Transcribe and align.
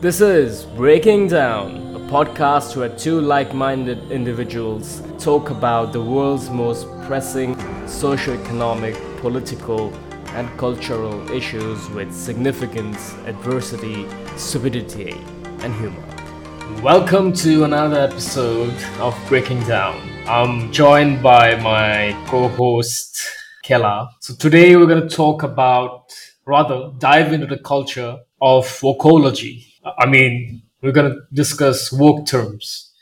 This 0.00 0.20
is 0.20 0.64
Breaking 0.64 1.26
Down, 1.26 1.96
a 1.96 1.98
podcast 1.98 2.76
where 2.76 2.88
two 2.88 3.20
like 3.20 3.52
minded 3.52 4.12
individuals 4.12 5.02
talk 5.18 5.50
about 5.50 5.92
the 5.92 6.00
world's 6.00 6.50
most 6.50 6.86
pressing 7.02 7.58
socio-economic, 7.88 8.94
political, 9.16 9.92
and 10.36 10.48
cultural 10.56 11.28
issues 11.32 11.90
with 11.90 12.14
significance, 12.14 13.12
adversity, 13.26 14.06
stupidity, 14.36 15.16
and 15.62 15.74
humor. 15.74 16.04
Welcome 16.80 17.32
to 17.32 17.64
another 17.64 17.98
episode 17.98 18.76
of 19.00 19.18
Breaking 19.28 19.64
Down. 19.64 20.00
I'm 20.28 20.70
joined 20.70 21.24
by 21.24 21.56
my 21.56 22.16
co 22.28 22.46
host, 22.46 23.20
Kela. 23.64 24.10
So 24.20 24.36
today 24.36 24.76
we're 24.76 24.86
going 24.86 25.08
to 25.08 25.16
talk 25.16 25.42
about, 25.42 26.12
rather, 26.46 26.92
dive 26.98 27.32
into 27.32 27.48
the 27.48 27.58
culture 27.58 28.18
of 28.40 28.64
vocology. 28.80 29.64
I 29.98 30.06
mean, 30.06 30.62
we're 30.82 30.92
going 30.92 31.10
to 31.12 31.18
discuss 31.32 31.92
woke 31.92 32.26
terms. 32.26 32.92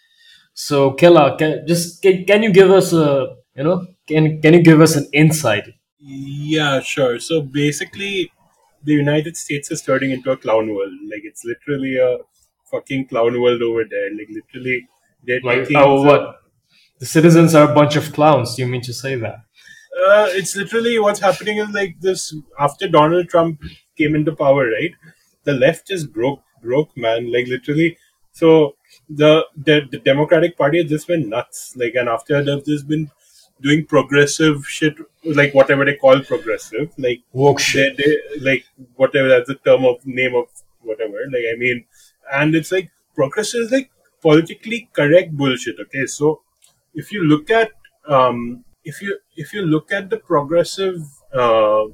So, 0.55 0.93
Kela, 0.93 1.39
can, 1.39 1.67
just 1.67 2.03
can, 2.03 2.25
can 2.25 2.43
you 2.43 2.53
give 2.53 2.71
us 2.71 2.93
a, 2.93 3.37
you 3.55 3.65
know, 3.65 3.87
can, 4.07 4.41
can 4.41 4.55
you 4.55 4.63
give 4.63 4.81
us 4.81 4.97
an 4.97 5.07
insight? 5.13 5.69
Yeah, 5.99 6.81
sure. 6.81 7.19
So 7.21 7.43
basically, 7.43 8.31
the 8.85 8.93
United 8.93 9.37
States 9.37 9.71
is 9.71 9.83
turning 9.83 10.11
into 10.13 10.31
a 10.31 10.37
clown 10.37 10.75
world. 10.75 10.93
Like 11.11 11.23
it's 11.25 11.45
literally 11.45 11.99
a 11.99 12.19
fucking 12.71 13.09
clown 13.09 13.41
world 13.41 13.63
over 13.63 13.85
there. 13.89 14.11
Like 14.13 14.29
literally, 14.31 14.89
they're 15.27 15.41
Like, 15.43 15.69
oh, 15.75 16.03
the- 16.03 16.09
what? 16.09 16.37
The 16.99 17.07
citizens 17.07 17.55
are 17.55 17.71
a 17.71 17.75
bunch 17.75 17.97
of 17.97 18.13
clowns. 18.13 18.59
You 18.59 18.67
mean 18.67 18.81
to 18.83 18.93
say 18.95 19.17
that? 19.17 19.37
Uh, 20.09 20.29
it's 20.31 20.55
literally 20.57 20.99
what's 20.99 21.21
happening 21.21 21.59
is 21.59 21.71
like 21.71 21.97
this. 22.01 22.35
After 22.59 22.89
Donald 22.89 23.29
Trump 23.29 23.61
came 23.99 24.15
into 24.15 24.35
power, 24.35 24.69
right? 24.71 24.93
The 25.45 25.53
left 25.55 25.91
is 25.91 26.07
broke, 26.07 26.41
broke, 26.63 26.97
man. 26.97 27.33
Like 27.33 27.47
literally. 27.47 27.99
So 28.33 28.77
the 29.09 29.47
the, 29.57 29.83
the 29.91 29.99
Democratic 29.99 30.57
Party 30.57 30.83
has 30.83 30.91
just 30.91 31.07
been 31.07 31.29
nuts. 31.29 31.75
Like, 31.77 31.95
and 31.95 32.09
after 32.09 32.43
they've 32.43 32.65
just 32.65 32.87
been 32.89 33.11
doing 33.61 33.85
progressive 33.87 34.67
shit, 34.67 34.95
like 35.25 35.55
whatever 35.55 35.85
they 35.85 35.95
call 35.95 36.21
progressive, 36.21 36.93
like 36.99 37.23
Woke 37.33 37.59
they, 37.59 37.63
shit. 37.63 37.97
they 37.97 38.17
like 38.41 38.65
whatever 38.97 39.29
that's 39.29 39.49
the 39.49 39.55
term 39.57 39.85
of 39.85 40.05
name 40.07 40.35
of 40.35 40.47
whatever 40.83 41.19
like 41.33 41.43
i 41.53 41.57
mean 41.59 41.85
and 42.33 42.55
it's 42.55 42.71
like 42.71 42.89
progressive 43.15 43.63
is 43.63 43.73
like 43.73 43.91
politically 44.23 44.89
correct 44.93 45.33
bullshit 45.37 45.75
okay 45.81 46.07
so 46.07 46.43
if 46.95 47.11
you 47.11 47.25
look 47.25 47.51
at 47.51 47.73
um 48.09 48.65
if 48.85 49.03
you 49.03 49.19
if 49.37 49.53
you 49.53 49.63
look 49.63 49.91
at 49.91 50.09
the 50.11 50.17
progressive 50.17 51.01
uh 51.35 51.85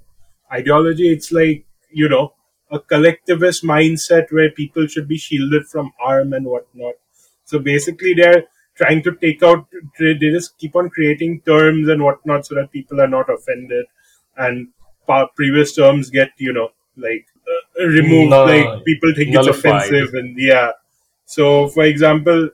ideology 0.52 1.10
it's 1.10 1.32
like 1.32 1.64
you 1.90 2.08
know 2.08 2.34
a 2.72 2.80
collectivist 2.80 3.64
mindset 3.64 4.32
where 4.32 4.50
people 4.50 4.86
should 4.88 5.08
be 5.08 5.18
shielded 5.18 5.66
from 5.66 5.92
harm 6.00 6.32
and 6.32 6.46
whatnot. 6.46 6.94
So 7.44 7.58
basically 7.58 8.14
they're 8.14 8.44
trying 8.76 9.02
to 9.04 9.14
take 9.16 9.42
out 9.42 9.66
they 10.00 10.14
just 10.14 10.56
keep 10.58 10.74
on 10.76 10.88
creating 10.90 11.40
terms 11.42 11.88
and 11.88 12.02
whatnot 12.02 12.46
so 12.46 12.54
that 12.54 12.72
people 12.72 13.00
are 13.00 13.08
not 13.08 13.28
offended 13.30 13.86
and 14.38 14.68
previous 15.36 15.74
terms 15.74 16.10
get 16.10 16.30
you 16.38 16.52
know 16.52 16.70
like 16.96 17.26
uh, 17.52 17.84
removed 17.86 18.30
No, 18.30 18.44
like 18.44 18.84
people 18.84 19.12
think 19.14 19.28
it's 19.34 19.34
nullified. 19.34 19.86
offensive 19.86 20.14
and 20.14 20.38
yeah. 20.38 20.72
So 21.26 21.68
for 21.68 21.84
example 21.84 22.50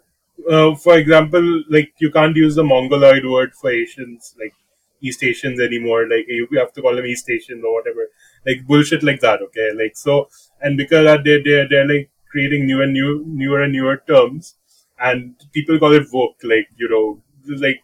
uh, 0.51 0.75
for 0.77 0.99
example 0.99 1.63
like 1.69 1.93
you 1.99 2.11
can't 2.11 2.37
use 2.37 2.55
the 2.57 2.65
mongoloid 2.65 3.25
word 3.25 3.55
for 3.55 3.71
asians 3.71 4.35
like 4.41 4.55
east 5.01 5.23
asians 5.23 5.61
anymore. 5.61 6.09
Like 6.09 6.27
you 6.29 6.49
have 6.59 6.73
to 6.75 6.83
call 6.83 6.97
them 6.97 7.07
east 7.07 7.29
asians 7.31 7.65
or 7.65 7.75
whatever 7.75 8.09
like 8.47 8.67
bullshit 8.67 9.03
like 9.03 9.21
that 9.21 9.43
okay 9.43 9.71
like 9.73 9.97
so 9.97 10.29
and 10.61 10.77
because 10.77 11.05
that 11.05 11.25
they 11.25 11.41
they're, 11.43 11.69
they're 11.69 11.89
like 11.89 12.11
creating 12.31 12.67
new 12.67 12.83
and 12.83 12.93
new 12.93 13.25
newer 13.27 13.63
and 13.63 13.73
newer 13.73 14.03
terms 14.09 14.55
and 15.01 15.35
people 15.53 15.79
call 15.79 15.93
it 15.93 16.07
woke 16.13 16.37
like 16.43 16.69
you 16.77 16.89
know 16.89 17.23
like 17.59 17.83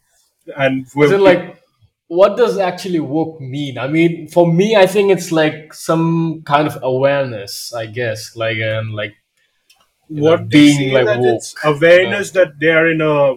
and 0.56 0.86
Is 0.97 1.10
it 1.10 1.20
like 1.20 1.62
what 2.08 2.36
does 2.36 2.59
actually 2.59 3.00
woke 3.00 3.41
mean? 3.41 3.78
I 3.78 3.88
mean, 3.88 4.28
for 4.28 4.53
me, 4.53 4.76
I 4.76 4.87
think 4.87 5.10
it's 5.10 5.32
like 5.32 5.72
some 5.72 6.42
kind 6.44 6.66
of 6.66 6.78
awareness, 6.82 7.72
I 7.72 7.86
guess, 7.86 8.36
like 8.36 8.62
um, 8.62 8.92
like 8.92 9.15
you 10.09 10.22
know, 10.22 10.31
what 10.31 10.48
being 10.48 10.78
being 10.78 10.94
like 10.94 11.06
that 11.06 11.19
woke. 11.21 11.36
it's 11.36 11.54
awareness 11.65 12.31
that 12.32 12.60
they 12.60 12.71
are 12.71 12.88
in 12.91 13.00
a 13.00 13.36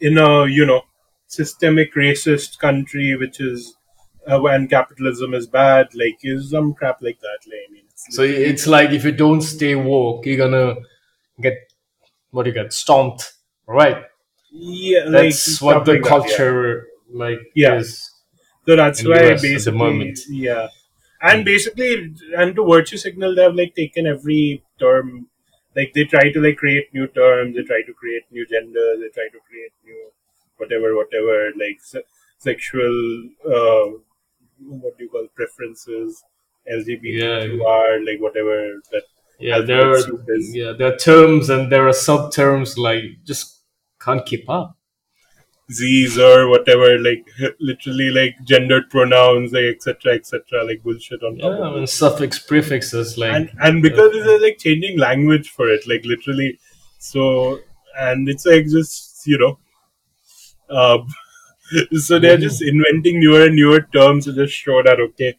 in 0.00 0.18
a 0.18 0.46
you 0.46 0.66
know 0.66 0.82
systemic 1.26 1.94
racist 1.94 2.58
country 2.58 3.16
which 3.16 3.40
is 3.40 3.75
uh, 4.26 4.38
when 4.40 4.66
capitalism 4.68 5.34
is 5.34 5.46
bad 5.46 5.88
like 5.94 6.18
is 6.22 6.50
some 6.50 6.74
crap 6.74 7.00
like 7.02 7.20
that 7.20 7.38
like, 7.46 7.60
i 7.68 7.72
mean 7.72 7.84
it's 7.88 8.06
So 8.10 8.22
it's 8.22 8.66
like 8.66 8.90
if 8.90 9.04
you 9.04 9.12
don't 9.12 9.40
stay 9.42 9.74
woke, 9.74 10.26
you're 10.26 10.36
gonna 10.36 10.76
get 11.40 11.54
what 12.32 12.44
do 12.44 12.50
you 12.50 12.54
get 12.54 12.72
stomped, 12.72 13.34
right? 13.66 14.04
yeah 14.50 15.04
like 15.04 15.34
That's 15.34 15.60
what 15.60 15.84
the 15.84 15.92
like 15.94 16.02
that, 16.04 16.22
yeah. 16.24 16.38
culture 16.38 16.86
like 17.12 17.40
Yeah. 17.54 17.74
is. 17.78 18.10
So 18.66 18.76
that's 18.76 19.04
why 19.04 19.34
the 19.34 19.38
basically, 19.42 19.72
moment. 19.72 20.18
yeah, 20.28 20.68
and 21.22 21.44
basically, 21.44 22.14
and 22.36 22.54
to 22.56 22.64
virtue 22.66 22.96
signal, 22.96 23.34
they 23.34 23.42
have 23.42 23.54
like 23.54 23.74
taken 23.76 24.06
every 24.06 24.62
term, 24.80 25.28
like 25.76 25.92
they 25.94 26.04
try 26.04 26.32
to 26.32 26.40
like 26.40 26.56
create 26.56 26.92
new 26.92 27.06
terms, 27.06 27.56
they 27.56 27.62
try 27.62 27.82
to 27.82 27.94
create 27.94 28.24
new 28.32 28.46
genders, 28.46 28.98
they 29.00 29.08
try 29.10 29.28
to 29.28 29.40
create 29.48 29.72
new 29.84 30.10
whatever, 30.58 30.96
whatever, 30.96 31.52
like 31.56 31.80
se- 31.80 32.02
sexual, 32.38 33.28
uh, 33.46 33.98
what 34.60 34.96
do 34.98 35.04
you 35.04 35.10
call 35.10 35.26
preferences, 35.34 36.22
LGBTQR, 36.70 38.06
like 38.06 38.20
whatever 38.20 38.80
that. 38.92 39.02
Yeah, 39.38 39.60
there 39.60 39.90
are 39.90 39.98
yeah 40.52 40.72
there 40.78 40.94
are 40.94 40.96
terms 40.96 41.50
and 41.50 41.70
there 41.70 41.86
are 41.86 41.92
sub 41.92 42.32
terms 42.32 42.78
like 42.78 43.04
just 43.24 43.60
can't 44.00 44.24
keep 44.24 44.48
up. 44.48 44.76
Z's 45.70 46.16
or 46.16 46.48
whatever, 46.48 46.96
like 46.98 47.26
literally 47.60 48.10
like 48.10 48.36
gendered 48.44 48.88
pronouns, 48.88 49.52
like 49.52 49.64
etc. 49.64 50.14
etc. 50.14 50.62
like 50.64 50.82
bullshit 50.82 51.22
on 51.24 51.36
top 51.38 51.58
Yeah, 51.58 51.66
of 51.66 51.74
it. 51.74 51.78
and 51.78 51.88
suffix 51.88 52.38
prefixes 52.38 53.18
like 53.18 53.34
and 53.34 53.50
and 53.60 53.82
because 53.82 54.12
they're 54.12 54.40
like 54.40 54.58
changing 54.58 54.98
language 54.98 55.50
for 55.50 55.68
it 55.68 55.86
like 55.88 56.04
literally 56.04 56.58
so 56.98 57.58
and 57.98 58.28
it's 58.28 58.46
like 58.46 58.66
just 58.68 59.26
you 59.26 59.38
know 59.38 59.58
um 60.70 61.06
so 61.94 62.18
they're 62.18 62.38
just 62.38 62.62
inventing 62.62 63.20
newer 63.20 63.46
and 63.46 63.56
newer 63.56 63.80
terms 63.92 64.24
to 64.24 64.32
just 64.32 64.54
show 64.54 64.82
that 64.82 65.00
okay 65.00 65.36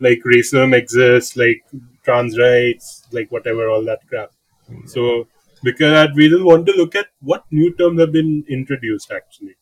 like 0.00 0.20
racism 0.26 0.74
exists 0.74 1.36
like 1.36 1.62
trans 2.04 2.38
rights 2.38 3.06
like 3.12 3.30
whatever 3.30 3.68
all 3.68 3.84
that 3.84 4.00
crap. 4.08 4.30
Hmm. 4.66 4.86
So 4.86 5.26
because 5.62 5.92
that 5.92 6.14
we 6.14 6.28
just 6.28 6.42
want 6.44 6.66
to 6.66 6.72
look 6.72 6.94
at 6.94 7.08
what 7.20 7.44
new 7.50 7.74
terms 7.74 8.00
have 8.00 8.12
been 8.12 8.44
introduced 8.48 9.10
actually. 9.12 9.56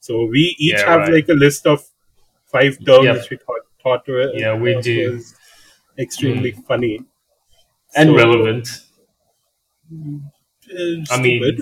So 0.00 0.24
we 0.26 0.56
each 0.58 0.74
Yeah, 0.78 0.88
have 0.88 1.00
right. 1.00 1.12
like 1.14 1.28
a 1.28 1.34
list 1.34 1.66
of 1.66 1.84
five 2.46 2.78
terms 2.84 3.04
Yeah. 3.04 3.12
which 3.14 3.30
we 3.30 3.36
thought 3.36 3.62
thought 3.82 4.08
were 4.08 4.30
Yeah, 4.34 4.52
uh, 4.52 4.56
we 4.56 4.74
thought 4.74 4.84
do. 4.84 5.12
was 5.12 5.34
extremely 5.98 6.52
hmm. 6.52 6.62
funny. 6.62 7.00
And 7.96 8.10
So, 8.10 8.16
relevant. 8.16 8.68
Hmm. 9.88 10.18
Uh, 10.72 11.04
I 11.10 11.20
mean, 11.20 11.58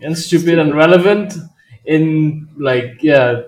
and 0.00 0.16
stupid 0.18 0.58
and 0.58 0.74
relevant 0.74 1.34
in 1.84 2.48
like 2.56 3.02
yeah 3.02 3.40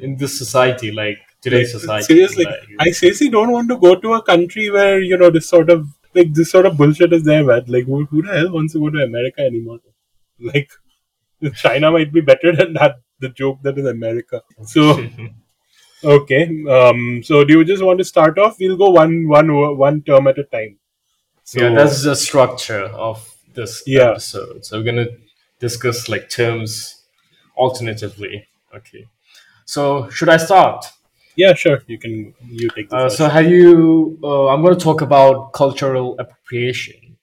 in 0.00 0.16
this 0.16 0.38
society 0.38 0.90
like 0.92 1.18
today's 1.42 1.72
society 1.72 2.04
seriously, 2.04 2.44
like, 2.46 2.60
I 2.78 2.90
seriously 2.90 3.28
don't 3.28 3.50
want 3.52 3.68
to 3.68 3.76
go 3.78 3.94
to 3.96 4.14
a 4.14 4.22
country 4.22 4.70
where 4.70 5.00
you 5.00 5.16
know 5.18 5.30
this 5.30 5.48
sort 5.48 5.70
of 5.70 5.86
like 6.14 6.32
this 6.32 6.50
sort 6.50 6.66
of 6.66 6.76
bullshit 6.76 7.12
is 7.12 7.24
there, 7.24 7.44
man. 7.44 7.64
Like, 7.66 7.84
who, 7.86 8.04
who 8.06 8.22
the 8.22 8.32
hell 8.32 8.52
wants 8.52 8.72
to 8.74 8.78
go 8.80 8.88
to 8.90 9.02
America 9.02 9.40
anymore? 9.40 9.80
Like, 10.40 10.70
China 11.56 11.90
might 11.90 12.12
be 12.12 12.20
better 12.20 12.54
than 12.54 12.74
that. 12.74 13.00
The 13.18 13.28
joke 13.30 13.58
that 13.62 13.76
is 13.78 13.86
America. 13.86 14.42
So, 14.64 15.06
okay. 16.04 16.44
Um. 16.68 17.22
So, 17.22 17.44
do 17.44 17.58
you 17.58 17.64
just 17.64 17.82
want 17.82 17.98
to 17.98 18.04
start 18.04 18.38
off? 18.38 18.56
We'll 18.60 18.76
go 18.76 18.90
one 18.90 19.28
one 19.28 19.76
one 19.76 20.02
term 20.02 20.26
at 20.28 20.38
a 20.38 20.44
time. 20.44 20.78
So, 21.44 21.60
yeah 21.60 21.74
that's 21.74 22.02
the 22.02 22.16
structure 22.16 22.84
of 22.84 23.36
this 23.52 23.82
Yeah. 23.86 24.12
episode 24.12 24.64
so 24.64 24.78
we're 24.78 24.84
gonna 24.84 25.08
discuss 25.60 26.08
like 26.08 26.30
terms 26.30 27.03
alternatively. 27.56 28.46
Okay. 28.74 29.06
So 29.64 30.08
should 30.10 30.28
i 30.28 30.36
start? 30.36 30.86
Yeah, 31.36 31.54
sure. 31.54 31.82
You 31.86 31.98
can 31.98 32.34
you 32.48 32.68
take 32.70 32.92
uh, 32.92 33.08
so 33.08 33.28
have 33.28 33.50
you 33.50 34.18
uh, 34.22 34.46
i'm 34.48 34.62
going 34.62 34.76
to 34.78 34.80
talk 34.80 35.00
about 35.00 35.52
cultural 35.52 36.16
appropriation. 36.18 37.16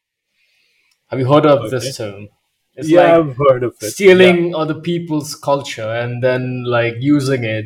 Have 1.08 1.20
you 1.20 1.32
heard 1.32 1.46
of 1.46 1.70
this 1.70 1.98
term? 1.98 2.30
It's 2.76 2.90
yeah, 2.90 3.02
like 3.02 3.14
I've 3.14 3.38
heard 3.38 3.64
of 3.64 3.76
it. 3.82 3.92
stealing 3.92 4.56
other 4.56 4.76
people's 4.76 5.36
culture 5.36 5.90
and 6.04 6.24
then 6.24 6.64
like 6.66 6.96
using 7.00 7.44
it 7.44 7.66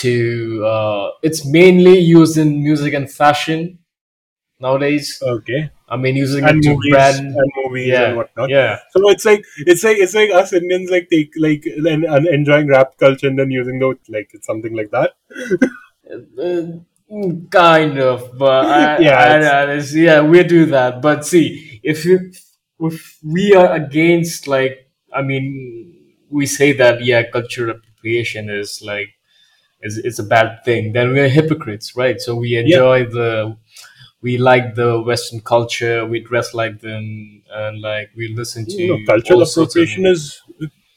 to 0.00 0.64
uh, 0.64 1.10
it's 1.22 1.44
mainly 1.44 1.98
used 1.98 2.38
in 2.38 2.62
music 2.62 2.94
and 2.94 3.10
fashion 3.10 3.78
nowadays. 4.60 5.20
Okay. 5.20 5.70
I 5.90 5.96
mean 5.96 6.16
using 6.16 6.44
And 6.44 6.64
it 6.64 6.68
movies 6.68 6.90
brand 6.92 7.18
and 7.42 7.50
movies 7.64 7.88
yeah 7.88 8.02
and 8.08 8.16
whatnot. 8.16 8.48
yeah. 8.50 8.78
So 8.92 9.10
it's 9.10 9.24
like 9.24 9.44
it's 9.66 9.82
like 9.84 9.98
it's 9.98 10.14
like 10.14 10.30
us 10.30 10.52
Indians 10.52 10.90
like 10.90 11.08
take 11.10 11.32
like 11.36 11.64
and, 11.66 12.04
and 12.04 12.26
enjoying 12.28 12.68
rap 12.68 12.96
culture 12.98 13.28
and 13.28 13.38
then 13.38 13.50
using 13.50 13.78
those 13.80 13.96
like 14.08 14.30
it's 14.34 14.46
something 14.46 14.74
like 14.74 14.90
that. 14.92 15.10
Uh, 16.38 16.80
kind 17.50 17.98
of 17.98 18.36
but 18.38 18.66
I, 18.66 18.98
Yeah, 19.06 19.16
I, 19.18 19.36
it's- 19.36 19.52
I, 19.52 19.62
it's- 19.64 19.94
yeah 19.94 20.20
we 20.22 20.42
do 20.44 20.66
that. 20.66 21.02
But 21.02 21.26
see 21.26 21.80
if 21.82 22.04
you 22.04 22.32
if 22.80 23.18
we 23.24 23.54
are 23.54 23.72
against 23.72 24.46
like 24.48 24.90
I 25.12 25.22
mean 25.22 25.46
we 26.30 26.46
say 26.46 26.72
that 26.74 27.04
yeah 27.04 27.22
cultural 27.30 27.70
appropriation 27.76 28.48
is 28.48 28.80
like 28.84 29.08
is 29.82 29.98
is 29.98 30.18
a 30.18 30.24
bad 30.24 30.64
thing 30.64 30.92
then 30.92 31.12
we're 31.12 31.28
hypocrites 31.28 31.96
right? 31.96 32.20
So 32.20 32.36
we 32.36 32.56
enjoy 32.56 33.06
the 33.06 33.56
we 34.22 34.36
like 34.38 34.74
the 34.74 35.00
western 35.00 35.40
culture 35.40 36.04
we 36.06 36.20
dress 36.20 36.52
like 36.54 36.80
them 36.80 37.42
and 37.52 37.80
like 37.80 38.10
we 38.16 38.28
listen 38.34 38.66
to 38.66 39.04
cultural 39.06 39.40
all 39.40 39.46
sorts 39.46 39.76
of- 39.76 39.82
appropriation 39.82 40.06
is 40.06 40.42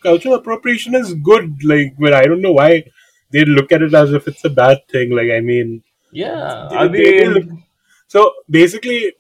cultural 0.03 0.35
appropriation 0.35 0.95
is 0.95 1.13
good. 1.13 1.63
Like, 1.63 1.95
but 1.97 2.13
I 2.13 2.23
don't 2.25 2.41
know 2.41 2.51
why 2.51 2.83
they 3.31 3.45
look 3.45 3.71
at 3.71 3.81
it 3.81 3.93
as 3.93 4.11
if 4.11 4.27
it's 4.27 4.43
a 4.43 4.49
bad 4.49 4.79
thing. 4.89 5.11
Like, 5.11 5.31
I 5.31 5.39
mean, 5.39 5.81
yeah 6.11 6.67
They- 6.69 6.77
I 6.77 6.87
mean 6.89 7.63
so 8.07 8.31
basically, 8.49 9.13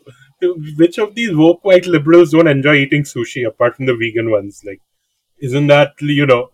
which 0.77 0.97
of 0.97 1.15
these 1.15 1.33
woke 1.35 1.63
white 1.63 1.85
liberals 1.87 2.31
don't 2.31 2.47
enjoy 2.47 2.75
eating 2.75 3.03
sushi 3.03 3.47
apart 3.47 3.75
from 3.77 3.85
the 3.87 3.95
vegan 3.95 4.29
ones? 4.29 4.61
Like, 4.65 4.81
isn't 5.39 5.67
that 5.67 5.93
you 6.01 6.25
know? 6.25 6.49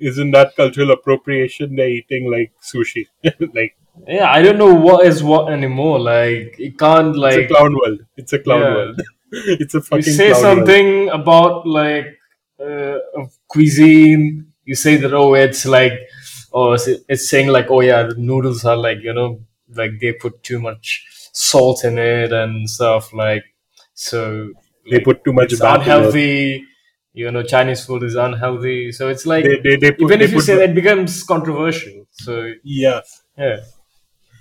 Isn't 0.00 0.32
that 0.32 0.54
cultural 0.56 0.90
appropriation? 0.90 1.74
They're 1.76 1.88
eating 1.88 2.30
like 2.30 2.52
sushi, 2.62 3.06
like 3.54 3.76
yeah 4.06 4.30
I 4.30 4.42
don't 4.42 4.58
know 4.58 4.74
what 4.74 5.06
is 5.06 5.22
what 5.22 5.52
anymore 5.52 5.98
like 6.00 6.56
you 6.58 6.72
can't 6.72 7.16
like 7.16 7.38
it's 7.38 7.50
a 7.50 7.54
clown 7.54 7.74
world. 7.74 8.00
It's 8.16 8.32
a 8.32 8.38
clown 8.38 8.60
Yeah. 8.60 8.74
world. 8.74 9.00
it's 9.32 9.74
a 9.74 9.80
fucking. 9.80 10.04
you 10.06 10.12
say 10.12 10.30
clown 10.30 10.42
world. 10.42 10.56
something 10.58 11.08
about 11.10 11.66
like 11.66 12.06
uh, 12.64 12.98
cuisine 13.48 14.52
you 14.64 14.74
say 14.74 14.96
that 14.96 15.12
oh 15.14 15.34
it's 15.34 15.64
like 15.66 15.92
oh 16.52 16.72
it's, 16.74 17.28
saying 17.28 17.48
like 17.48 17.66
oh 17.70 17.80
yeah 17.80 18.02
the 18.04 18.14
noodles 18.16 18.64
are 18.64 18.76
like 18.76 18.98
you 19.02 19.12
know 19.12 19.40
like 19.74 19.92
they 20.00 20.12
put 20.12 20.42
too 20.42 20.58
much 20.58 21.06
salt 21.32 21.84
in 21.84 21.98
it 21.98 22.32
and 22.32 22.68
stuff 22.68 23.12
like 23.12 23.44
so 23.94 24.50
They 24.90 24.96
like, 24.96 25.04
put 25.04 25.24
too 25.24 25.32
much 25.32 25.52
it's 25.52 25.60
it. 25.62 25.66
unhealthy 25.66 26.64
you 27.12 27.30
know 27.30 27.42
chinese 27.42 27.84
food 27.84 28.02
is 28.02 28.14
unhealthy 28.14 28.92
so 28.92 29.08
it's 29.08 29.26
like 29.26 29.44
They, 29.44 29.58
they, 29.60 29.76
they 29.76 29.90
put, 29.92 30.02
even 30.02 30.20
if 30.20 30.30
you 30.30 30.36
put, 30.38 30.44
say 30.44 30.56
that 30.56 30.70
it 30.70 30.74
becomes 30.74 31.22
controversial 31.22 32.06
so 32.10 32.52
yeah, 32.64 33.00
yeah 33.38 33.56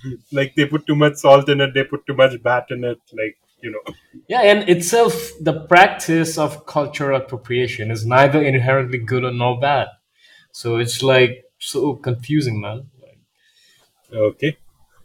like 0.32 0.56
they 0.56 0.66
put 0.66 0.86
too 0.88 0.96
much 0.96 1.16
salt 1.16 1.50
in 1.50 1.62
it. 1.62 1.74
They 1.74 1.84
put 1.84 2.06
too 2.08 2.14
much 2.16 2.42
bat 2.42 2.66
in 2.70 2.84
it. 2.84 3.00
Like 3.14 3.38
you 3.62 3.72
know, 3.72 3.94
Yeah, 4.28 4.42
and 4.42 4.70
itself, 4.70 5.32
the 5.42 5.62
practice 5.68 6.38
of 6.38 6.66
cultural 6.66 7.20
appropriation 7.22 7.92
is 7.92 8.06
neither 8.06 8.42
inherently 8.42 9.00
good 9.00 9.24
or 9.26 9.32
nor 9.32 9.60
bad. 9.60 9.88
So 10.52 10.78
it's 10.78 11.04
like 11.04 11.44
so 11.60 11.96
confusing, 11.96 12.62
man. 12.62 12.88
Okay. 14.14 14.58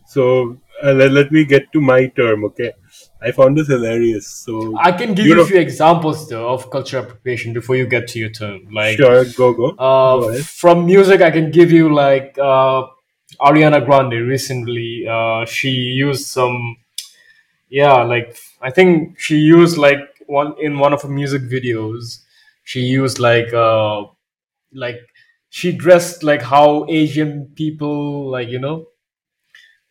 So 0.07 0.59
uh, 0.83 0.93
let, 0.93 1.13
let 1.13 1.33
me 1.33 1.45
get 1.45 1.73
to 1.73 1.81
my 1.81 2.07
term. 2.09 2.45
Okay. 2.47 2.73
I 3.21 3.33
found 3.33 3.57
this 3.57 3.69
hilarious. 3.69 4.27
So 4.29 4.77
I 4.79 4.93
can 4.93 5.15
give 5.15 5.27
You 5.27 5.37
you, 5.37 5.43
a 5.43 5.47
few 5.47 5.59
examples 5.59 6.29
though 6.29 6.49
of 6.49 6.71
cultural 6.71 7.05
appropriation 7.05 7.53
before 7.53 7.77
you 7.77 7.87
get 7.87 8.09
to 8.09 8.19
your 8.19 8.31
term. 8.31 8.69
Like 8.73 8.97
sure, 8.97 9.25
go 9.37 9.53
go. 9.55 9.69
uh, 9.71 10.21
Go 10.21 10.39
from 10.43 10.87
music, 10.87 11.21
I 11.23 11.31
can 11.31 11.51
give 11.51 11.73
you 11.73 11.93
like 11.93 12.39
uh, 12.39 12.87
Ariana 13.41 13.85
Grande. 13.85 14.15
Recently, 14.27 15.07
uh, 15.09 15.45
she 15.47 15.71
used 15.71 16.27
some, 16.27 16.77
yeah, 17.69 18.03
like 18.03 18.37
I 18.61 18.71
think 18.71 19.19
she 19.19 19.37
used 19.39 19.79
like 19.79 20.01
one 20.27 20.55
in 20.61 20.79
one 20.79 20.93
of 20.93 21.03
her 21.03 21.09
music 21.09 21.43
videos. 21.43 22.21
She 22.65 22.81
used 22.81 23.19
like 23.19 23.53
uh, 23.53 24.05
like 24.73 25.01
she 25.51 25.73
dressed 25.73 26.23
like 26.23 26.43
how 26.43 26.87
Asian 26.89 27.47
people 27.57 28.31
like 28.31 28.49
you 28.49 28.59
know 28.61 28.87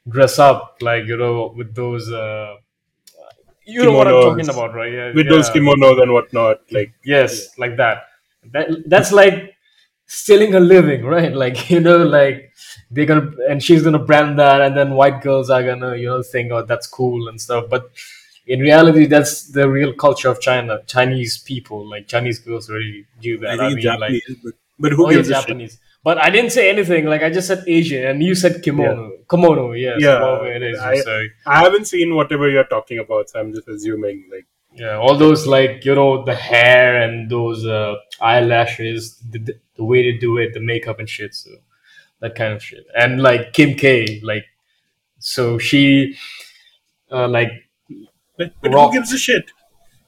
dress 0.07 0.39
up, 0.39 0.77
like 0.81 1.05
you 1.05 1.17
know 1.17 1.53
with 1.55 1.75
those. 1.75 2.11
Uh, 2.11 2.55
you 3.65 3.83
know 3.83 3.93
what 3.93 4.07
I'm 4.07 4.21
talking 4.21 4.49
about, 4.49 4.73
right? 4.73 4.91
Yeah, 4.91 5.13
With 5.13 5.29
those 5.29 5.47
yeah. 5.49 5.55
kimonos 5.55 6.01
and 6.01 6.11
whatnot, 6.11 6.61
like 6.71 6.93
Yes, 7.05 7.57
like 7.57 7.77
that. 7.77 8.03
That 8.51 8.69
that's 8.87 9.11
like 9.11 9.52
stealing 10.05 10.55
a 10.55 10.59
living, 10.59 11.03
right? 11.05 11.33
Like 11.43 11.69
you 11.69 11.79
know, 11.79 11.97
like 11.97 12.51
they're 12.91 13.05
gonna 13.05 13.31
and 13.49 13.61
she's 13.61 13.83
gonna 13.83 13.99
brand 13.99 14.39
that, 14.39 14.61
and 14.61 14.75
then 14.77 14.91
white 14.91 15.21
girls 15.21 15.49
are 15.49 15.63
gonna 15.63 15.95
you 15.95 16.07
know 16.07 16.21
think, 16.23 16.51
oh, 16.51 16.63
that's 16.63 16.87
cool 16.87 17.27
and 17.27 17.39
stuff. 17.39 17.65
But 17.69 17.89
in 18.45 18.59
reality, 18.59 19.05
that's 19.05 19.49
the 19.51 19.69
real 19.69 19.93
culture 19.93 20.29
of 20.29 20.41
China. 20.41 20.79
Chinese 20.87 21.37
people, 21.37 21.87
like 21.89 22.07
Chinese 22.07 22.39
girls, 22.39 22.69
really 22.69 23.05
do 23.21 23.37
that. 23.39 23.59
I 23.59 23.67
it's 23.67 23.75
mean, 23.85 23.99
like 23.99 24.23
but, 24.43 24.53
but 24.79 24.91
who 24.91 25.05
oh, 25.07 25.09
yeah, 25.09 25.17
gives 25.17 25.29
shit? 25.29 25.37
Japanese. 25.37 25.79
But 26.03 26.17
I 26.17 26.29
didn't 26.29 26.51
say 26.51 26.69
anything. 26.69 27.05
Like 27.05 27.23
I 27.23 27.29
just 27.29 27.47
said 27.47 27.63
Asian, 27.67 28.05
and 28.05 28.21
you 28.21 28.35
said 28.35 28.61
kimono. 28.61 29.11
Kimono, 29.29 29.71
yes, 29.71 30.01
Yeah, 30.01 30.43
it 30.43 30.61
is. 30.61 30.79
I- 30.79 30.99
so 30.99 31.23
I 31.47 31.63
haven't 31.63 31.85
seen 31.85 32.15
whatever 32.15 32.49
you're 32.49 32.65
talking 32.65 32.99
about, 32.99 33.29
so 33.29 33.39
I'm 33.39 33.53
just 33.53 33.67
assuming. 33.69 34.25
Like, 34.31 34.45
Yeah, 34.75 34.97
all 34.97 35.15
those 35.15 35.47
like 35.47 35.85
you 35.85 35.95
know 35.95 36.25
the 36.25 36.35
hair 36.35 37.01
and 37.01 37.29
those 37.29 37.65
uh, 37.65 37.95
eyelashes, 38.19 39.17
the, 39.31 39.55
the, 39.75 39.83
way 39.83 40.03
they 40.03 40.17
do 40.17 40.37
it, 40.37 40.53
the 40.53 40.59
makeup 40.59 40.99
and 40.99 41.09
shit. 41.09 41.33
So 41.35 41.51
that 42.19 42.35
kind 42.35 42.53
of 42.53 42.63
shit, 42.63 42.85
and 42.95 43.21
like 43.21 43.53
Kim 43.53 43.75
K, 43.75 44.19
like 44.23 44.45
so 45.19 45.57
she, 45.57 46.15
uh, 47.11 47.27
like 47.27 47.51
but, 48.37 48.53
but 48.61 48.71
who 48.71 48.91
gives 48.93 49.13
a 49.13 49.17
shit? 49.17 49.51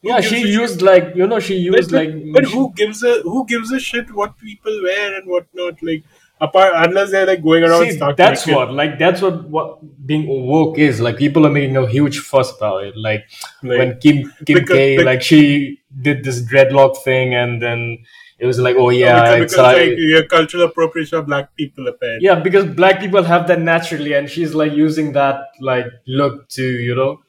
Who 0.01 0.09
yeah, 0.09 0.21
she 0.21 0.38
a 0.38 0.39
shit? 0.39 0.47
used 0.50 0.81
like 0.81 1.15
you 1.15 1.27
know 1.27 1.39
she 1.39 1.56
used 1.56 1.91
but, 1.91 2.06
like 2.06 2.33
but 2.33 2.45
who 2.45 2.73
gives 2.75 3.03
a 3.03 3.21
who 3.21 3.45
gives 3.45 3.71
a 3.71 3.79
shit 3.79 4.13
what 4.13 4.38
people 4.38 4.81
wear 4.83 5.15
and 5.17 5.27
whatnot? 5.29 5.81
Like, 5.81 6.03
apart 6.39 6.73
unless 6.75 7.11
they're 7.11 7.25
like 7.25 7.44
going 7.44 7.63
around 7.63 7.89
See, 7.91 8.00
that's 8.18 8.45
naked, 8.45 8.56
what 8.56 8.73
like 8.73 9.00
that's 9.00 9.21
what 9.21 9.50
what 9.50 10.06
being 10.06 10.27
woke 10.27 10.77
is 10.77 11.00
like. 11.00 11.18
People 11.18 11.45
are 11.47 11.50
making 11.50 11.77
a 11.77 11.88
huge 11.88 12.19
fuss 12.19 12.56
about 12.56 12.83
it. 12.83 12.97
Like, 12.97 13.25
like, 13.63 13.79
when 13.79 14.00
Kim 14.00 14.33
Kim 14.45 14.59
because- 14.59 14.75
K 14.77 15.03
like 15.03 15.21
she 15.21 15.79
did 16.01 16.23
this 16.23 16.41
dreadlock 16.41 16.97
thing, 17.03 17.33
and 17.33 17.61
then 17.61 18.00
it 18.37 18.45
was 18.45 18.59
like, 18.59 18.75
oh 18.77 18.89
yeah, 18.89 19.37
because, 19.37 19.53
it's 19.53 19.57
like, 19.57 19.93
like 19.97 20.29
cultural 20.29 20.63
appropriation 20.63 21.17
of 21.17 21.25
black 21.25 21.55
people 21.55 21.87
apparently. 21.87 22.25
Yeah, 22.25 22.35
because 22.35 22.65
black 22.65 22.99
people 22.99 23.23
have 23.23 23.47
that 23.47 23.61
naturally, 23.61 24.13
and 24.13 24.29
she's 24.29 24.53
like 24.53 24.73
using 24.73 25.13
that 25.13 25.51
like 25.61 25.85
look 26.05 26.49
to 26.49 26.63
you 26.63 26.95
know 26.95 27.19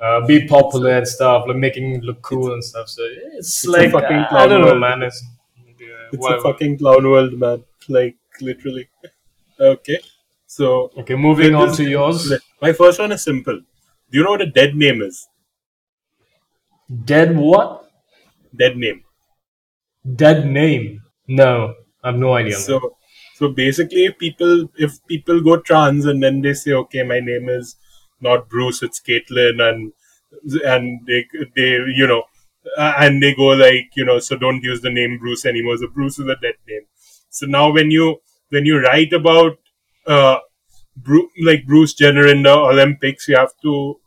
uh, 0.00 0.24
be 0.26 0.46
popular 0.46 0.98
and 0.98 1.08
stuff, 1.08 1.44
like 1.48 1.56
making 1.56 1.96
it 1.96 2.04
look 2.04 2.22
cool 2.22 2.52
and 2.52 2.62
stuff. 2.62 2.88
So 2.88 3.02
it's, 3.34 3.66
a 3.66 3.70
like 3.70 3.90
fucking 3.90 4.16
uh, 4.16 4.28
I 4.30 4.46
don't 4.46 4.60
know, 4.60 4.68
clown 4.68 4.80
man. 4.80 5.02
It's, 5.02 5.24
yeah, 5.80 5.86
It's 6.12 6.18
whatever. 6.18 6.40
a 6.40 6.42
fucking 6.42 6.78
clown 6.78 7.04
world, 7.08 7.38
man. 7.38 7.64
Like 7.88 8.16
literally. 8.40 8.88
Okay. 9.58 9.98
So 10.46 10.90
okay. 10.98 11.14
Moving 11.14 11.54
on 11.54 11.72
to 11.76 11.82
yours. 11.82 12.30
My 12.60 12.74
first 12.74 12.98
one 12.98 13.10
is 13.12 13.24
simple. 13.24 13.58
Do 14.10 14.18
you 14.18 14.22
know 14.22 14.32
what 14.32 14.42
a 14.42 14.50
dead 14.50 14.76
name 14.76 15.00
is? 15.00 15.26
Dead 17.06 17.34
what? 17.34 17.90
Dead 18.54 18.76
name. 18.76 19.05
Dead 20.14 20.46
name? 20.46 21.02
No, 21.26 21.74
I 22.02 22.08
have 22.10 22.18
no 22.18 22.34
idea. 22.34 22.56
So 22.56 22.96
so 23.34 23.48
basically 23.48 24.10
people 24.12 24.68
if 24.76 25.04
people 25.06 25.40
go 25.42 25.58
trans 25.58 26.06
and 26.06 26.22
then 26.22 26.40
they 26.42 26.54
say, 26.54 26.72
Okay, 26.72 27.02
my 27.02 27.20
name 27.20 27.48
is 27.48 27.76
not 28.20 28.48
Bruce, 28.48 28.82
it's 28.82 29.00
Caitlyn 29.00 29.60
and 29.68 29.92
and 30.64 31.00
they 31.06 31.26
they 31.56 31.70
you 32.00 32.06
know 32.06 32.24
and 32.76 33.22
they 33.22 33.34
go 33.34 33.48
like, 33.48 33.90
you 33.96 34.04
know, 34.04 34.18
so 34.18 34.36
don't 34.36 34.62
use 34.62 34.80
the 34.80 34.90
name 34.90 35.18
Bruce 35.18 35.46
anymore. 35.46 35.76
So 35.78 35.88
Bruce 35.88 36.18
is 36.18 36.28
a 36.28 36.36
dead 36.36 36.56
name. 36.68 36.82
So 37.30 37.46
now 37.46 37.72
when 37.72 37.90
you 37.90 38.20
when 38.50 38.66
you 38.66 38.80
write 38.80 39.12
about 39.12 39.58
uh 40.06 40.38
Bru- 40.96 41.30
like 41.42 41.66
Bruce 41.66 41.94
Jenner 41.94 42.26
in 42.26 42.42
the 42.42 42.54
Olympics, 42.54 43.28
you 43.28 43.36
have 43.36 43.52
to 43.62 44.00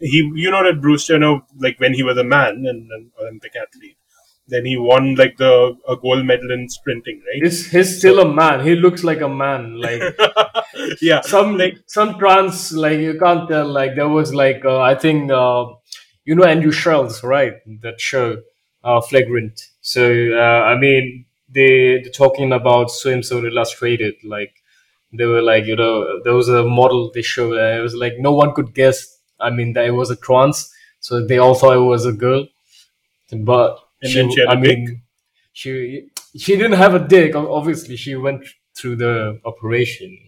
he 0.00 0.18
you 0.34 0.50
know 0.50 0.64
that 0.64 0.80
Bruce 0.80 1.06
Jenner 1.06 1.40
like 1.58 1.78
when 1.80 1.94
he 1.94 2.02
was 2.02 2.18
a 2.18 2.24
man 2.24 2.64
and 2.66 2.90
an 2.90 3.12
Olympic 3.20 3.52
athlete, 3.56 3.96
then 4.48 4.66
he 4.66 4.76
won 4.76 5.14
like 5.14 5.36
the 5.38 5.76
a 5.88 5.96
gold 5.96 6.24
medal 6.26 6.50
in 6.50 6.68
sprinting, 6.68 7.22
right? 7.26 7.42
He's, 7.42 7.70
he's 7.70 7.98
still 7.98 8.18
a 8.20 8.34
man. 8.34 8.64
He 8.66 8.74
looks 8.74 9.04
like 9.04 9.20
a 9.20 9.28
man. 9.28 9.80
Like 9.80 10.02
yeah, 11.00 11.20
some 11.20 11.56
like 11.56 11.78
some 11.86 12.18
trans 12.18 12.72
like 12.72 12.98
you 12.98 13.18
can't 13.18 13.48
tell. 13.48 13.66
Like 13.68 13.94
there 13.94 14.08
was 14.08 14.34
like 14.34 14.64
uh, 14.64 14.80
I 14.80 14.94
think 14.94 15.30
uh, 15.30 15.66
you 16.24 16.34
know 16.34 16.44
Andrew 16.44 16.72
Schulz, 16.72 17.22
right? 17.22 17.54
That 17.82 18.00
show, 18.00 18.42
uh, 18.84 19.00
Flagrant. 19.00 19.68
So 19.80 20.32
uh, 20.34 20.62
I 20.64 20.76
mean 20.76 21.24
they 21.48 22.00
they're 22.02 22.12
talking 22.12 22.52
about 22.52 22.88
swimsuit 22.88 23.46
illustrated. 23.50 24.14
Like 24.24 24.54
they 25.12 25.26
were 25.26 25.42
like 25.42 25.66
you 25.66 25.76
know 25.76 26.20
there 26.24 26.34
was 26.34 26.48
a 26.48 26.64
model 26.64 27.10
they 27.14 27.22
showed. 27.22 27.56
Uh, 27.56 27.78
it 27.78 27.82
was 27.82 27.94
like 27.94 28.14
no 28.18 28.32
one 28.32 28.54
could 28.54 28.74
guess. 28.74 29.18
I 29.38 29.50
mean 29.50 29.72
that 29.74 29.86
it 29.86 29.92
was 29.92 30.10
a 30.10 30.16
trans, 30.16 30.72
so 31.00 31.24
they 31.24 31.38
all 31.38 31.54
thought 31.54 31.76
it 31.76 31.80
was 31.80 32.06
a 32.06 32.12
girl. 32.12 32.46
But 33.32 33.78
And 34.02 34.12
then 34.14 34.30
she 34.30 34.40
had 34.40 34.48
I 34.48 34.54
a 34.54 34.58
mean, 34.58 35.02
she 35.52 36.08
she 36.36 36.56
didn't 36.56 36.72
have 36.72 36.94
a 36.94 37.06
dick. 37.06 37.34
Obviously, 37.34 37.96
she 37.96 38.16
went 38.16 38.44
through 38.76 38.96
the 38.96 39.40
operation, 39.44 40.18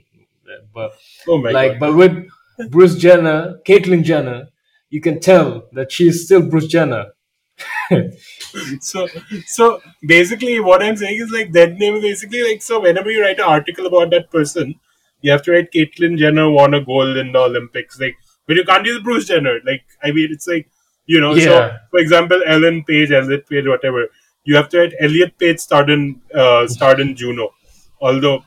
but 0.73 0.93
oh 1.27 1.37
like, 1.37 1.73
god, 1.73 1.81
but 1.81 1.97
with 1.97 2.29
Bruce 2.71 2.97
Jenner, 2.97 3.61
Caitlyn 3.67 4.05
Jenner, 4.05 4.49
you 4.91 5.01
can 5.01 5.21
tell 5.21 5.69
that 5.73 5.91
she's 5.93 6.25
still 6.25 6.43
Bruce 6.43 6.67
Jenner. 6.67 7.07
so 8.81 9.07
so 9.47 9.81
basically 10.07 10.59
what 10.59 10.83
I'm 10.83 10.97
saying 10.97 11.21
is 11.21 11.31
like 11.31 11.53
that 11.53 11.75
name 11.75 11.95
is 11.95 12.03
basically 12.03 12.43
like 12.43 12.63
so 12.63 12.81
whenever 12.81 13.11
you 13.11 13.23
write 13.23 13.39
an 13.39 13.45
article 13.45 13.87
about 13.87 14.11
that 14.11 14.31
person, 14.31 14.75
you 15.21 15.31
have 15.31 15.43
to 15.43 15.53
write 15.53 15.73
Caitlyn 15.73 16.19
Jenner 16.19 16.51
won 16.51 16.75
a 16.75 16.81
gold 16.85 17.17
in 17.17 17.33
the 17.33 17.39
Olympics, 17.39 18.01
like 18.01 18.17
but 18.47 18.57
you 18.57 18.65
can't 18.65 18.87
use 18.87 19.03
Bruce 19.03 19.27
Jenner. 19.27 19.61
Like 19.65 19.85
I 20.03 20.13
mean, 20.13 20.29
it's 20.31 20.47
like 20.49 20.69
You 21.07 21.21
know, 21.21 21.37
so 21.39 21.77
for 21.91 21.99
example, 22.01 22.41
Ellen 22.47 22.83
Page, 22.85 23.11
Elliot 23.13 23.49
Page, 23.49 23.67
whatever. 23.67 24.09
You 24.45 24.57
have 24.57 24.69
to 24.71 24.79
write 24.79 24.95
Elliot 25.01 25.39
Page 25.39 25.59
starred 25.59 25.91
in 25.91 26.21
uh, 26.35 26.67
starred 26.69 27.01
in 27.01 27.15
Juno, 27.17 27.51
although 28.01 28.45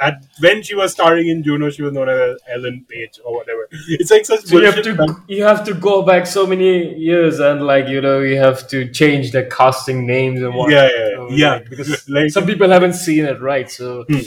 at 0.00 0.22
when 0.40 0.62
she 0.62 0.74
was 0.74 0.92
starring 0.92 1.28
in 1.28 1.42
Juno, 1.42 1.70
she 1.70 1.82
was 1.82 1.92
known 1.92 2.08
as 2.08 2.38
Ellen 2.48 2.84
Page 2.88 3.18
or 3.24 3.34
whatever. 3.36 3.68
It's 3.88 4.10
like 4.10 4.26
such 4.26 4.44
So 4.44 4.58
you 4.58 4.66
have 4.66 4.82
to 4.82 4.94
man. 4.94 5.16
you 5.28 5.42
have 5.44 5.64
to 5.64 5.74
go 5.74 6.02
back 6.02 6.26
so 6.26 6.46
many 6.46 6.94
years 6.98 7.38
and 7.40 7.62
like 7.62 7.88
you 7.88 8.00
know 8.00 8.20
you 8.20 8.36
have 8.38 8.68
to 8.68 8.88
change 8.90 9.30
the 9.32 9.44
casting 9.44 10.06
names 10.06 10.42
and 10.42 10.54
what 10.54 10.70
Yeah, 10.70 10.88
yeah, 10.94 11.08
yeah. 11.08 11.16
so, 11.16 11.28
Yeah. 11.30 11.52
like, 11.54 11.70
because 11.70 12.08
Like- 12.16 12.30
some 12.30 12.44
people 12.46 12.68
haven't 12.68 12.92
seen 12.94 13.24
it 13.24 13.40
right 13.40 13.70
so 13.70 14.04
Hmm. 14.08 14.18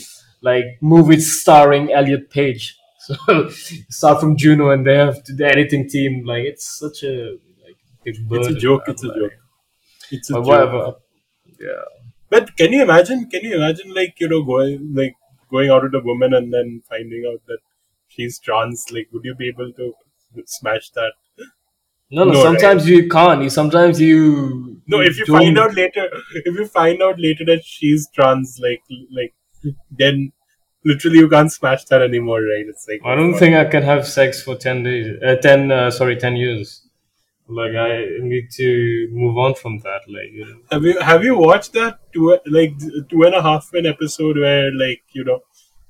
like 0.41 0.65
movies 0.81 1.39
starring 1.41 1.91
Elliot 1.93 2.29
Page 2.31 2.75
so 3.05 3.50
start 4.00 4.19
from 4.21 4.35
Juno 4.38 4.69
and 4.71 4.85
they 4.88 4.95
have 4.97 5.17
the 5.25 5.45
editing 5.53 5.88
team 5.89 6.24
like 6.25 6.43
it's 6.51 6.67
such 6.83 7.03
a 7.03 7.13
like 7.65 7.77
big 8.03 8.15
It's 8.31 8.47
a 8.47 8.55
joke. 8.65 8.83
It's 8.88 9.03
a 9.03 9.07
like, 9.07 9.17
joke. 9.21 9.33
It's 10.12 10.29
a 10.29 10.33
but 10.33 10.39
joke. 10.41 10.47
whatever 10.51 10.83
yeah 11.67 11.85
But 12.33 12.45
can 12.59 12.74
you 12.75 12.81
imagine? 12.83 13.19
Can 13.33 13.43
you 13.47 13.55
imagine, 13.57 13.93
like 13.97 14.15
you 14.21 14.27
know, 14.31 14.39
going 14.50 14.79
like 15.00 15.13
going 15.55 15.69
out 15.74 15.83
with 15.85 15.95
a 16.00 16.01
woman 16.07 16.33
and 16.38 16.53
then 16.55 16.69
finding 16.93 17.24
out 17.31 17.41
that 17.51 17.59
she's 18.15 18.39
trans? 18.47 18.85
Like, 18.95 19.07
would 19.13 19.25
you 19.29 19.35
be 19.41 19.47
able 19.53 19.69
to 19.79 19.85
smash 20.55 20.89
that? 20.97 21.13
no 22.17 22.24
no, 22.24 22.31
No, 22.33 22.43
sometimes 22.47 22.88
you 22.93 22.97
can't 23.15 23.43
you 23.47 23.51
sometimes 23.57 24.01
you 24.07 24.17
No, 24.93 25.01
if 25.12 25.19
you 25.19 25.25
find 25.25 25.55
don't- 25.55 25.63
out 25.71 25.75
later, 25.81 26.05
if 26.50 26.59
you 26.62 26.65
find 26.79 27.01
out 27.09 27.19
later 27.27 27.45
that 27.51 27.63
she's 27.75 28.07
trans, 28.17 28.57
like 28.67 28.83
like 29.19 29.33
then 30.03 30.31
literally 30.86 31.18
you 31.18 31.30
can't 31.30 31.51
smash 31.51 31.84
that 31.86 32.01
anymore, 32.01 32.42
right? 32.42 32.65
It's 32.68 32.88
like 32.88 33.01
I 33.04 33.15
don't 33.15 33.34
think 33.38 33.56
I 33.56 33.65
can 33.65 33.84
have 33.84 34.08
sex 34.08 34.42
for 34.42 34.56
10 34.56 34.84
days, 34.84 35.22
uh, 35.25 35.36
10, 35.36 35.72
uh, 35.72 35.92
sorry, 35.92 36.15
10 36.15 36.36
years. 36.36 36.84
Like, 37.48 37.75
I 37.75 38.06
need 38.22 38.50
to 38.54 39.08
move 39.12 39.38
on 39.38 39.54
from 39.54 39.80
that. 39.80 40.01
Like, 40.08 40.32
you 40.32 40.46
know. 40.46 40.58
Have 40.72 40.84
you 40.84 41.00
have 41.00 41.24
you 41.24 41.38
watched 41.38 41.74
that 41.74 42.00
two 42.12 42.39
like 42.48 42.74
two 43.10 43.22
and 43.22 43.36
a 43.36 43.42
half 43.42 43.70
men 43.72 43.86
episode 43.86 44.39
where 44.39 44.72
like 44.72 45.04
you 45.12 45.24
know 45.24 45.42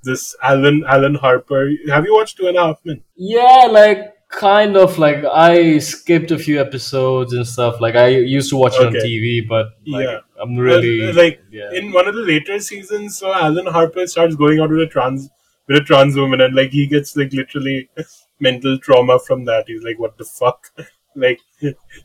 this 0.04 0.36
Alan 0.44 0.84
Alan 0.88 1.16
Harper? 1.16 1.72
Have 1.90 2.06
you 2.06 2.14
watched 2.14 2.38
Two 2.38 2.48
and 2.48 2.58
a 2.58 2.66
Half 2.66 2.82
Men? 2.86 3.02
Yeah, 3.16 3.68
like, 3.72 4.15
kind 4.30 4.76
of 4.78 4.98
like 4.98 5.24
I 5.26 5.80
skipped 5.80 6.32
a 6.32 6.38
few 6.38 6.60
episodes 6.60 7.34
and 7.34 7.48
stuff. 7.48 7.80
Like, 7.82 7.96
I 7.96 8.08
used 8.08 8.50
to 8.50 8.58
watch 8.58 8.76
it 8.76 8.86
on 8.88 8.94
TV, 8.94 9.48
but 9.48 9.68
like, 9.86 10.06
Yeah. 10.06 10.20
I'm 10.42 10.58
really. 10.58 11.12
Like 11.14 11.42
yeah. 11.52 11.72
in 11.74 11.92
one 11.92 12.08
of 12.08 12.16
the 12.16 12.22
later 12.22 12.60
seasons, 12.60 13.18
so 13.18 13.34
Alan 13.34 13.68
Harper 13.68 14.06
starts 14.08 14.36
going 14.36 14.60
out 14.60 14.70
with 14.70 14.82
a 14.82 14.88
trans 14.88 15.30
with 15.68 15.78
a 15.78 15.84
trans 15.84 16.16
woman, 16.16 16.42
and 16.42 16.54
like 16.56 16.72
he 16.72 16.88
gets 16.88 17.16
like 17.16 17.32
literally 17.34 17.90
mental 18.40 18.78
trauma 18.80 19.18
from 19.20 19.46
that. 19.46 19.66
He's 19.68 19.84
like, 19.84 19.98
"What 20.00 20.18
the 20.18 20.26
fuck?" 20.26 20.72
Like 21.18 21.40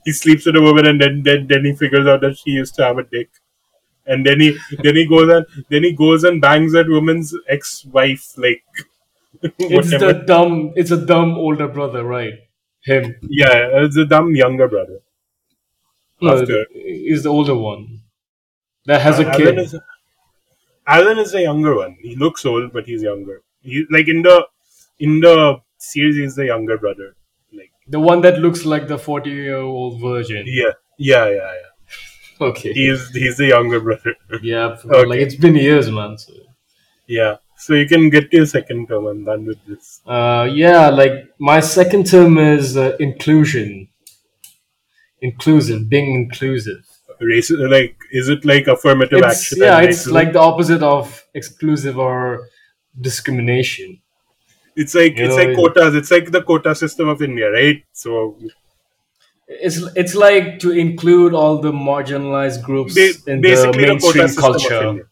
he 0.04 0.12
sleeps 0.12 0.46
with 0.46 0.54
a 0.54 0.62
woman, 0.62 0.86
and 0.86 1.00
then 1.00 1.22
then, 1.24 1.48
then 1.48 1.64
he 1.64 1.74
figures 1.74 2.06
out 2.06 2.20
that 2.20 2.38
she 2.38 2.50
used 2.52 2.76
to 2.76 2.84
have 2.84 2.98
a 2.98 3.02
dick, 3.02 3.28
and 4.06 4.24
then 4.24 4.40
he 4.40 4.56
then 4.82 4.96
he 4.96 5.06
goes 5.06 5.28
and 5.28 5.46
then 5.68 5.84
he 5.84 5.92
goes 5.92 6.24
and 6.24 6.40
bangs 6.40 6.72
that 6.72 6.88
woman's 6.88 7.34
ex 7.48 7.84
wife, 7.86 8.32
like 8.36 8.62
it's 9.42 9.90
the 9.90 10.12
dumb, 10.26 10.72
it's 10.76 10.90
a 10.90 10.96
dumb 11.06 11.34
older 11.34 11.68
brother, 11.68 12.04
right? 12.04 12.34
Him. 12.84 13.14
yeah, 13.22 13.68
it's 13.84 13.96
a 13.96 14.06
dumb 14.06 14.34
younger 14.34 14.66
brother. 14.68 15.00
No, 16.20 16.40
After. 16.42 16.66
he's 16.72 17.22
the 17.24 17.28
older 17.30 17.54
one. 17.54 18.00
That 18.86 19.00
has 19.02 19.18
a 19.18 19.26
Alan 19.26 19.36
kid. 19.36 19.58
is, 19.58 19.76
Alan 20.86 21.18
is 21.18 21.32
the 21.32 21.42
younger 21.42 21.74
one. 21.76 21.96
He 22.02 22.16
looks 22.16 22.44
old, 22.44 22.72
but 22.72 22.86
he's 22.86 23.02
younger. 23.02 23.42
He 23.62 23.84
like 23.90 24.08
in 24.08 24.22
the 24.22 24.46
in 24.98 25.20
the 25.20 25.60
series, 25.78 26.16
he's 26.16 26.34
the 26.34 26.46
younger 26.46 26.78
brother. 26.78 27.16
Like 27.52 27.70
The 27.88 28.00
one 28.00 28.20
that 28.22 28.38
looks 28.38 28.64
like 28.64 28.88
the 28.88 28.98
40 28.98 29.30
year 29.30 29.56
old 29.58 30.00
version. 30.00 30.44
yeah, 30.46 30.72
yeah, 30.98 31.26
yeah, 31.28 31.52
yeah. 31.60 32.46
Okay. 32.48 32.72
He's 32.72 33.10
he's 33.10 33.36
the 33.36 33.46
younger 33.48 33.80
brother. 33.80 34.14
Yeah, 34.42 34.76
forgot. 34.76 35.08
like 35.12 35.20
it's 35.20 35.34
been 35.36 35.56
years, 35.56 35.90
man. 35.90 36.16
So. 36.18 36.32
yeah. 37.06 37.36
So 37.60 37.74
you 37.74 37.86
can 37.86 38.10
get 38.10 38.30
to 38.30 38.38
your 38.38 38.46
second 38.46 38.88
term. 38.88 39.06
I'm 39.06 39.24
done 39.24 39.44
with 39.46 39.58
this. 39.66 40.00
Uh, 40.06 40.48
yeah, 40.50 40.88
like 40.88 41.14
my 41.38 41.60
second 41.60 42.06
term 42.06 42.38
is 42.38 42.76
uh, 42.76 42.96
inclusion. 42.98 43.88
Inclusive, 45.22 45.88
being 45.88 46.14
inclusive. 46.14 46.84
Race 47.20 47.50
like 47.50 47.96
is 48.10 48.30
it 48.30 48.44
like 48.46 48.66
affirmative 48.66 49.18
It's, 49.18 49.26
action? 49.36 49.58
yeah, 49.60 49.80
it's 49.80 50.06
racism? 50.06 50.12
like 50.12 50.32
the 50.32 50.38
opposite 50.40 50.82
of 50.82 51.22
exclusive 51.34 51.98
or 51.98 52.48
discrimination. 52.98 54.00
it's 54.76 54.94
like 54.94 55.18
you 55.18 55.26
it's 55.26 55.36
know, 55.36 55.44
like 55.44 55.54
quotas. 55.56 55.94
It's 55.94 56.10
like 56.10 56.30
the 56.30 56.42
quota 56.42 56.74
system 56.74 57.08
of 57.08 57.22
India, 57.22 57.50
right? 57.50 57.84
So 57.92 58.38
It's 59.48 59.78
it's 59.96 60.14
like 60.14 60.60
to 60.60 60.70
include 60.70 61.34
all 61.34 61.58
the 61.60 61.72
marginalized 61.72 62.62
groups 62.62 62.94
ba- 62.94 63.30
in 63.32 63.40
the 63.42 63.54
the 63.54 63.72
mainstream 63.76 64.24
of 64.24 64.36
culture. 64.36 65.09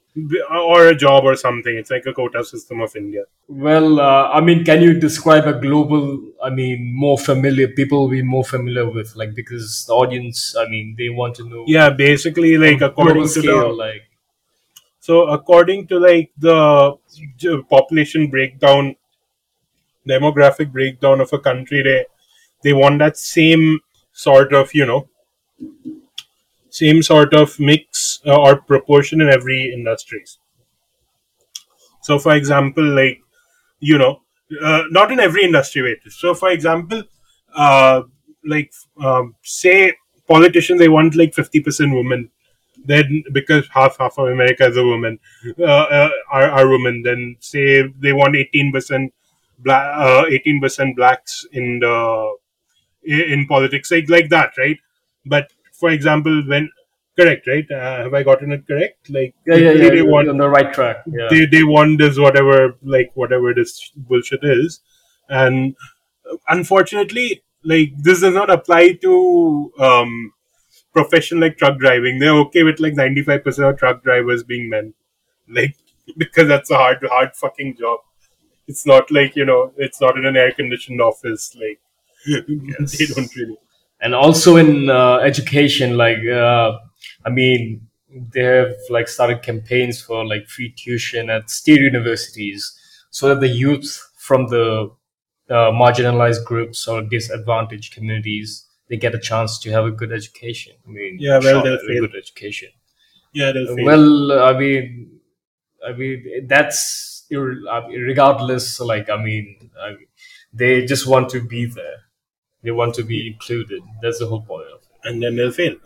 Or 0.50 0.86
a 0.88 0.94
job 0.94 1.24
or 1.24 1.36
something. 1.36 1.76
It's 1.76 1.90
like 1.90 2.06
a 2.06 2.12
quota 2.12 2.44
system 2.44 2.80
of 2.80 2.96
India. 2.96 3.24
Well, 3.46 4.00
uh, 4.00 4.30
I 4.30 4.40
mean, 4.40 4.64
can 4.64 4.82
you 4.82 4.98
describe 4.98 5.46
a 5.46 5.52
global? 5.52 6.20
I 6.42 6.50
mean, 6.50 6.92
more 6.94 7.18
familiar 7.18 7.68
people 7.68 8.02
will 8.02 8.10
be 8.10 8.22
more 8.22 8.44
familiar 8.44 8.88
with, 8.88 9.14
like, 9.16 9.34
because 9.34 9.84
the 9.86 9.92
audience, 9.92 10.56
I 10.58 10.66
mean, 10.68 10.94
they 10.96 11.10
want 11.10 11.36
to 11.36 11.48
know. 11.48 11.64
Yeah, 11.66 11.90
basically, 11.90 12.56
like 12.56 12.80
according 12.80 13.22
to 13.24 13.28
scale, 13.28 13.68
the 13.68 13.74
like 13.74 14.02
so 15.00 15.28
according 15.28 15.86
to 15.88 15.98
like 15.98 16.30
the 16.38 16.96
population 17.70 18.28
breakdown, 18.28 18.96
demographic 20.08 20.72
breakdown 20.72 21.20
of 21.20 21.32
a 21.32 21.38
country, 21.38 21.82
they 21.82 22.06
they 22.62 22.72
want 22.72 22.98
that 22.98 23.16
same 23.16 23.80
sort 24.12 24.52
of 24.52 24.74
you 24.74 24.86
know 24.86 25.08
same 26.80 27.02
sort 27.02 27.34
of 27.42 27.58
mix 27.58 28.20
uh, 28.26 28.40
or 28.44 28.56
proportion 28.72 29.20
in 29.20 29.28
every 29.38 29.60
industries. 29.78 30.38
So, 32.02 32.18
for 32.18 32.34
example, 32.40 32.84
like 33.00 33.20
you 33.80 33.98
know, 33.98 34.12
uh, 34.62 34.82
not 34.90 35.12
in 35.12 35.20
every 35.20 35.44
industry. 35.44 35.82
Wait. 35.82 36.12
So, 36.12 36.34
for 36.34 36.50
example, 36.50 37.02
uh, 37.54 38.02
like 38.54 38.72
um, 39.10 39.34
say 39.42 39.94
politicians, 40.26 40.78
they 40.80 40.88
want 40.88 41.16
like 41.22 41.34
fifty 41.34 41.60
percent 41.60 41.94
women. 42.00 42.30
Then 42.90 43.24
because 43.32 43.68
half 43.74 43.98
half 43.98 44.18
of 44.18 44.28
America 44.28 44.66
is 44.66 44.76
a 44.76 44.84
woman, 44.84 45.18
uh, 45.58 45.86
uh, 45.98 46.10
are, 46.30 46.50
are 46.58 46.68
women. 46.68 47.02
Then 47.02 47.36
say 47.40 47.64
they 48.04 48.12
want 48.12 48.36
eighteen 48.36 48.72
percent 48.72 49.12
black, 49.58 49.84
uh, 50.06 50.24
eighteen 50.30 50.60
percent 50.60 50.96
blacks 50.96 51.46
in 51.52 51.80
the 51.80 51.96
in, 53.02 53.20
in 53.32 53.46
politics, 53.46 53.90
like 53.90 54.08
like 54.08 54.28
that, 54.30 54.52
right? 54.56 54.78
But 55.26 55.52
for 55.78 55.90
example, 55.90 56.42
when 56.46 56.68
correct, 57.18 57.46
right? 57.46 57.70
Uh, 57.70 58.04
have 58.04 58.14
I 58.14 58.22
gotten 58.22 58.52
it 58.52 58.66
correct? 58.66 59.10
Like 59.10 59.34
yeah, 59.46 59.56
yeah, 59.56 59.72
yeah, 59.72 59.90
they 59.90 60.02
want 60.02 60.28
on 60.28 60.36
the 60.36 60.48
right 60.48 60.72
track. 60.72 60.98
Yeah. 61.06 61.28
they 61.30 61.46
they 61.46 61.64
want 61.64 61.98
this 61.98 62.18
whatever 62.18 62.76
like 62.82 63.10
whatever 63.14 63.54
this 63.54 63.90
bullshit 63.96 64.40
is 64.42 64.80
and 65.28 65.76
unfortunately 66.48 67.42
like 67.64 67.92
this 67.96 68.20
does 68.20 68.34
not 68.34 68.50
apply 68.50 68.92
to 68.92 69.72
um 69.78 70.32
profession 70.92 71.40
like 71.40 71.56
truck 71.56 71.78
driving 71.78 72.18
they're 72.18 72.38
okay 72.46 72.62
with 72.62 72.80
like 72.80 72.94
95% 72.94 73.70
of 73.70 73.78
truck 73.78 74.02
drivers 74.02 74.42
being 74.42 74.68
men 74.68 74.94
like 75.48 75.76
because 76.16 76.48
that's 76.48 76.70
a 76.70 76.76
hard 76.76 76.98
hard 77.10 77.34
fucking 77.34 77.76
job 77.76 78.00
it's 78.66 78.86
not 78.86 79.10
like 79.10 79.36
you 79.36 79.44
know 79.44 79.72
it's 79.76 80.00
not 80.00 80.16
in 80.16 80.26
an 80.26 80.36
air 80.36 80.52
conditioned 80.52 81.00
office 81.00 81.56
like 81.56 81.80
they 82.26 83.06
don't 83.06 83.36
really 83.36 83.56
and 84.00 84.14
also 84.14 84.56
in 84.56 84.90
uh, 84.90 85.16
education 85.18 85.96
like 85.96 86.24
uh, 86.26 86.72
i 87.26 87.30
mean 87.30 87.86
they 88.34 88.42
have 88.42 88.74
like 88.90 89.08
started 89.08 89.42
campaigns 89.42 90.00
for 90.00 90.24
like 90.26 90.46
free 90.48 90.70
tuition 90.76 91.30
at 91.30 91.50
state 91.50 91.80
universities 91.80 92.62
so 93.10 93.28
that 93.28 93.40
the 93.40 93.48
youth 93.48 93.90
from 94.16 94.46
the 94.48 94.90
uh, 95.50 95.70
marginalized 95.82 96.44
groups 96.44 96.86
or 96.88 97.02
disadvantaged 97.02 97.94
communities 97.94 98.66
they 98.88 98.96
get 98.96 99.14
a 99.14 99.18
chance 99.18 99.58
to 99.58 99.70
have 99.70 99.84
a 99.84 99.90
good 99.90 100.12
education 100.12 100.74
i 100.86 100.90
mean 100.90 101.16
Yeah, 101.20 101.38
well, 101.42 101.62
they'll 101.62 101.78
fail. 101.78 102.00
good 102.06 102.16
education 102.16 102.70
yeah 103.32 103.52
they'll 103.52 103.74
fail. 103.76 103.84
well 103.86 104.42
i 104.42 104.58
mean 104.58 105.10
i 105.86 105.92
mean 105.92 106.46
that's 106.46 107.26
uh, 107.34 107.82
regardless 108.10 108.80
like 108.80 109.08
i 109.10 109.22
mean 109.22 109.70
I, 109.80 109.96
they 110.52 110.86
just 110.86 111.06
want 111.06 111.28
to 111.30 111.40
be 111.42 111.66
there 111.66 111.98
they 112.62 112.70
want 112.70 112.94
to 112.96 113.04
be 113.04 113.28
included. 113.28 113.82
That's 114.02 114.18
the 114.20 114.26
whole 114.26 114.42
point 114.42 114.68
of 114.68 114.80
it. 114.82 115.08
And 115.08 115.22
then 115.22 115.36
they'll 115.36 115.52
fail. 115.52 115.76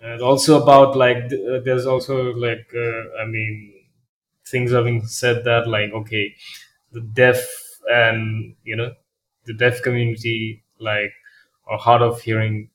And 0.00 0.22
also 0.22 0.62
about 0.62 0.96
like 0.96 1.24
uh, 1.24 1.58
there's 1.64 1.84
also 1.86 2.32
like 2.34 2.66
uh, 2.74 3.20
i 3.20 3.24
mean 3.26 3.72
things 4.46 4.72
having 4.72 5.06
said 5.06 5.44
that 5.44 5.68
like 5.68 5.92
okay 5.92 6.34
the 6.92 7.00
deaf 7.00 7.40
and 7.90 8.54
you 8.64 8.76
know 8.76 8.92
the 9.46 9.54
deaf 9.54 9.82
community 9.82 10.62
like 10.80 11.12
are 11.68 11.78
hard 11.78 12.02
of 12.02 12.20
hearing. 12.22 12.70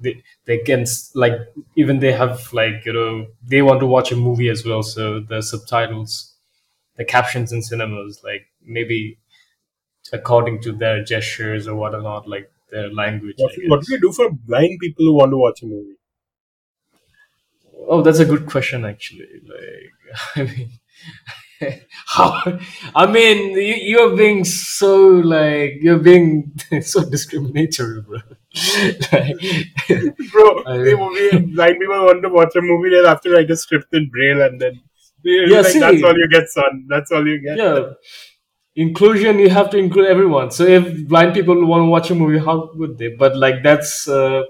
They 0.00 0.22
they 0.46 0.58
can 0.58 0.86
like 1.14 1.34
even 1.76 2.00
they 2.00 2.12
have 2.12 2.52
like 2.52 2.84
you 2.86 2.92
know 2.94 3.26
they 3.46 3.62
want 3.62 3.80
to 3.80 3.86
watch 3.86 4.12
a 4.12 4.16
movie 4.16 4.48
as 4.48 4.64
well 4.66 4.82
so 4.82 5.20
the 5.20 5.42
subtitles 5.42 6.34
the 6.96 7.04
captions 7.04 7.52
in 7.52 7.62
cinemas 7.62 8.22
like 8.24 8.46
maybe 8.64 9.18
according 10.12 10.60
to 10.62 10.72
their 10.72 11.02
gestures 11.04 11.66
or 11.68 11.76
whatnot 11.76 12.28
like 12.28 12.50
their 12.70 12.90
language. 12.92 13.36
What, 13.38 13.52
what 13.68 13.80
do 13.82 13.94
we 13.94 14.00
do 14.00 14.12
for 14.12 14.30
blind 14.30 14.78
people 14.80 15.04
who 15.04 15.14
want 15.14 15.32
to 15.32 15.36
watch 15.38 15.62
a 15.62 15.66
movie? 15.66 15.96
Oh, 17.86 18.02
that's 18.02 18.18
a 18.18 18.24
good 18.24 18.46
question, 18.46 18.84
actually. 18.84 19.26
Like, 19.46 20.36
I 20.36 20.42
mean, 20.44 20.70
how? 22.06 22.58
I 22.94 23.06
mean, 23.10 23.52
you, 23.52 23.74
you're 23.74 24.16
being 24.16 24.44
so 24.44 24.96
like 24.96 25.74
you're 25.80 25.98
being 25.98 26.52
so 26.82 27.08
discriminatory, 27.08 28.02
bro. 28.02 28.18
like, 29.12 29.36
Bro, 30.32 30.64
I- 30.66 30.78
the 30.78 30.96
movie, 30.98 31.54
blind 31.54 31.78
people 31.80 32.04
want 32.06 32.22
to 32.22 32.28
watch 32.28 32.56
a 32.56 32.62
movie, 32.62 32.90
they'll 32.90 33.06
have 33.06 33.20
to 33.22 33.30
write 33.30 33.50
a 33.50 33.56
script 33.56 33.92
in 33.92 34.08
braille 34.10 34.42
and 34.42 34.60
then 34.60 34.80
Yeah, 35.22 35.58
like, 35.60 35.66
see- 35.72 35.80
that's 35.80 36.02
all 36.02 36.16
you 36.16 36.28
get, 36.30 36.48
son. 36.48 36.86
That's 36.88 37.10
all 37.12 37.26
you 37.26 37.40
get. 37.40 37.56
yeah, 37.58 37.90
inclusion. 38.76 39.38
You 39.38 39.50
have 39.50 39.70
to 39.70 39.78
include 39.78 40.06
everyone. 40.08 40.50
So 40.50 40.64
if 40.64 41.06
blind 41.08 41.34
people 41.34 41.64
want 41.66 41.82
to 41.82 41.86
watch 41.86 42.10
a 42.10 42.14
movie, 42.14 42.38
how 42.38 42.70
would 42.74 42.98
they? 42.98 43.08
But 43.08 43.36
like 43.36 43.62
that's 43.62 44.08
a 44.08 44.44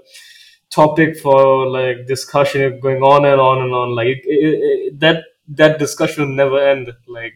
topic 0.69 1.17
for 1.17 1.67
like 1.67 2.07
discussion 2.07 2.79
going 2.79 3.01
on 3.03 3.25
and 3.25 3.39
on 3.39 3.61
and 3.61 3.73
on. 3.73 3.95
Like 3.95 4.07
it, 4.07 4.23
it, 4.25 4.59
it, 4.69 4.99
that 4.99 5.23
that 5.49 5.79
discussion 5.79 6.27
will 6.27 6.35
never 6.35 6.59
end. 6.67 6.91
Like 7.07 7.33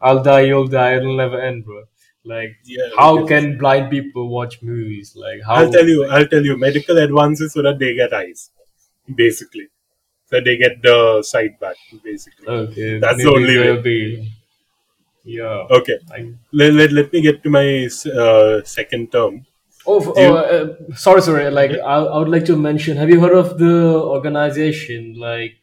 I'll 0.00 0.22
die, 0.22 0.42
you'll 0.42 0.68
die. 0.68 0.96
It'll 0.96 1.16
never 1.16 1.40
end, 1.40 1.64
bro. 1.64 1.84
Like 2.24 2.56
Yeah, 2.64 2.88
how 2.96 3.26
can 3.26 3.58
blind 3.58 3.90
people 3.90 4.28
watch 4.28 4.62
movies? 4.62 5.14
Like 5.16 5.42
how? 5.46 5.56
I'll 5.56 5.72
tell 5.72 5.86
you, 5.86 6.06
I'll 6.06 6.26
tell 6.26 6.44
you, 6.44 6.56
medical 6.56 6.98
advances 6.98 7.52
so 7.52 7.62
that 7.62 7.78
they 7.78 7.94
get 7.94 8.12
eyes, 8.14 8.50
basically. 9.14 9.68
So 10.26 10.40
they 10.40 10.56
get 10.56 10.82
the 10.82 11.22
sight 11.22 11.60
back, 11.60 11.76
basically. 12.02 12.48
Okay, 12.48 12.98
That's 12.98 13.22
the 13.22 13.30
only 13.30 13.58
way. 13.58 14.33
There'll 15.24 15.68
Be, 15.68 15.72
yeah. 15.72 15.78
Okay, 15.78 15.98
I, 16.10 16.32
let, 16.52 16.74
let, 16.74 16.92
let 16.92 17.12
me 17.12 17.20
get 17.22 17.42
to 17.42 17.50
my 17.50 17.88
uh, 18.16 18.62
second 18.64 19.12
term. 19.12 19.46
Oh, 19.86 20.00
f- 20.00 20.06
you- 20.06 20.12
oh 20.16 20.36
uh, 20.36 20.94
sorry, 20.94 21.22
sorry. 21.22 21.50
Like, 21.50 21.72
I, 21.72 21.96
I 21.96 22.18
would 22.18 22.28
like 22.28 22.44
to 22.46 22.56
mention. 22.56 22.96
Have 22.96 23.10
you 23.10 23.20
heard 23.20 23.34
of 23.34 23.58
the 23.58 24.00
organization? 24.00 25.14
Like, 25.18 25.56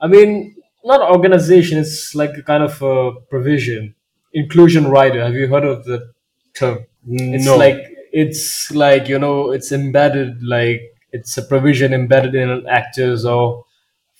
I 0.00 0.06
mean, 0.06 0.56
not 0.84 1.00
organization. 1.10 1.78
It's 1.78 2.14
like 2.14 2.36
a 2.36 2.42
kind 2.42 2.62
of 2.62 2.80
a 2.82 3.12
provision, 3.28 3.94
inclusion 4.32 4.88
rider. 4.88 5.24
Have 5.24 5.34
you 5.34 5.48
heard 5.48 5.64
of 5.64 5.84
the 5.84 6.12
term? 6.54 6.86
It's 7.06 7.44
no. 7.44 7.56
like 7.56 7.84
it's 8.12 8.70
like 8.70 9.08
you 9.08 9.18
know, 9.18 9.50
it's 9.50 9.72
embedded. 9.72 10.42
Like, 10.42 10.82
it's 11.12 11.36
a 11.36 11.42
provision 11.42 11.92
embedded 11.92 12.34
in 12.34 12.48
an 12.48 12.66
actor's 12.68 13.24
or 13.24 13.64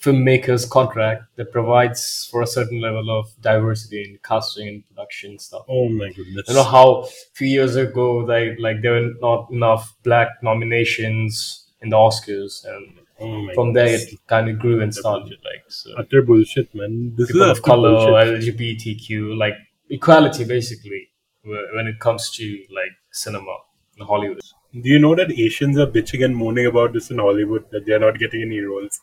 filmmaker's 0.02 0.64
contract 0.64 1.25
that 1.37 1.52
provides 1.52 2.26
for 2.30 2.42
a 2.42 2.47
certain 2.47 2.80
level 2.80 3.11
of 3.11 3.30
diversity 3.42 4.02
in 4.02 4.19
casting 4.25 4.69
and 4.69 4.88
production 4.88 5.38
stuff 5.38 5.62
oh 5.69 5.88
my 5.88 6.09
goodness. 6.12 6.49
you 6.49 6.54
know 6.54 6.62
how 6.62 7.02
a 7.02 7.07
few 7.35 7.49
years 7.49 7.76
ago 7.76 8.16
like 8.19 8.59
like 8.59 8.80
there 8.80 8.92
were 8.92 9.12
not 9.21 9.50
enough 9.50 9.95
black 10.02 10.28
nominations 10.42 11.66
in 11.83 11.90
the 11.90 11.97
oscars 11.97 12.64
and 12.64 12.99
oh 13.21 13.49
from 13.54 13.75
there 13.75 13.95
it 13.95 14.09
kind 14.26 14.49
of 14.49 14.59
grew 14.59 14.80
and 14.80 14.95
started 14.95 15.38
like 15.45 15.64
so 15.69 15.90
utter 15.99 16.23
bullshit, 16.23 16.75
man. 16.75 17.12
This 17.16 17.26
people 17.26 17.50
is 17.50 17.59
of 17.59 17.62
color 17.62 17.90
bullshit. 17.90 18.57
lgbtq 18.57 19.37
like 19.37 19.54
equality 19.90 20.45
basically 20.45 21.09
when 21.45 21.87
it 21.87 21.99
comes 21.99 22.30
to 22.30 22.45
like 22.71 22.95
cinema 23.12 23.57
in 23.99 24.07
hollywood 24.07 24.40
Do 24.73 24.88
you 24.88 25.00
know 25.00 25.16
that 25.16 25.33
Asians 25.33 25.78
are 25.78 25.87
bitching 25.87 26.25
and 26.25 26.37
moaning 26.37 26.66
about 26.66 26.92
this 26.92 27.11
in 27.11 27.19
Hollywood 27.19 27.64
that 27.73 27.87
they're 27.87 27.99
not 27.99 28.19
getting 28.21 28.42
any 28.42 28.61
roles? 28.61 29.00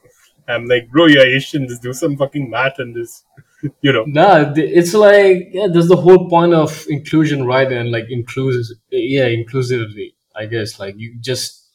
I'm 0.47 0.65
like, 0.65 0.89
bro, 0.89 1.07
you're 1.07 1.25
Asian. 1.25 1.67
Just 1.67 1.81
do 1.81 1.93
some 1.93 2.17
fucking 2.17 2.49
math 2.49 2.79
and 2.79 2.95
just, 2.95 3.25
you 3.81 3.91
know. 3.91 4.03
Nah, 4.05 4.53
it's 4.55 4.93
like 4.93 5.49
yeah, 5.51 5.67
there's 5.71 5.87
the 5.87 5.95
whole 5.97 6.29
point 6.29 6.53
of 6.53 6.85
inclusion, 6.89 7.45
right? 7.45 7.71
And 7.71 7.91
like 7.91 8.05
inclusive, 8.09 8.77
yeah, 8.91 9.27
inclusivity. 9.27 10.13
I 10.35 10.45
guess 10.45 10.79
like 10.79 10.95
you 10.97 11.17
just, 11.19 11.67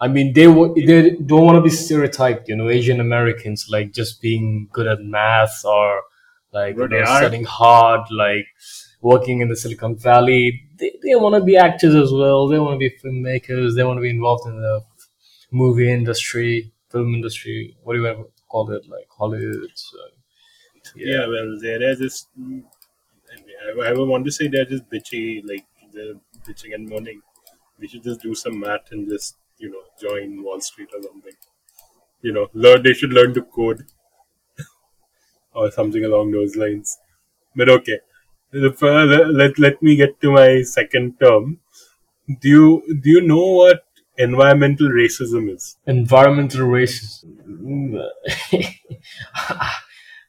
I 0.00 0.08
mean, 0.08 0.32
they 0.32 0.46
they 0.46 1.10
don't 1.10 1.44
want 1.44 1.56
to 1.56 1.62
be 1.62 1.70
stereotyped, 1.70 2.48
you 2.48 2.56
know, 2.56 2.68
Asian 2.68 3.00
Americans 3.00 3.66
like 3.70 3.92
just 3.92 4.20
being 4.20 4.68
good 4.72 4.86
at 4.86 5.00
math 5.00 5.64
or 5.64 6.02
like 6.52 6.76
you 6.76 6.88
know, 6.88 7.04
studying 7.04 7.44
hard, 7.44 8.02
like 8.10 8.46
working 9.00 9.40
in 9.40 9.48
the 9.48 9.56
Silicon 9.56 9.96
Valley. 9.96 10.68
They, 10.78 10.92
they 11.02 11.14
want 11.14 11.34
to 11.36 11.42
be 11.42 11.56
actors 11.56 11.94
as 11.94 12.12
well. 12.12 12.48
They 12.48 12.58
want 12.58 12.74
to 12.74 12.78
be 12.78 12.90
filmmakers. 13.02 13.76
They 13.76 13.84
want 13.84 13.98
to 13.98 14.02
be 14.02 14.10
involved 14.10 14.46
in 14.46 14.60
the 14.60 14.82
movie 15.50 15.90
industry, 15.92 16.72
film 16.90 17.14
industry, 17.14 17.76
what 17.82 17.94
do 17.94 18.00
you 18.00 18.06
ever 18.06 18.24
call 18.48 18.70
it, 18.72 18.88
like 18.88 19.06
Hollywood. 19.16 19.70
So, 19.74 19.98
Yeah, 20.96 21.26
well, 21.26 21.58
they're 21.60 21.94
just. 21.94 22.28
I, 23.78 23.88
I 23.88 23.92
would 23.92 24.08
want 24.08 24.24
to 24.24 24.32
say 24.32 24.48
they're 24.48 24.64
just 24.64 24.88
bitchy, 24.90 25.42
like 25.46 25.64
they're 25.92 26.14
bitching 26.46 26.74
and 26.74 26.88
moaning. 26.88 27.22
We 27.78 27.88
should 27.88 28.02
just 28.02 28.20
do 28.20 28.34
some 28.34 28.60
math 28.60 28.90
and 28.92 29.08
just, 29.08 29.36
you 29.58 29.70
know, 29.70 29.82
join 30.00 30.42
Wall 30.42 30.60
Street 30.60 30.88
or 30.94 31.02
something. 31.02 31.32
You 32.22 32.32
know, 32.32 32.48
learn. 32.52 32.82
They 32.82 32.92
should 32.92 33.12
learn 33.12 33.34
to 33.34 33.42
code 33.42 33.86
or 35.54 35.70
something 35.70 36.04
along 36.04 36.32
those 36.32 36.56
lines. 36.56 36.98
But 37.56 37.68
okay, 37.68 38.00
The 38.52 38.70
let 39.32 39.58
let 39.58 39.82
me 39.82 39.96
get 39.96 40.20
to 40.22 40.32
my 40.32 40.62
second 40.62 41.18
term. 41.20 41.60
Do 42.40 42.48
you 42.48 43.00
do 43.02 43.10
you 43.10 43.20
know 43.22 43.46
what 43.60 43.84
environmental 44.18 44.88
racism 44.88 45.54
is? 45.54 45.76
environmental 45.86 46.66
racism. 46.66 48.00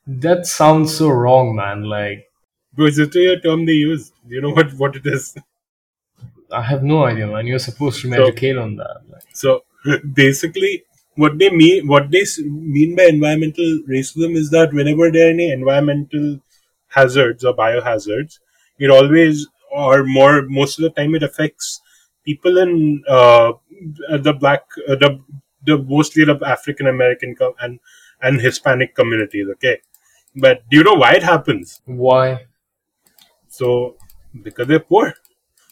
that 0.08 0.46
sounds 0.46 0.96
so 0.96 1.10
wrong, 1.10 1.56
man. 1.56 1.84
Like 1.84 2.28
Bro, 2.74 2.88
is 2.88 3.00
it 3.00 3.15
a 3.15 3.39
term 3.39 3.65
they 3.65 3.74
use? 3.74 4.12
Do 4.28 4.36
you 4.36 4.41
know 4.41 4.52
what, 4.52 4.74
what 4.74 4.96
it 4.96 5.06
is? 5.06 5.36
I 6.52 6.62
have 6.62 6.84
no 6.84 7.06
idea, 7.06 7.28
man. 7.28 7.48
You're 7.48 7.60
supposed 7.60 8.02
to 8.02 8.10
So- 8.10 8.24
educate 8.28 8.58
on 8.58 8.76
that. 8.78 9.02
Like, 9.12 9.24
So 9.34 9.63
basically, 10.13 10.84
what 11.15 11.38
they 11.38 11.50
mean, 11.50 11.88
what 11.88 12.10
they 12.12 12.26
mean 12.46 12.96
by 12.96 13.04
environmental 13.04 13.80
racism 13.89 14.36
is 14.36 14.50
that 14.52 14.74
whenever 14.74 15.12
there 15.12 15.28
are 15.28 15.32
any 15.32 15.52
environmental 15.52 16.39
hazards 16.88 17.44
or 17.44 17.54
biohazards, 17.56 18.39
it 18.80 18.89
always 18.89 19.48
or 19.72 20.04
more 20.04 20.44
most 20.48 20.80
of 20.80 20.84
the 20.84 20.89
time 20.89 21.15
it 21.15 21.24
affects 21.24 21.80
people 22.26 22.58
in 22.58 23.04
uh, 23.08 23.54
the 24.20 24.34
black, 24.34 24.63
uh, 24.88 24.96
the 24.96 25.20
the 25.65 25.78
mostly 25.78 26.26
the 26.26 26.39
African 26.46 26.88
American 26.88 27.36
com- 27.36 27.54
and 27.60 27.80
and 28.22 28.41
Hispanic 28.41 28.96
communities. 28.96 29.48
Okay, 29.54 29.80
but 30.36 30.63
do 30.70 30.78
you 30.78 30.84
know 30.84 30.94
why 30.96 31.13
it 31.13 31.24
happens? 31.24 31.82
why? 31.86 32.46
So 33.48 33.98
because 34.44 34.67
they're 34.67 34.80
poor. 34.80 35.13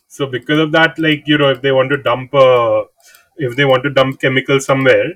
So 0.07 0.25
because 0.27 0.59
of 0.59 0.71
that, 0.73 0.99
like 0.99 1.23
you 1.27 1.37
know, 1.37 1.49
if 1.51 1.61
they 1.61 1.71
want 1.71 1.89
to 1.91 1.97
dump 1.97 2.33
uh, 2.33 2.83
if 3.37 3.55
they 3.55 3.65
want 3.65 3.83
to 3.83 3.89
dump 3.89 4.19
chemicals 4.19 4.65
somewhere, 4.65 5.13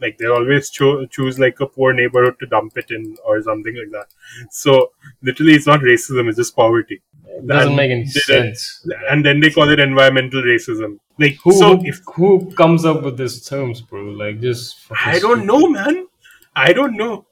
like 0.00 0.18
they 0.18 0.26
always 0.26 0.70
cho- 0.70 1.06
choose 1.06 1.38
like 1.38 1.60
a 1.60 1.66
poor 1.66 1.92
neighborhood 1.92 2.36
to 2.40 2.46
dump 2.46 2.76
it 2.76 2.90
in 2.90 3.16
or 3.24 3.42
something 3.42 3.74
like 3.76 3.90
that. 3.92 4.06
So 4.50 4.92
literally, 5.22 5.54
it's 5.54 5.66
not 5.66 5.80
racism; 5.80 6.28
it's 6.28 6.38
just 6.38 6.56
poverty. 6.56 7.02
It 7.26 7.46
doesn't 7.46 7.68
And 7.68 7.76
make 7.76 7.90
any 7.90 8.06
sense. 8.06 8.86
And 9.10 9.24
then 9.24 9.40
they 9.40 9.50
call 9.50 9.68
it 9.70 9.80
environmental 9.80 10.42
racism. 10.42 10.98
Like 11.18 11.38
Who, 11.44 11.52
so, 11.52 11.80
if 11.82 12.00
who 12.14 12.50
comes 12.52 12.84
up 12.84 13.02
with 13.02 13.16
these 13.16 13.44
terms, 13.46 13.80
bro? 13.80 14.02
Like 14.04 14.40
just 14.40 14.76
I 15.04 15.18
don't 15.18 15.42
stupid. 15.42 15.46
know, 15.46 15.68
man, 15.68 16.06
I 16.54 16.72
don't 16.72 16.96
know. 16.96 17.24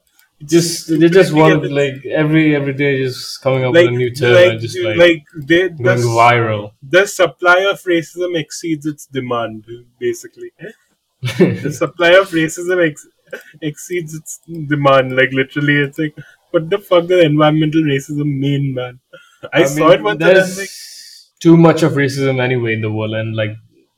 Just 0.43 0.89
they 0.99 1.07
just 1.09 1.33
want 1.33 1.71
like 1.71 2.05
every 2.05 2.55
every 2.55 2.73
day 2.73 3.01
just 3.01 3.41
coming 3.41 3.63
up 3.63 3.73
Like, 3.73 3.85
with 3.85 3.93
a 3.95 3.97
new 3.97 4.13
term 4.13 4.33
like, 4.33 4.51
and 4.51 4.59
just 4.59 4.77
like, 4.79 4.97
like 4.97 5.23
they 5.37 5.69
going 5.69 6.01
the, 6.01 6.07
viral. 6.07 6.71
the 6.83 7.07
supply 7.07 7.59
of 7.71 7.81
racism 7.83 8.37
exceeds 8.37 8.85
its 8.85 9.05
demand, 9.05 9.65
basically. 9.99 10.51
Eh? 10.59 10.71
the 11.63 11.71
supply 11.71 12.09
of 12.09 12.29
racism 12.29 12.85
ex- 12.89 13.07
exceeds 13.61 14.13
its 14.13 14.39
demand. 14.67 15.15
Like 15.15 15.31
literally, 15.31 15.77
it's 15.77 15.97
like, 15.97 16.15
what 16.51 16.69
the 16.69 16.79
fuck 16.79 17.07
does 17.07 17.23
environmental 17.23 17.81
racism 17.83 18.25
mean, 18.37 18.73
man? 18.73 18.99
I, 19.53 19.63
saw 19.65 19.89
mean, 19.89 19.99
it 19.99 20.03
once 20.03 20.19
there's 20.19 20.57
like, 20.57 20.69
too 21.39 21.55
much 21.55 21.81
of 21.83 21.93
racism 21.93 22.41
anyway 22.41 22.73
in 22.73 22.81
the 22.81 22.91
world, 22.91 23.13
and 23.13 23.35
like 23.35 23.51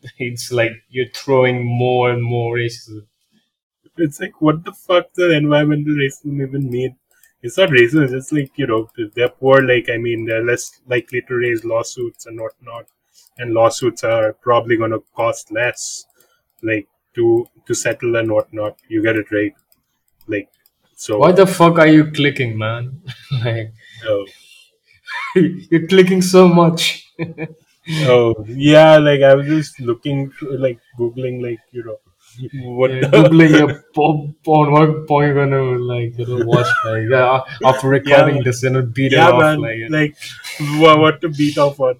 it's 0.17 0.51
like 0.51 0.71
you're 0.89 1.09
throwing 1.13 1.63
more 1.65 2.11
and 2.11 2.23
more 2.23 2.57
racism. 2.57 3.05
it's 3.97 4.19
like, 4.19 4.41
what 4.41 4.63
the 4.63 4.73
fuck 4.73 5.13
does 5.13 5.33
environmental 5.33 5.93
racism 5.93 6.41
even 6.41 6.69
mean? 6.69 6.95
It's 7.41 7.57
not 7.57 7.69
racism. 7.69 8.03
It's 8.03 8.13
just 8.13 8.31
like 8.33 8.51
you 8.55 8.67
know, 8.67 8.89
they're 9.15 9.29
poor. 9.29 9.61
Like 9.61 9.89
I 9.89 9.97
mean, 9.97 10.25
they're 10.25 10.43
less 10.43 10.71
likely 10.87 11.21
to 11.27 11.35
raise 11.35 11.63
lawsuits 11.63 12.25
and 12.25 12.39
whatnot, 12.39 12.85
and 13.37 13.53
lawsuits 13.53 14.03
are 14.03 14.33
probably 14.33 14.77
going 14.77 14.91
to 14.91 15.03
cost 15.15 15.51
less, 15.51 16.05
like 16.63 16.87
to 17.15 17.47
to 17.67 17.73
settle 17.75 18.15
and 18.15 18.31
whatnot. 18.31 18.77
You 18.89 19.03
get 19.03 19.17
it 19.17 19.31
right, 19.31 19.53
like 20.27 20.49
so. 20.95 21.19
Why 21.19 21.31
the 21.31 21.47
fuck 21.47 21.77
are 21.79 21.87
you 21.87 22.11
clicking, 22.11 22.57
man? 22.57 23.01
like 23.45 23.73
oh, 24.07 24.25
you're 25.35 25.87
clicking 25.87 26.21
so 26.21 26.47
much. 26.47 27.07
Oh 27.89 28.35
yeah, 28.47 28.97
like 28.97 29.21
I 29.21 29.33
was 29.35 29.47
just 29.47 29.79
looking, 29.79 30.31
like 30.41 30.79
googling, 30.99 31.41
like 31.41 31.59
you 31.71 31.83
know, 31.83 31.97
what 32.77 32.91
You're 32.91 33.01
the 33.01 33.07
Googling 33.07 33.57
your 33.57 33.83
po- 33.95 34.33
porn. 34.43 34.71
What 34.71 35.07
porn 35.07 35.27
you 35.29 35.33
gonna 35.33 35.61
like? 35.93 36.17
You 36.17 36.25
know, 36.25 36.45
watch 36.45 36.67
like 36.85 37.03
yeah, 37.09 37.31
uh, 37.31 37.45
after 37.65 37.87
recording 37.87 38.35
man. 38.35 38.43
this, 38.43 38.63
you 38.63 38.69
know, 38.71 38.81
beat 38.81 39.13
yeah, 39.13 39.29
it 39.29 39.33
off 39.33 39.41
man, 39.41 39.59
like. 39.61 39.79
like 39.89 40.15
what, 40.79 40.99
what 40.99 41.21
to 41.21 41.29
beat 41.29 41.57
off 41.57 41.79
on. 41.79 41.99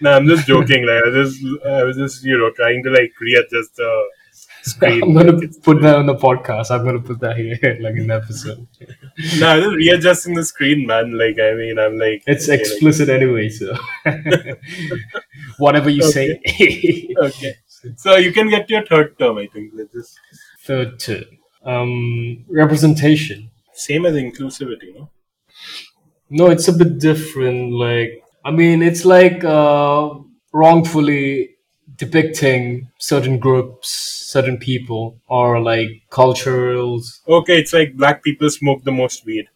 No, 0.00 0.12
I'm 0.12 0.26
just 0.26 0.46
joking. 0.46 0.86
Like 0.86 1.02
I 1.04 1.08
was 1.08 1.38
just, 1.38 1.66
I 1.66 1.84
was 1.84 1.96
just, 1.96 2.24
you 2.24 2.38
know, 2.38 2.50
trying 2.50 2.82
to 2.84 2.90
like 2.90 3.12
readjust 3.20 3.76
the 3.76 4.02
screen. 4.23 4.23
I'm 4.82 5.12
gonna 5.14 5.32
Like, 5.32 5.62
put 5.62 5.82
that 5.82 5.96
on 5.96 6.06
the 6.06 6.14
podcast. 6.14 6.70
I'm 6.70 6.84
gonna 6.84 7.00
put 7.00 7.20
that 7.20 7.36
here, 7.36 7.58
like 7.80 7.96
in 7.96 8.06
the 8.06 8.14
episode. 8.14 8.66
No, 9.38 9.48
I'm 9.48 9.62
just 9.62 9.76
readjusting 9.76 10.34
the 10.34 10.44
screen, 10.44 10.86
man. 10.86 11.16
Like, 11.18 11.38
I 11.38 11.52
mean, 11.54 11.78
I'm 11.78 11.98
like, 11.98 12.22
It's 12.26 12.44
okay, 12.48 12.52
like- 12.52 12.60
explicit 12.60 13.08
anyway, 13.10 13.48
so 13.50 13.76
whatever 15.58 15.90
you 15.90 16.02
say. 16.02 16.40
okay. 17.18 17.54
So 17.96 18.16
you 18.16 18.32
can 18.32 18.48
get 18.48 18.68
your 18.70 18.84
third 18.86 19.18
term, 19.18 19.38
I 19.38 19.46
think. 19.46 19.72
Let's 19.74 19.92
just 19.92 20.18
Third 20.64 20.98
term. 20.98 21.24
Um, 21.64 22.44
representation. 22.48 23.50
same 23.74 24.06
as 24.06 24.14
inclusivity, 24.14 24.94
no? 24.94 25.10
No, 26.30 26.46
it's 26.50 26.68
a 26.68 26.72
bit 26.72 26.98
different. 26.98 27.72
Like, 27.72 28.22
I 28.44 28.50
mean, 28.50 28.82
it's 28.82 29.04
like 29.04 29.44
uh, 29.44 30.14
wrongfully 30.52 31.53
depicting 31.96 32.88
certain 32.98 33.38
groups, 33.38 33.88
certain 33.90 34.58
people, 34.58 35.18
or 35.28 35.60
like 35.60 36.02
cultures. 36.10 37.20
Okay, 37.28 37.58
it's 37.58 37.72
like 37.72 37.96
black 37.96 38.22
people 38.22 38.50
smoke 38.50 38.84
the 38.84 38.92
most 38.92 39.24
weed. 39.26 39.46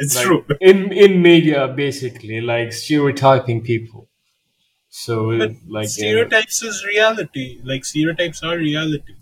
It's 0.00 0.16
like, 0.16 0.26
true. 0.26 0.44
in 0.60 0.92
in 0.92 1.22
media, 1.22 1.68
basically, 1.68 2.40
like 2.40 2.72
stereotyping 2.72 3.62
people. 3.62 4.08
So, 4.90 5.36
But 5.38 5.52
like, 5.68 5.86
uh, 5.86 5.88
stereotypes 5.88 6.62
is 6.62 6.84
reality. 6.86 7.60
Like 7.64 7.84
stereotypes 7.84 8.42
are 8.42 8.56
reality. 8.58 9.14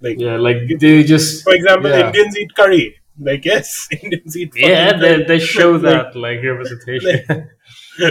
Like 0.00 0.18
yeah, 0.18 0.36
like 0.36 0.58
they 0.80 1.04
just, 1.04 1.44
for 1.44 1.52
example, 1.54 1.90
yeah. 1.90 2.06
Indians 2.06 2.36
eat 2.38 2.54
curry. 2.56 2.96
Like 3.18 3.44
yes, 3.44 3.88
Indians 4.02 4.36
eat. 4.36 4.52
yeah, 4.56 4.92
they, 4.96 5.14
curry. 5.16 5.24
they 5.24 5.38
show 5.38 5.72
Like- 5.76 5.82
that 5.82 6.16
like 6.16 6.42
representation. 6.42 7.50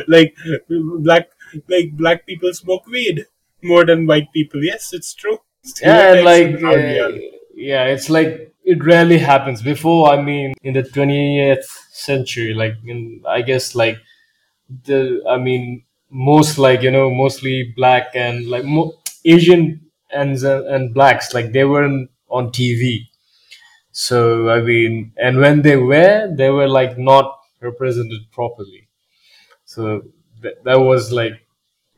like 0.07 0.35
black 0.99 1.29
like 1.67 1.91
black 1.93 2.25
people 2.27 2.53
smoke 2.53 2.85
weed 2.87 3.25
more 3.63 3.85
than 3.85 4.07
white 4.07 4.31
people. 4.33 4.63
Yes, 4.63 4.93
it's 4.93 5.13
true. 5.13 5.37
yeah, 5.81 6.13
and 6.13 6.25
like 6.25 6.63
uh, 6.63 7.11
yeah, 7.55 7.85
it's 7.85 8.09
like 8.09 8.53
it 8.63 8.83
rarely 8.83 9.17
happens. 9.17 9.61
Before, 9.61 10.09
I 10.09 10.21
mean, 10.21 10.53
in 10.63 10.73
the 10.73 10.83
twentieth 10.83 11.65
century, 11.91 12.53
like 12.53 12.75
in 12.85 13.21
I 13.27 13.41
guess 13.41 13.75
like 13.75 13.97
the 14.85 15.23
I 15.29 15.37
mean 15.37 15.83
most 16.09 16.57
like 16.57 16.81
you 16.81 16.91
know 16.91 17.09
mostly 17.11 17.73
black 17.75 18.09
and 18.15 18.47
like 18.47 18.65
mo- 18.65 18.93
Asian 19.25 19.81
and 20.11 20.37
and 20.43 20.93
blacks 20.93 21.33
like 21.33 21.51
they 21.51 21.65
weren't 21.65 22.09
on 22.29 22.51
TV. 22.51 23.09
So 23.91 24.49
I 24.49 24.61
mean, 24.61 25.13
and 25.17 25.39
when 25.39 25.61
they 25.61 25.75
were, 25.77 26.33
they 26.35 26.49
were 26.49 26.67
like 26.67 26.97
not 26.97 27.39
represented 27.61 28.21
properly. 28.31 28.87
So 29.65 30.03
that, 30.41 30.63
that 30.63 30.79
was 30.79 31.11
like 31.11 31.45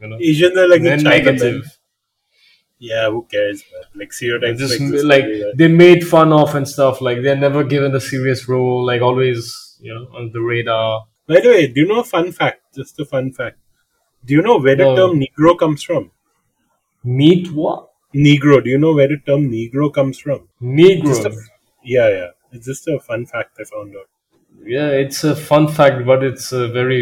you 0.02 0.08
know 0.08 0.18
Asians 0.20 0.58
are 0.58 0.68
like 0.68 0.84
then 0.84 1.00
Chinamen. 1.00 1.04
negative. 1.04 1.78
Yeah, 2.80 3.10
who 3.12 3.28
cares? 3.32 3.64
Man? 3.72 3.84
Like 4.02 4.12
stereotypes 4.14 4.60
just 4.60 5.06
like 5.06 5.26
they 5.56 5.68
made 5.68 6.08
fun 6.08 6.34
of 6.34 6.56
and 6.56 6.68
stuff 6.68 7.00
like 7.02 7.22
they're 7.22 7.36
never 7.36 7.64
given 7.64 7.94
a 7.96 8.02
serious 8.02 8.48
role 8.50 8.84
like 8.86 9.02
always 9.02 9.78
you 9.80 9.94
know 9.94 10.08
on 10.18 10.32
the 10.34 10.42
radar 10.42 11.06
By 11.28 11.40
the 11.42 11.50
way, 11.50 11.68
do 11.68 11.82
you 11.82 11.88
know 11.88 12.00
a 12.00 12.04
fun 12.04 12.32
fact? 12.32 12.62
Just 12.76 13.00
a 13.00 13.06
fun 13.06 13.32
fact. 13.32 13.58
Do 14.26 14.34
you 14.34 14.42
know 14.42 14.58
where 14.60 14.76
the 14.76 14.86
No. 14.86 14.96
term 14.96 15.20
Negro 15.20 15.58
comes 15.58 15.84
from? 15.84 16.12
meet 17.04 17.52
what 17.52 17.90
Negro. 18.16 18.64
Do 18.64 18.70
you 18.70 18.78
know 18.78 18.94
where 18.94 19.08
the 19.08 19.18
term 19.26 19.50
Negro 19.52 19.94
comes 19.94 20.18
from? 20.20 20.48
negro 20.62 21.26
a, 21.26 21.32
yeah, 21.84 22.10
yeah. 22.10 22.28
It's 22.52 22.66
just 22.66 22.88
a 22.88 23.00
fun 23.00 23.26
fact 23.26 23.58
I 23.60 23.64
found 23.76 23.96
out. 23.96 24.10
yeah 24.78 24.90
it's 25.04 25.24
a 25.24 25.36
fun 25.36 25.68
fact 25.78 26.06
but 26.10 26.24
it's 26.30 26.52
a 26.52 26.68
very 26.80 27.00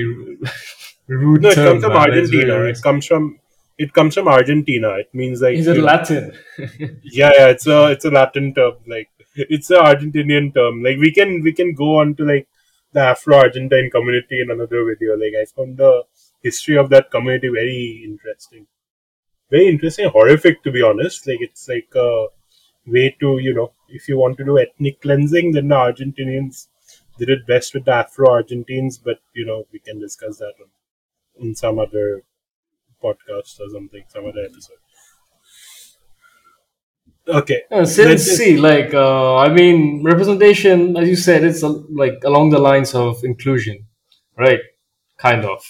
rude 1.10 1.42
No, 1.44 1.50
it 1.50 1.56
comes 1.56 1.84
from 1.84 1.92
Argentina. 1.94 2.46
very- 2.54 2.72
It 2.72 2.82
comes 2.82 3.06
from 3.06 3.40
it 3.78 3.94
comes 3.94 4.14
from 4.16 4.28
Argentina. 4.28 4.90
It 4.98 5.10
means 5.14 5.42
like 5.42 5.56
is 5.58 5.68
it 5.68 5.78
latin 5.78 6.34
yeah, 7.04 7.32
yeah. 7.38 7.48
It's 7.48 7.66
a 7.68 7.92
it's 7.92 8.06
a 8.06 8.12
Latin 8.12 8.54
term. 8.54 8.74
Like 8.88 9.10
it's 9.36 9.70
an 9.70 9.78
Argentinian 9.78 10.54
term. 10.54 10.84
Like 10.84 10.98
we 10.98 11.12
can 11.14 11.42
we 11.42 11.54
can 11.54 11.74
go 11.74 12.00
on 12.00 12.16
to 12.16 12.26
like 12.26 12.48
the 12.92 13.00
Afro-Argentine 13.02 13.90
community 13.92 14.42
in 14.42 14.52
another 14.52 14.84
video. 14.84 15.16
Like 15.16 15.34
I 15.42 15.46
found 15.46 15.78
the 15.78 16.04
history 16.44 16.78
of 16.78 16.90
that 16.90 17.10
community 17.12 17.48
very 17.50 18.04
interesting. 18.04 18.68
Very 19.52 19.68
interesting, 19.68 20.10
horrific 20.10 20.62
to 20.64 20.72
be 20.72 20.82
honest. 20.82 21.26
Like 21.28 21.40
it's 21.42 21.68
like 21.70 21.90
a 21.96 22.28
way 22.86 23.16
to 23.22 23.38
you 23.40 23.54
know 23.54 23.72
if 23.88 24.10
you 24.10 24.18
want 24.18 24.38
to 24.40 24.44
do 24.46 24.60
ethnic 24.60 25.02
cleansing, 25.02 25.54
then 25.54 25.70
the 25.70 25.76
Argentinians 25.76 26.68
did 27.18 27.30
it 27.30 27.48
best 27.48 27.74
with 27.74 27.86
the 27.86 27.94
Afro-Argentines. 27.94 28.98
But 28.98 29.20
you 29.34 29.46
know 29.46 29.66
we 29.72 29.80
can 29.80 30.00
discuss 30.00 30.38
that 30.40 30.54
on, 30.64 30.68
in 31.38 31.56
some 31.56 31.80
other 31.80 32.24
podcast 33.04 33.60
or 33.60 33.70
something, 33.70 34.04
some 34.10 34.26
other 34.26 34.44
episode. 34.46 34.78
Okay. 37.28 37.62
Uh, 37.72 37.86
since 37.86 38.26
just- 38.26 38.38
see 38.38 38.58
like 38.58 38.92
uh, 38.94 39.36
i 39.38 39.50
mean 39.50 40.04
representation 40.04 40.98
as 40.98 41.08
you 41.08 41.16
said 41.16 41.44
it's 41.44 41.64
uh, 41.64 41.70
like 42.04 42.18
along 42.24 42.50
the 42.50 42.58
lines 42.58 42.96
of 42.96 43.24
inclusion 43.24 43.86
right 44.36 44.62
kind 45.18 45.46
of 45.46 45.62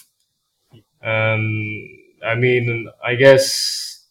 and 1.02 1.44
i 2.24 2.34
mean 2.34 2.88
i 3.04 3.14
guess 3.14 4.06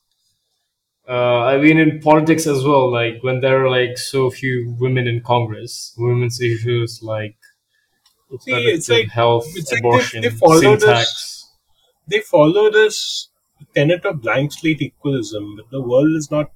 uh, 1.07 1.39
i 1.53 1.57
mean 1.57 1.79
in 1.79 1.99
politics 1.99 2.45
as 2.45 2.63
well 2.63 2.91
like 2.91 3.15
when 3.23 3.39
there 3.41 3.65
are 3.65 3.69
like 3.69 3.97
so 3.97 4.29
few 4.29 4.75
women 4.79 5.07
in 5.07 5.19
congress 5.21 5.95
women's 5.97 6.39
issues 6.41 7.01
like 7.01 7.35
See, 8.41 8.51
it's 8.53 8.89
like- 8.89 9.07
health 9.09 9.47
it's 9.55 9.71
like 9.71 9.81
they- 9.81 9.87
abortion 9.87 10.21
they 10.21 10.29
follow 10.29 10.75
this- 10.75 10.83
syntax 10.83 11.38
they 12.09 12.21
follow 12.21 12.69
this 12.71 13.29
tenet 13.75 14.05
of 14.05 14.21
blank 14.21 14.51
slate 14.53 14.81
equalism, 14.81 15.55
but 15.57 15.69
the 15.71 15.81
world 15.81 16.15
is 16.15 16.31
not 16.31 16.51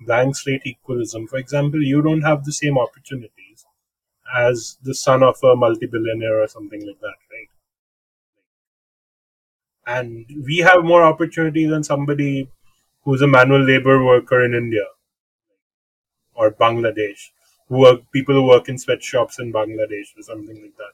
blank 0.00 0.36
slate 0.36 0.66
equalism. 0.66 1.26
For 1.26 1.38
example, 1.38 1.82
you 1.82 2.02
don't 2.02 2.22
have 2.22 2.44
the 2.44 2.52
same 2.52 2.78
opportunities 2.78 3.66
as 4.34 4.78
the 4.82 4.94
son 4.94 5.22
of 5.22 5.36
a 5.44 5.56
multi-billionaire 5.56 6.42
or 6.42 6.48
something 6.48 6.86
like 6.86 7.00
that, 7.00 7.16
right? 7.32 7.48
And 9.86 10.26
we 10.44 10.58
have 10.58 10.82
more 10.82 11.04
opportunities 11.04 11.70
than 11.70 11.84
somebody 11.84 12.50
who's 13.04 13.22
a 13.22 13.28
manual 13.28 13.62
labor 13.62 14.04
worker 14.04 14.44
in 14.44 14.54
India 14.54 14.86
or 16.34 16.50
Bangladesh, 16.50 17.30
who 17.68 17.78
work 17.78 18.00
people 18.12 18.34
who 18.34 18.46
work 18.46 18.68
in 18.68 18.78
sweatshops 18.78 19.38
in 19.38 19.52
Bangladesh 19.52 20.16
or 20.16 20.22
something 20.22 20.60
like 20.62 20.76
that. 20.76 20.92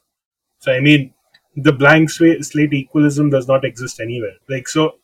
So 0.59 0.73
I 0.73 0.79
mean, 0.81 1.13
the 1.55 1.71
blank 1.73 2.09
slate 2.09 2.73
equalism 2.73 3.29
does 3.29 3.47
not 3.47 3.65
exist 3.65 3.99
anywhere. 3.99 4.35
Like 4.47 4.67
so, 4.67 4.95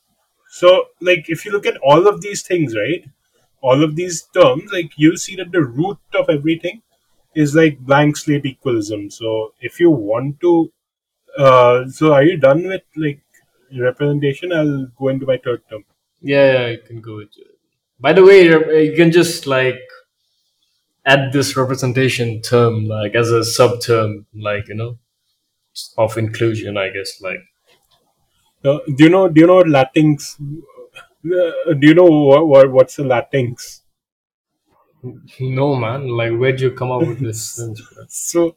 so 0.49 0.85
like 1.01 1.25
if 1.29 1.45
you 1.45 1.51
look 1.51 1.65
at 1.65 1.77
all 1.77 2.07
of 2.07 2.21
these 2.21 2.43
things, 2.43 2.75
right? 2.75 3.03
All 3.61 3.83
of 3.83 3.95
these 3.95 4.23
terms, 4.33 4.71
like 4.71 4.91
you'll 4.95 5.17
see 5.17 5.35
that 5.37 5.51
the 5.51 5.61
root 5.61 5.97
of 6.13 6.29
everything 6.29 6.81
is 7.33 7.55
like 7.55 7.79
blank 7.79 8.17
slate 8.17 8.45
equalism. 8.45 9.09
So 9.09 9.53
if 9.59 9.79
you 9.79 9.89
want 9.89 10.39
to, 10.41 10.71
uh, 11.37 11.87
so 11.87 12.13
are 12.13 12.23
you 12.23 12.37
done 12.37 12.67
with 12.67 12.83
like 12.95 13.21
representation? 13.77 14.53
I'll 14.53 14.87
go 14.97 15.09
into 15.09 15.25
my 15.25 15.37
third 15.43 15.63
term. 15.69 15.83
Yeah, 16.21 16.53
yeah, 16.53 16.67
you 16.69 16.79
can 16.79 17.01
go. 17.01 17.21
By 17.99 18.13
the 18.13 18.23
way, 18.23 18.43
you 18.85 18.95
can 18.95 19.11
just 19.11 19.47
like 19.47 19.79
add 21.05 21.31
this 21.31 21.55
representation 21.55 22.41
term 22.41 22.85
like 22.85 23.15
as 23.15 23.31
a 23.31 23.43
sub 23.43 23.81
term, 23.81 24.25
like 24.33 24.67
you 24.67 24.75
know, 24.75 24.97
of 25.97 26.17
inclusion. 26.17 26.77
I 26.77 26.89
guess 26.89 27.21
like 27.21 27.39
Uh, 28.63 28.79
do 28.97 29.03
you 29.05 29.09
know? 29.09 29.27
Do 29.29 29.41
you 29.41 29.47
know 29.47 29.61
Latinx? 29.63 30.39
Uh, 31.25 31.73
do 31.73 31.87
you 31.87 31.93
know 31.93 32.05
what, 32.05 32.47
what 32.47 32.71
what's 32.71 32.99
a 32.99 33.03
Latinx? 33.03 33.81
no 35.39 35.75
man, 35.75 36.07
like 36.07 36.31
where'd 36.33 36.59
you 36.61 36.71
come 36.71 36.91
up 36.91 37.05
with 37.07 37.19
this? 37.19 37.59
So, 38.09 38.55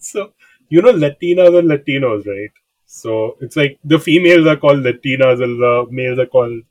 so 0.00 0.32
you 0.68 0.82
know 0.82 0.92
Latinas 0.92 1.58
and 1.58 1.68
Latinos, 1.70 2.26
right? 2.26 2.50
So 2.86 3.36
it's 3.40 3.56
like 3.56 3.78
the 3.84 3.98
females 3.98 4.46
are 4.46 4.56
called 4.56 4.80
Latinas 4.84 5.42
and 5.42 5.60
the 5.60 5.86
males 5.90 6.18
are 6.18 6.26
called 6.26 6.62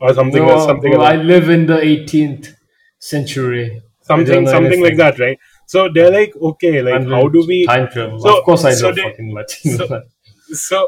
or 0.00 0.14
something 0.14 0.42
No, 0.42 0.50
else, 0.50 0.64
something 0.66 0.92
bro, 0.92 1.02
I 1.02 1.16
live 1.16 1.48
in 1.50 1.66
the 1.66 1.84
18th 1.84 2.56
century. 2.98 3.82
Something 4.02 4.46
something 4.46 4.82
like 4.82 4.96
that, 4.96 5.18
right? 5.18 5.38
So 5.72 5.88
they're 5.94 6.10
like, 6.18 6.32
okay, 6.50 6.82
like 6.82 7.06
how 7.14 7.22
do 7.34 7.44
we? 7.50 7.58
time 7.66 7.88
travel? 7.96 8.18
So- 8.20 8.38
of 8.38 8.44
course, 8.44 8.64
I 8.70 8.72
so 8.72 8.88
know 8.88 8.94
they- 8.96 9.02
fucking 9.10 9.34
Latino. 9.40 9.86
so- 9.86 10.02
So 10.60 10.78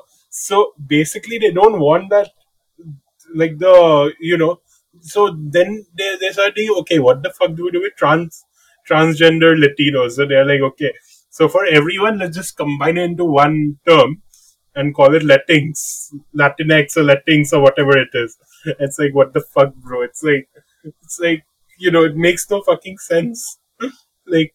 so 0.45 0.57
basically, 0.92 1.38
they 1.42 1.51
don't 1.59 1.79
want 1.88 2.09
that, 2.14 2.31
like 3.35 3.59
the 3.59 4.12
you 4.21 4.37
know. 4.38 4.61
So 5.01 5.35
then 5.57 5.85
they 5.99 6.09
they 6.21 6.31
start 6.33 6.55
thinking, 6.55 6.77
okay, 6.81 6.99
what 6.99 7.23
the 7.23 7.31
fuck 7.31 7.55
do 7.57 7.64
we 7.66 7.71
do 7.77 7.81
with 7.83 7.95
trans 7.97 8.45
transgender 8.90 9.53
Latinos? 9.64 10.12
So 10.12 10.27
they're 10.27 10.45
like, 10.45 10.61
okay, 10.73 10.92
so 11.31 11.49
for 11.49 11.64
everyone, 11.64 12.18
let's 12.18 12.37
just 12.37 12.57
combine 12.57 12.99
it 12.99 13.05
into 13.11 13.25
one 13.25 13.79
term 13.88 14.23
and 14.75 14.95
call 14.95 15.14
it 15.14 15.23
Latinx, 15.23 16.12
Latinx 16.42 16.97
or 16.97 17.05
Latinx 17.12 17.53
or 17.53 17.61
whatever 17.61 17.97
it 17.99 18.09
is. 18.14 18.37
It's 18.81 18.99
like, 18.99 19.14
what 19.14 19.33
the 19.35 19.40
fuck, 19.55 19.75
bro? 19.75 20.03
It's 20.03 20.23
like, 20.23 20.49
it's 21.05 21.18
like, 21.21 21.45
you 21.79 21.90
know, 21.90 22.05
it 22.05 22.16
makes 22.16 22.49
no 22.51 22.62
fucking 22.62 22.99
sense. 22.99 23.59
like, 24.27 24.55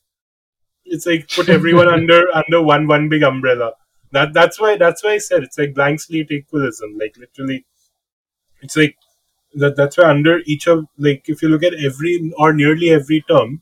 it's 0.87 1.05
like 1.05 1.29
put 1.29 1.49
everyone 1.49 1.87
under 1.97 2.25
under 2.35 2.61
one 2.61 2.87
one 2.87 3.09
big 3.09 3.23
umbrella. 3.23 3.73
That 4.11 4.33
that's 4.33 4.59
why 4.59 4.77
that's 4.77 5.03
why 5.03 5.13
I 5.13 5.17
said 5.19 5.43
it's 5.43 5.57
like 5.57 5.73
blank 5.75 5.99
slate 6.01 6.31
equalism. 6.31 6.97
Like 6.97 7.15
literally, 7.17 7.65
it's 8.61 8.77
like 8.77 8.95
that. 9.55 9.75
That's 9.75 9.97
why 9.97 10.09
under 10.09 10.39
each 10.45 10.67
of 10.67 10.85
like 10.97 11.23
if 11.27 11.41
you 11.41 11.49
look 11.49 11.63
at 11.63 11.73
every 11.75 12.33
or 12.37 12.53
nearly 12.53 12.89
every 12.89 13.23
term, 13.29 13.61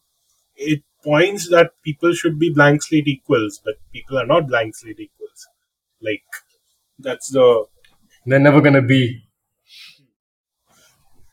it 0.58 0.84
points 1.04 1.50
that 1.50 1.72
people 1.84 2.14
should 2.14 2.40
be 2.40 2.54
blank 2.54 2.84
slate 2.84 3.08
equals, 3.08 3.62
but 3.66 3.76
people 3.94 4.18
are 4.20 4.26
not 4.28 4.48
blank 4.48 4.76
slate 4.76 5.00
equals. 5.00 5.48
Like 6.02 6.24
that's 7.00 7.32
the 7.32 7.66
They're 8.26 8.40
never 8.40 8.62
gonna 8.62 8.82
be. 8.82 9.24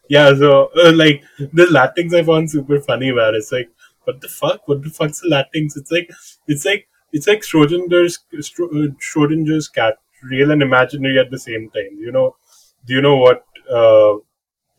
yeah. 0.09 0.35
So 0.35 0.71
uh, 0.77 0.93
like 0.93 1.23
the 1.39 1.67
Latinx 1.67 2.15
I 2.15 2.23
found 2.23 2.51
super 2.51 2.81
funny 2.81 3.09
about. 3.11 3.35
It's 3.35 3.53
like 3.53 3.71
what 4.05 4.21
the 4.21 4.29
fuck? 4.29 4.67
What 4.69 4.83
the 4.83 4.91
fuck's 4.91 5.21
the 5.21 5.29
Latinx? 5.29 5.77
It's 5.77 5.91
like 5.91 6.11
it's 6.47 6.65
like 6.65 6.89
it's 7.13 7.27
like 7.27 7.43
Schrodinger's 7.43 8.19
uh, 8.33 8.89
Schrodinger's 9.01 9.69
cat, 9.69 9.99
real 10.23 10.51
and 10.51 10.63
imaginary 10.63 11.19
at 11.19 11.31
the 11.31 11.39
same 11.39 11.71
time. 11.71 11.99
You 11.99 12.13
know? 12.13 12.37
Do 12.85 12.95
you 12.95 13.03
know 13.03 13.17
what? 13.17 13.45
Uh, 13.71 14.19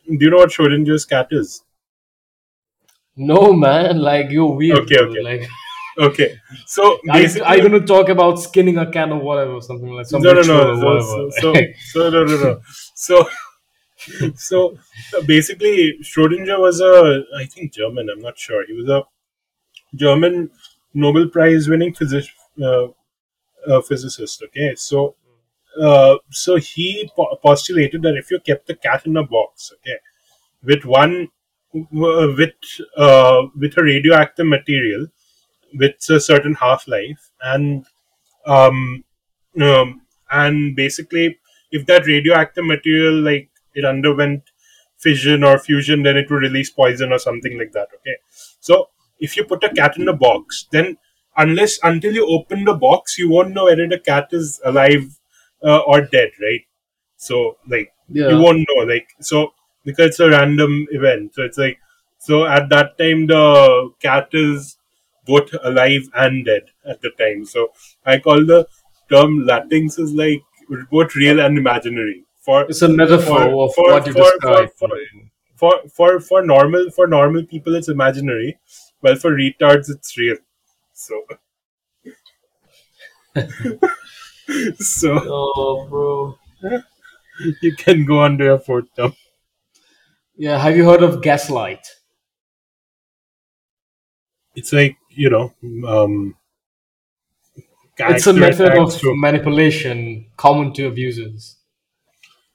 do 0.07 0.17
you 0.19 0.29
know 0.29 0.37
what 0.37 0.49
Schrodinger's 0.49 1.05
cat 1.05 1.27
is? 1.31 1.63
No 3.15 3.53
man, 3.53 3.99
like 3.99 4.31
you're 4.31 4.55
weird. 4.55 4.79
Okay, 4.79 4.97
okay. 4.99 5.21
Like 5.21 5.49
Okay, 5.97 6.39
so 6.65 6.99
I, 7.11 7.21
basically, 7.21 7.47
I'm 7.47 7.61
gonna 7.61 7.85
talk 7.85 8.09
about 8.09 8.39
skinning 8.39 8.77
a 8.77 8.89
cat 8.89 9.11
or 9.11 9.19
whatever, 9.19 9.61
something 9.61 9.89
like 9.89 10.05
some 10.05 10.21
no, 10.21 10.33
no, 10.33 10.37
ritual 10.39 10.81
no. 10.81 10.99
So, 11.01 11.29
so, 11.29 11.53
so, 11.91 12.09
no, 12.09 12.23
no, 12.23 12.43
no. 12.43 12.61
So, 12.95 13.29
so 14.35 14.77
basically, 15.25 15.97
Schrodinger 16.01 16.59
was 16.59 16.81
a, 16.81 17.23
I 17.37 17.45
think 17.45 17.73
German. 17.73 18.09
I'm 18.09 18.21
not 18.21 18.37
sure. 18.37 18.65
He 18.65 18.73
was 18.73 18.89
a 18.89 19.03
German 19.95 20.49
Nobel 20.93 21.29
Prize 21.29 21.67
winning 21.67 21.95
uh, 22.61 22.87
uh, 23.67 23.81
physicist. 23.81 24.43
Okay, 24.43 24.75
so, 24.75 25.15
uh, 25.81 26.17
so 26.31 26.57
he 26.57 27.09
po- 27.15 27.37
postulated 27.43 28.01
that 28.03 28.15
if 28.15 28.31
you 28.31 28.39
kept 28.39 28.67
the 28.67 28.75
cat 28.75 29.05
in 29.05 29.17
a 29.17 29.23
box, 29.23 29.71
okay, 29.75 29.97
with 30.63 30.85
one, 30.85 31.29
uh, 31.75 32.33
with 32.37 32.53
uh, 32.97 33.43
with 33.57 33.77
a 33.77 33.83
radioactive 33.83 34.47
material 34.47 35.07
with 35.73 35.95
a 36.09 36.19
certain 36.19 36.53
half 36.55 36.87
life 36.87 37.31
and 37.41 37.85
um, 38.45 39.03
um, 39.61 40.01
and 40.31 40.75
basically 40.75 41.37
if 41.71 41.85
that 41.87 42.05
radioactive 42.05 42.65
material 42.65 43.13
like 43.21 43.49
it 43.73 43.85
underwent 43.85 44.43
fission 44.97 45.43
or 45.43 45.57
fusion 45.59 46.03
then 46.03 46.17
it 46.17 46.29
would 46.29 46.41
release 46.41 46.69
poison 46.69 47.11
or 47.11 47.19
something 47.19 47.57
like 47.57 47.71
that 47.71 47.87
okay 47.95 48.17
so 48.59 48.89
if 49.27 49.35
you 49.37 49.43
put 49.51 49.63
a 49.63 49.73
cat 49.79 49.97
in 50.03 50.07
a 50.13 50.17
box 50.25 50.67
then 50.75 50.97
unless 51.43 51.79
until 51.91 52.13
you 52.19 52.25
open 52.37 52.63
the 52.69 52.73
box 52.85 53.17
you 53.21 53.29
won't 53.35 53.53
know 53.57 53.65
whether 53.69 53.87
the 53.93 53.99
cat 54.11 54.27
is 54.39 54.59
alive 54.71 55.05
uh, 55.69 55.79
or 55.93 56.01
dead 56.15 56.31
right 56.45 56.65
so 57.17 57.57
like 57.73 57.91
yeah. 58.09 58.29
you 58.29 58.37
won't 58.45 58.67
know 58.71 58.81
like 58.93 59.07
so 59.21 59.41
because 59.85 60.09
it's 60.11 60.19
a 60.19 60.29
random 60.29 60.73
event 60.91 61.33
so 61.33 61.43
it's 61.43 61.57
like 61.65 61.77
so 62.27 62.45
at 62.57 62.69
that 62.69 62.97
time 62.97 63.25
the 63.27 63.43
cat 64.07 64.27
is 64.33 64.77
both 65.25 65.49
alive 65.63 66.07
and 66.15 66.45
dead 66.45 66.63
at 66.93 67.01
the 67.01 67.11
time 67.23 67.45
so 67.45 67.67
i 68.05 68.17
call 68.27 68.45
the 68.53 68.59
term 69.13 69.39
latinx 69.51 69.99
is 70.05 70.13
like 70.23 70.41
both 70.91 71.15
real 71.15 71.39
and 71.39 71.57
imaginary 71.57 72.23
for 72.45 72.63
It's 72.69 72.81
a 72.81 72.89
metaphor 72.89 73.39
For- 73.39 73.63
of 73.65 73.73
for- 73.75 73.91
what 73.93 74.07
you 74.07 74.13
for- 74.13 74.31
described. 74.31 74.73
for- 74.79 74.89
for 75.61 75.73
for 75.97 76.19
for 76.29 76.39
normal 76.51 76.89
for 76.95 77.05
normal 77.07 77.43
people 77.51 77.75
it's 77.79 77.89
imaginary 77.93 78.57
well 79.03 79.15
for 79.15 79.31
retards 79.35 79.89
it's 79.89 80.17
real 80.17 80.37
so 80.93 81.21
so 84.79 85.19
oh, 85.25 85.87
bro. 85.89 86.37
you 87.61 87.75
can 87.75 88.05
go 88.05 88.21
under 88.21 88.45
your 88.45 88.59
fourth 88.59 88.85
term 88.95 89.13
Yeah, 90.35 90.59
have 90.59 90.75
you 90.77 90.85
heard 90.85 91.01
of 91.03 91.21
gaslight? 91.21 91.85
it's 94.55 94.71
like 94.71 94.97
you 95.09 95.29
know 95.29 95.53
um 95.87 96.35
It's 97.97 98.27
a 98.27 98.33
method 98.33 98.75
of 98.77 98.99
manipulation 99.25 100.25
common 100.37 100.73
to 100.73 100.87
abusers. 100.87 101.57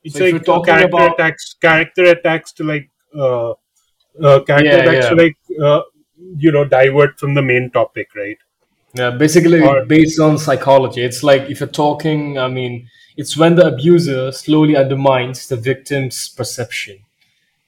it's 0.03 0.17
so 0.19 0.25
like 0.25 0.45
character 0.65 0.85
about- 0.97 1.13
attacks 1.15 1.55
character 1.61 2.05
attacks 2.05 2.53
to 2.53 2.65
like 2.65 2.91
uh, 3.15 3.51
uh 4.23 4.41
character 4.49 4.65
Yeah, 4.77 4.83
attacks 4.83 5.05
yeah. 5.05 5.11
to 5.11 5.17
like 5.23 5.37
uh, 5.69 5.83
you 6.37 6.53
know 6.53 6.64
divert 6.64 7.19
from 7.19 7.35
the 7.35 7.43
main 7.43 7.71
topic 7.71 8.09
right 8.14 8.38
Yeah, 8.95 9.11
basically 9.23 9.61
Or- 9.62 9.85
based 9.87 10.19
on 10.21 10.38
psychology. 10.38 11.03
It's 11.09 11.23
like 11.23 11.43
if 11.53 11.61
you're 11.61 11.77
talking, 11.87 12.38
I 12.38 12.49
mean, 12.49 12.88
it's 13.23 13.37
when 13.37 13.55
the 13.59 13.67
abuser 13.73 14.33
slowly 14.33 14.77
undermines 14.83 15.49
the 15.49 15.57
victim's 15.57 16.29
perception 16.41 16.97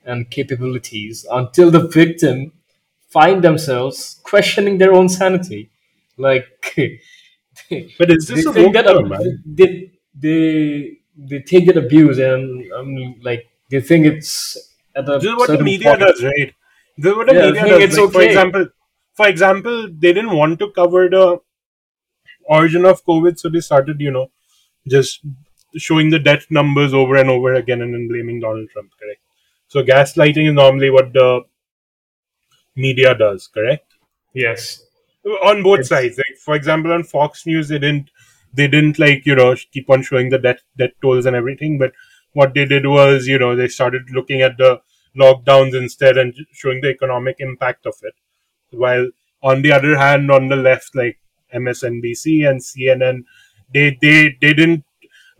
and 0.05 0.31
capabilities 0.31 1.27
until 1.40 1.70
the 1.70 1.83
victim 1.99 2.53
find 3.16 3.44
themselves 3.49 4.20
questioning 4.33 4.79
their 4.79 4.92
own 4.94 5.09
sanity. 5.09 5.62
Like 6.16 6.46
but 7.99 8.11
is 8.11 8.27
they 8.29 8.40
a 8.66 8.73
that 8.73 8.85
term, 8.87 9.12
ab- 9.12 9.23
they, 9.44 9.90
they 10.14 10.99
they 11.16 11.40
take 11.40 11.66
that 11.66 11.77
abuse 11.77 12.18
and 12.18 12.64
I 12.79 12.83
mean, 12.83 13.20
like 13.23 13.49
they 13.70 13.81
think 13.81 14.07
it's 14.07 14.57
at 14.94 15.09
a 15.09 15.18
this 15.18 15.25
is 15.25 15.37
what 15.37 15.49
the 15.49 15.62
media 15.62 15.96
point. 15.96 16.01
does 16.01 16.23
right 16.25 16.55
this 17.02 17.10
is 17.12 17.16
what 17.16 17.26
the 17.28 17.34
Yeah, 17.34 17.42
I 17.46 17.50
media 17.52 17.62
think 17.62 17.80
does 17.80 17.84
it's 17.84 17.98
like, 17.98 18.12
for 18.12 18.22
example 18.22 18.66
for 19.20 19.28
example 19.28 19.76
they 20.04 20.12
didn't 20.12 20.36
want 20.42 20.58
to 20.60 20.70
cover 20.80 21.08
the 21.16 21.26
origin 22.56 22.84
of 22.90 23.04
covid 23.10 23.38
so 23.38 23.48
they 23.48 23.60
started 23.66 24.00
you 24.06 24.10
know 24.16 24.26
just 24.94 25.20
showing 25.86 26.10
the 26.10 26.18
death 26.18 26.46
numbers 26.50 26.94
over 26.94 27.16
and 27.16 27.30
over 27.30 27.54
again 27.54 27.82
and 27.82 27.94
then 27.94 28.08
blaming 28.08 28.40
donald 28.40 28.68
trump 28.70 28.90
correct? 29.00 29.20
So 29.68 29.82
gaslighting 29.84 30.48
is 30.48 30.54
normally 30.54 30.90
what 30.90 31.12
the 31.12 31.42
media 32.76 33.14
does 33.14 33.46
correct? 33.46 33.86
Yes. 34.34 34.82
on 35.44 35.62
both 35.62 35.80
It's- 35.80 35.88
sides 35.88 36.18
like 36.18 36.36
for 36.44 36.54
example 36.54 36.92
on 36.92 37.02
fox 37.04 37.44
news 37.46 37.68
they 37.68 37.78
didn't 37.78 38.10
they 38.54 38.66
didn't 38.74 38.98
like 38.98 39.26
you 39.26 39.34
know 39.40 39.54
keep 39.72 39.90
on 39.90 40.02
showing 40.02 40.30
the 40.30 40.38
death 40.38 40.62
death 40.82 40.94
tolls 41.02 41.26
and 41.26 41.36
everything 41.36 41.78
but 41.82 41.92
what 42.32 42.54
they 42.54 42.64
did 42.64 42.86
was 42.86 43.26
you 43.32 43.38
know 43.42 43.50
they 43.54 43.68
started 43.68 44.10
looking 44.18 44.40
at 44.40 44.56
the 44.62 44.70
lockdowns 45.16 45.75
instead 45.75 46.16
and 46.18 46.35
showing 46.53 46.81
the 46.81 46.88
economic 46.88 47.37
impact 47.40 47.87
of 47.87 47.94
it 48.03 48.14
while 48.70 49.09
on 49.42 49.62
the 49.62 49.73
other 49.73 49.96
hand 49.96 50.31
on 50.31 50.49
the 50.49 50.57
left 50.57 50.94
like 50.94 51.18
msnbc 51.55 52.49
and 52.49 52.61
cnn 52.61 53.25
they 53.75 53.96
they, 54.01 54.37
they 54.40 54.53
didn't 54.55 54.85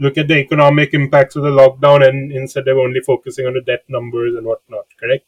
look 0.01 0.17
at 0.19 0.29
the 0.29 0.37
economic 0.39 0.93
impacts 0.95 1.37
of 1.37 1.43
the 1.43 1.51
lockdown 1.51 2.07
and 2.09 2.33
instead 2.33 2.65
they 2.65 2.73
were 2.73 2.81
only 2.89 3.01
focusing 3.01 3.47
on 3.47 3.55
the 3.55 3.61
death 3.61 3.85
numbers 3.89 4.35
and 4.35 4.47
whatnot 4.47 4.87
correct 4.99 5.25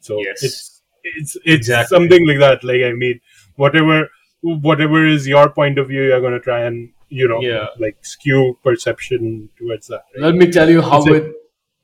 so 0.00 0.18
Yes. 0.20 0.42
it's 0.42 0.82
it's 1.04 1.36
it's 1.36 1.46
Exactly. 1.46 1.96
something 1.96 2.26
like 2.26 2.38
that 2.38 2.64
like 2.64 2.82
i 2.82 2.92
mean 2.92 3.20
whatever 3.56 4.08
whatever 4.42 5.06
is 5.06 5.26
your 5.28 5.48
point 5.50 5.78
of 5.78 5.88
view 5.88 6.02
you're 6.02 6.20
going 6.20 6.32
to 6.32 6.40
try 6.40 6.60
and 6.62 6.90
you 7.08 7.28
know 7.28 7.40
Yeah. 7.40 7.66
like 7.78 7.98
skew 8.02 8.58
perception 8.64 9.48
towards 9.58 9.86
that 9.88 10.02
right? 10.14 10.24
Let 10.24 10.34
me 10.34 10.50
tell 10.50 10.68
you 10.68 10.82
how 10.82 11.04
it 11.06 11.32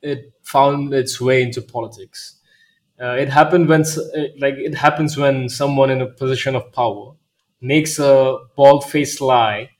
it 0.02 0.31
found 0.54 0.92
its 1.02 1.14
way 1.20 1.38
into 1.46 1.60
politics. 1.76 2.20
Uh, 3.02 3.14
it 3.24 3.28
happened 3.40 3.68
when, 3.68 3.82
uh, 3.82 4.26
like, 4.44 4.56
it 4.68 4.74
happens 4.86 5.16
when 5.16 5.48
someone 5.48 5.90
in 5.90 6.00
a 6.02 6.06
position 6.22 6.54
of 6.56 6.72
power 6.72 7.06
makes 7.60 7.98
a 7.98 8.14
bald-faced 8.56 9.20
lie 9.20 9.70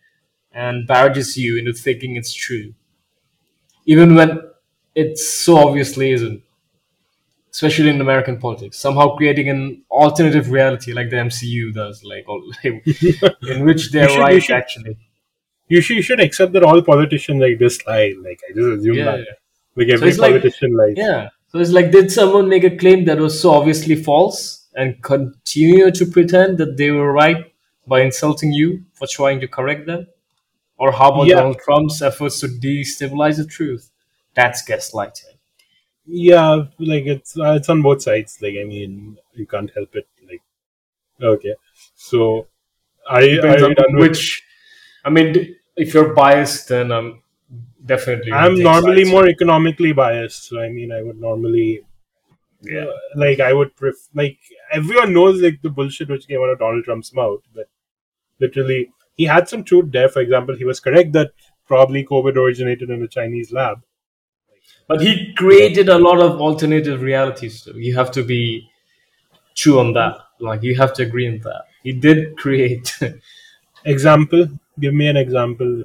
and 0.65 0.87
barrages 0.93 1.37
you 1.37 1.59
into 1.59 1.73
thinking 1.87 2.17
it's 2.17 2.35
true, 2.47 2.69
even 3.87 4.15
when 4.15 4.41
it 4.95 5.19
so 5.19 5.57
obviously 5.69 6.13
isn't. 6.13 6.43
Especially 7.53 7.91
in 7.91 8.01
American 8.01 8.39
politics, 8.39 8.79
somehow 8.79 9.15
creating 9.15 9.51
an 9.51 9.83
alternative 9.91 10.51
reality 10.51 10.95
like 10.95 11.11
the 11.11 11.17
MCU 11.17 11.71
does, 11.75 12.03
like, 12.03 12.25
in 12.65 13.65
which 13.67 13.91
they're 13.93 14.09
should- 14.09 14.21
right 14.21 14.51
actually. 14.51 14.97
you 15.69 15.81
should 15.83 15.97
you 15.97 16.03
should 16.03 16.21
accept 16.21 16.53
that 16.55 16.63
all 16.65 16.81
politicians 16.83 17.41
like 17.45 17.59
this 17.59 17.77
lie 17.87 18.09
like 18.27 18.41
i 18.49 18.55
just 18.59 18.71
assume 18.79 18.97
Yeah, 19.01 19.05
that 19.11 19.19
yeah. 19.21 19.37
Like 19.77 19.89
every 19.89 20.13
like- 20.15 20.33
politician 20.33 20.77
lies 20.77 20.95
Yeah. 20.97 21.29
So 21.49 21.59
it's 21.59 21.71
like, 21.71 21.91
did 21.91 22.11
someone 22.11 22.49
make 22.49 22.65
a 22.65 22.75
claim 22.77 23.05
that 23.05 23.19
was 23.19 23.39
so 23.41 23.51
obviously 23.51 23.95
false 23.95 24.67
and 24.75 25.03
continue 25.03 25.91
to 25.91 26.07
pretend 26.07 26.57
that 26.59 26.79
they 26.79 26.91
were 26.91 27.13
right 27.13 27.53
by 27.87 28.01
insulting 28.01 28.53
you 28.55 28.85
for 28.95 29.07
trying 29.07 29.39
to 29.41 29.49
correct 29.49 29.85
them? 29.87 30.07
Or 30.79 30.93
how 30.93 31.13
about 31.13 31.27
Yeah. 31.27 31.37
Donald 31.37 31.59
Trump's 31.65 32.01
efforts 32.03 32.41
to 32.41 32.49
destabilize 32.49 33.37
the 33.37 33.45
truth? 33.47 33.91
That's 34.35 34.67
gaslighting. 34.69 35.37
yeah 36.07 36.65
like 36.79 37.07
it's 37.07 37.39
uh, 37.39 37.53
it's 37.59 37.69
on 37.69 37.81
both 37.83 38.03
sides 38.03 38.33
like 38.45 38.57
i 38.61 38.65
mean 38.65 39.17
you 39.35 39.47
can't 39.47 39.71
help 39.77 39.95
it 40.01 40.07
like 40.29 40.43
okay 41.23 41.55
so 41.95 42.49
i 43.09 43.23
i 43.39 43.55
on 43.67 43.75
done 43.75 43.95
with- 43.95 44.09
which, 44.11 44.43
I 45.05 45.11
mean, 45.11 45.57
if 45.77 45.95
you're 45.95 46.13
biased, 46.15 46.69
then 46.69 46.93
I'm 46.93 47.22
definitely. 47.87 48.33
i'm 48.33 48.59
normally 48.63 49.05
more 49.05 49.27
economically 49.29 49.93
biased 49.93 50.45
so 50.49 50.61
i 50.61 50.69
mean 50.69 50.93
i 50.93 51.03
would 51.03 51.21
normally 51.29 51.71
Yeah. 52.73 52.87
uh, 52.91 52.99
like 53.23 53.41
i 53.41 53.53
would 53.59 53.71
pref- 53.81 54.09
like 54.21 54.39
everyone 54.79 55.13
knows 55.15 55.41
like 55.45 55.59
the 55.63 55.71
bullshit 55.79 56.09
which 56.15 56.27
came 56.29 56.41
out 56.45 56.53
of 56.55 56.59
donald 56.61 56.85
trump's 56.89 57.13
mouth 57.21 57.43
but 57.57 57.69
literally 58.45 58.81
he 59.21 59.25
had 59.35 59.49
some 59.53 59.65
truth 59.71 59.89
there 59.97 60.09
for 60.17 60.21
example 60.27 60.57
he 60.63 60.69
was 60.73 60.81
correct 60.89 61.13
that 61.19 61.33
probably 61.73 62.05
covid 62.13 62.37
originated 62.45 62.91
in 62.97 63.03
a 63.09 63.09
chinese 63.19 63.53
lab 63.61 63.79
But 64.89 65.01
he 65.01 65.13
created 65.35 65.89
a 65.89 65.99
lot 65.99 66.21
of 66.21 66.41
alternative 66.41 67.03
realities. 67.03 67.63
So 67.63 67.73
you 67.75 67.95
have 67.97 68.11
to 68.13 68.23
be 68.23 68.69
true 69.55 69.79
on 69.79 69.93
that. 69.95 70.19
Like 70.41 70.63
you 70.63 70.75
have 70.77 70.93
to 70.95 71.03
agree 71.05 71.29
on 71.29 71.39
that. 71.41 71.65
He 71.83 71.93
did 71.93 72.37
create. 72.37 72.99
example. 73.85 74.49
Give 74.81 74.95
me 74.95 75.09
an 75.09 75.17
example. 75.17 75.85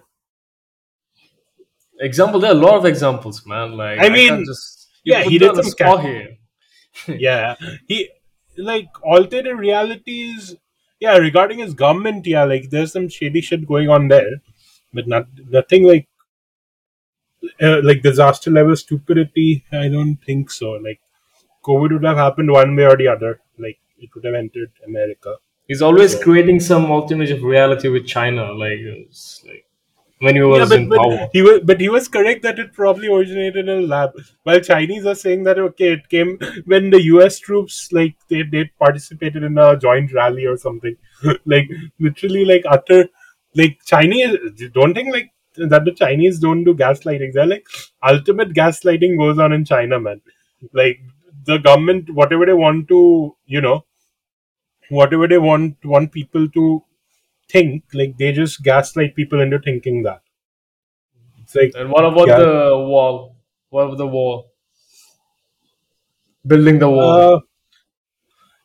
Example. 2.00 2.40
There 2.40 2.52
are 2.52 2.56
a 2.56 2.58
lot 2.58 2.76
of 2.76 2.86
examples, 2.86 3.46
man. 3.46 3.74
Like 3.78 4.00
I 4.00 4.10
mean, 4.10 4.30
can't 4.30 4.46
just 4.46 4.88
yeah, 5.04 5.24
he 5.24 5.32
me 5.32 5.38
did 5.40 5.56
some 5.56 5.66
spot 5.66 5.98
ca- 5.98 6.02
here. 6.04 6.38
yeah 7.08 7.56
he 7.88 8.10
like 8.58 8.90
alternate 9.04 9.56
realities 9.56 10.56
yeah 11.00 11.18
regarding 11.18 11.60
his 11.60 11.74
government 11.74 12.26
yeah 12.26 12.44
like 12.44 12.70
there's 12.72 12.92
some 12.92 13.08
shady 13.08 13.42
shit 13.42 13.68
going 13.68 13.90
on 13.90 14.08
there 14.08 14.42
but 14.94 15.08
not 15.08 15.28
nothing 15.50 15.84
like 15.88 16.08
uh, 17.62 17.82
like 17.84 18.02
disaster 18.02 18.50
level 18.52 18.76
stupidity 18.76 19.64
i 19.72 19.88
don't 19.96 20.18
think 20.28 20.50
so 20.52 20.72
like 20.88 21.00
covid 21.68 21.92
would 21.94 22.04
have 22.10 22.18
happened 22.26 22.52
one 22.52 22.76
way 22.76 22.86
or 22.92 22.98
the 22.98 23.08
other 23.08 23.40
like 23.66 23.80
it 24.00 24.10
would 24.16 24.26
have 24.26 24.36
entered 24.44 24.72
america 24.86 25.36
He's 25.70 25.82
always 25.82 26.14
So- 26.14 26.24
creating 26.24 26.62
some 26.62 26.86
alternative 26.90 27.44
reality 27.44 27.90
with 27.90 28.08
China, 28.08 28.54
like, 28.54 28.80
it's 28.80 29.44
like 29.46 29.66
when 30.20 30.36
he 30.36 30.42
was 30.42 30.60
yeah, 30.60 30.66
but, 30.66 30.80
in 30.80 30.90
but 30.90 30.98
power. 30.98 31.30
he 31.34 31.42
was 31.42 31.60
but 31.64 31.80
he 31.80 31.90
was 31.90 32.08
correct 32.08 32.42
that 32.44 32.60
it 32.60 32.74
probably 32.74 33.08
originated 33.08 33.70
in 33.70 33.84
a 33.84 33.88
lab. 33.88 34.12
While 34.44 34.60
Chinese 34.60 35.06
are 35.06 35.16
saying 35.16 35.44
that 35.44 35.60
okay, 35.60 35.94
it 35.94 36.10
came 36.10 36.40
when 36.66 36.90
the 36.90 37.02
U.S. 37.04 37.40
troops 37.40 37.90
like 37.92 38.16
they 38.30 38.44
they 38.44 38.66
participated 38.80 39.44
in 39.44 39.58
a 39.58 39.78
joint 39.78 40.14
rally 40.14 40.46
or 40.46 40.58
something, 40.58 40.96
like 41.46 41.70
literally 42.00 42.46
like 42.46 42.64
utter 42.68 43.08
like 43.56 43.80
Chinese 43.86 44.38
don't 44.74 44.94
think 44.94 45.14
like 45.14 45.32
that 45.58 45.86
the 45.86 45.94
Chinese 45.94 46.40
don't 46.40 46.64
do 46.64 46.74
gaslighting. 46.74 47.34
They're 47.34 47.46
like 47.46 47.66
ultimate 48.04 48.54
gaslighting 48.54 49.18
goes 49.18 49.40
on 49.40 49.54
in 49.54 49.66
China, 49.66 50.00
man. 50.00 50.22
Like 50.74 51.00
the 51.46 51.58
government, 51.58 52.10
whatever 52.14 52.46
they 52.46 52.54
want 52.54 52.88
to, 52.90 53.36
you 53.46 53.62
know, 53.62 53.86
whatever 54.90 55.28
they 55.28 55.38
want 55.38 55.84
want 55.86 56.12
people 56.12 56.48
to 56.50 56.84
think, 57.50 57.84
like 57.94 58.18
they 58.18 58.32
just 58.32 58.64
gaslight 58.64 59.16
people 59.16 59.42
into 59.42 59.60
thinking 59.60 60.04
that. 60.04 60.22
It's 61.42 61.56
like 61.56 61.74
And 61.76 61.90
what 61.92 62.06
about 62.06 62.28
Yeah. 62.28 62.40
the 62.40 62.78
wall? 62.78 63.36
What 63.70 63.86
about 63.86 63.98
the 63.98 64.08
wall? 64.08 64.52
Building 66.46 66.80
the 66.80 66.90
wall. 66.90 67.36
Uh, 67.36 67.40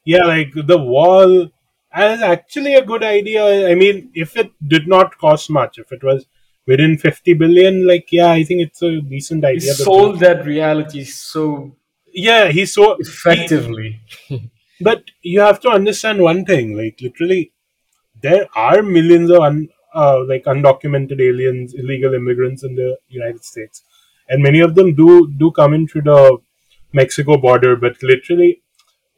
yeah, 0.04 0.24
like 0.24 0.52
the 0.54 0.78
wall 0.78 1.42
is 1.44 2.22
actually 2.22 2.74
a 2.74 2.84
good 2.84 3.02
idea. 3.04 3.68
I 3.68 3.74
mean, 3.74 4.10
if 4.14 4.36
it 4.36 4.52
did 4.66 4.88
not 4.88 5.18
cost 5.18 5.50
much, 5.50 5.78
if 5.78 5.92
it 5.92 6.02
was 6.02 6.26
within 6.66 6.96
50 6.98 7.34
billion, 7.34 7.86
like, 7.86 8.08
yeah, 8.12 8.30
I 8.30 8.44
think 8.44 8.62
it's 8.62 8.82
a 8.82 9.00
decent 9.00 9.44
idea. 9.44 9.72
but- 9.78 9.84
sold 9.84 10.20
that 10.20 10.44
reality 10.46 11.04
so 11.04 11.76
yeah, 12.14 12.48
he's 12.48 12.74
so. 12.74 12.96
effectively. 12.98 14.00
But 14.80 15.04
you 15.22 15.38
have 15.40 15.60
to 15.60 15.68
understand 15.68 16.20
one 16.20 16.44
thing 16.44 16.76
like, 16.76 16.98
literally, 17.00 17.51
there 18.22 18.46
are 18.54 18.82
millions 18.82 19.30
of 19.30 19.40
un, 19.40 19.68
uh, 19.94 20.24
like 20.26 20.44
undocumented 20.44 21.20
aliens, 21.20 21.74
illegal 21.74 22.14
immigrants 22.14 22.64
in 22.64 22.74
the 22.74 22.96
United 23.08 23.44
States. 23.44 23.84
And 24.28 24.42
many 24.42 24.60
of 24.60 24.74
them 24.74 24.94
do 24.94 25.30
do 25.36 25.50
come 25.50 25.74
in 25.74 25.86
through 25.86 26.02
the 26.02 26.38
Mexico 26.92 27.36
border, 27.36 27.76
but 27.76 28.02
literally 28.02 28.62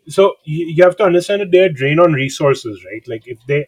so 0.09 0.35
you, 0.45 0.67
you 0.67 0.85
have 0.85 0.97
to 0.97 1.05
understand 1.05 1.43
that 1.43 1.51
they're 1.51 1.69
drain 1.69 1.99
on 1.99 2.13
resources 2.13 2.85
right 2.85 3.07
like 3.09 3.27
if 3.27 3.39
they 3.47 3.67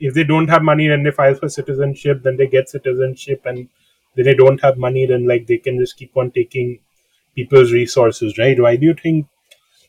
if 0.00 0.14
they 0.14 0.24
don't 0.24 0.48
have 0.48 0.62
money 0.62 0.88
then 0.88 1.02
they 1.02 1.10
file 1.10 1.34
for 1.34 1.48
citizenship 1.48 2.22
then 2.22 2.36
they 2.36 2.46
get 2.46 2.68
citizenship 2.68 3.42
and 3.44 3.68
then 4.16 4.24
they 4.24 4.34
don't 4.34 4.60
have 4.60 4.76
money 4.76 5.06
then 5.06 5.26
like 5.26 5.46
they 5.46 5.58
can 5.58 5.78
just 5.78 5.96
keep 5.96 6.16
on 6.16 6.30
taking 6.30 6.78
people's 7.34 7.72
resources 7.72 8.38
right 8.38 8.60
why 8.60 8.76
do 8.76 8.86
you 8.86 8.94
think 8.94 9.26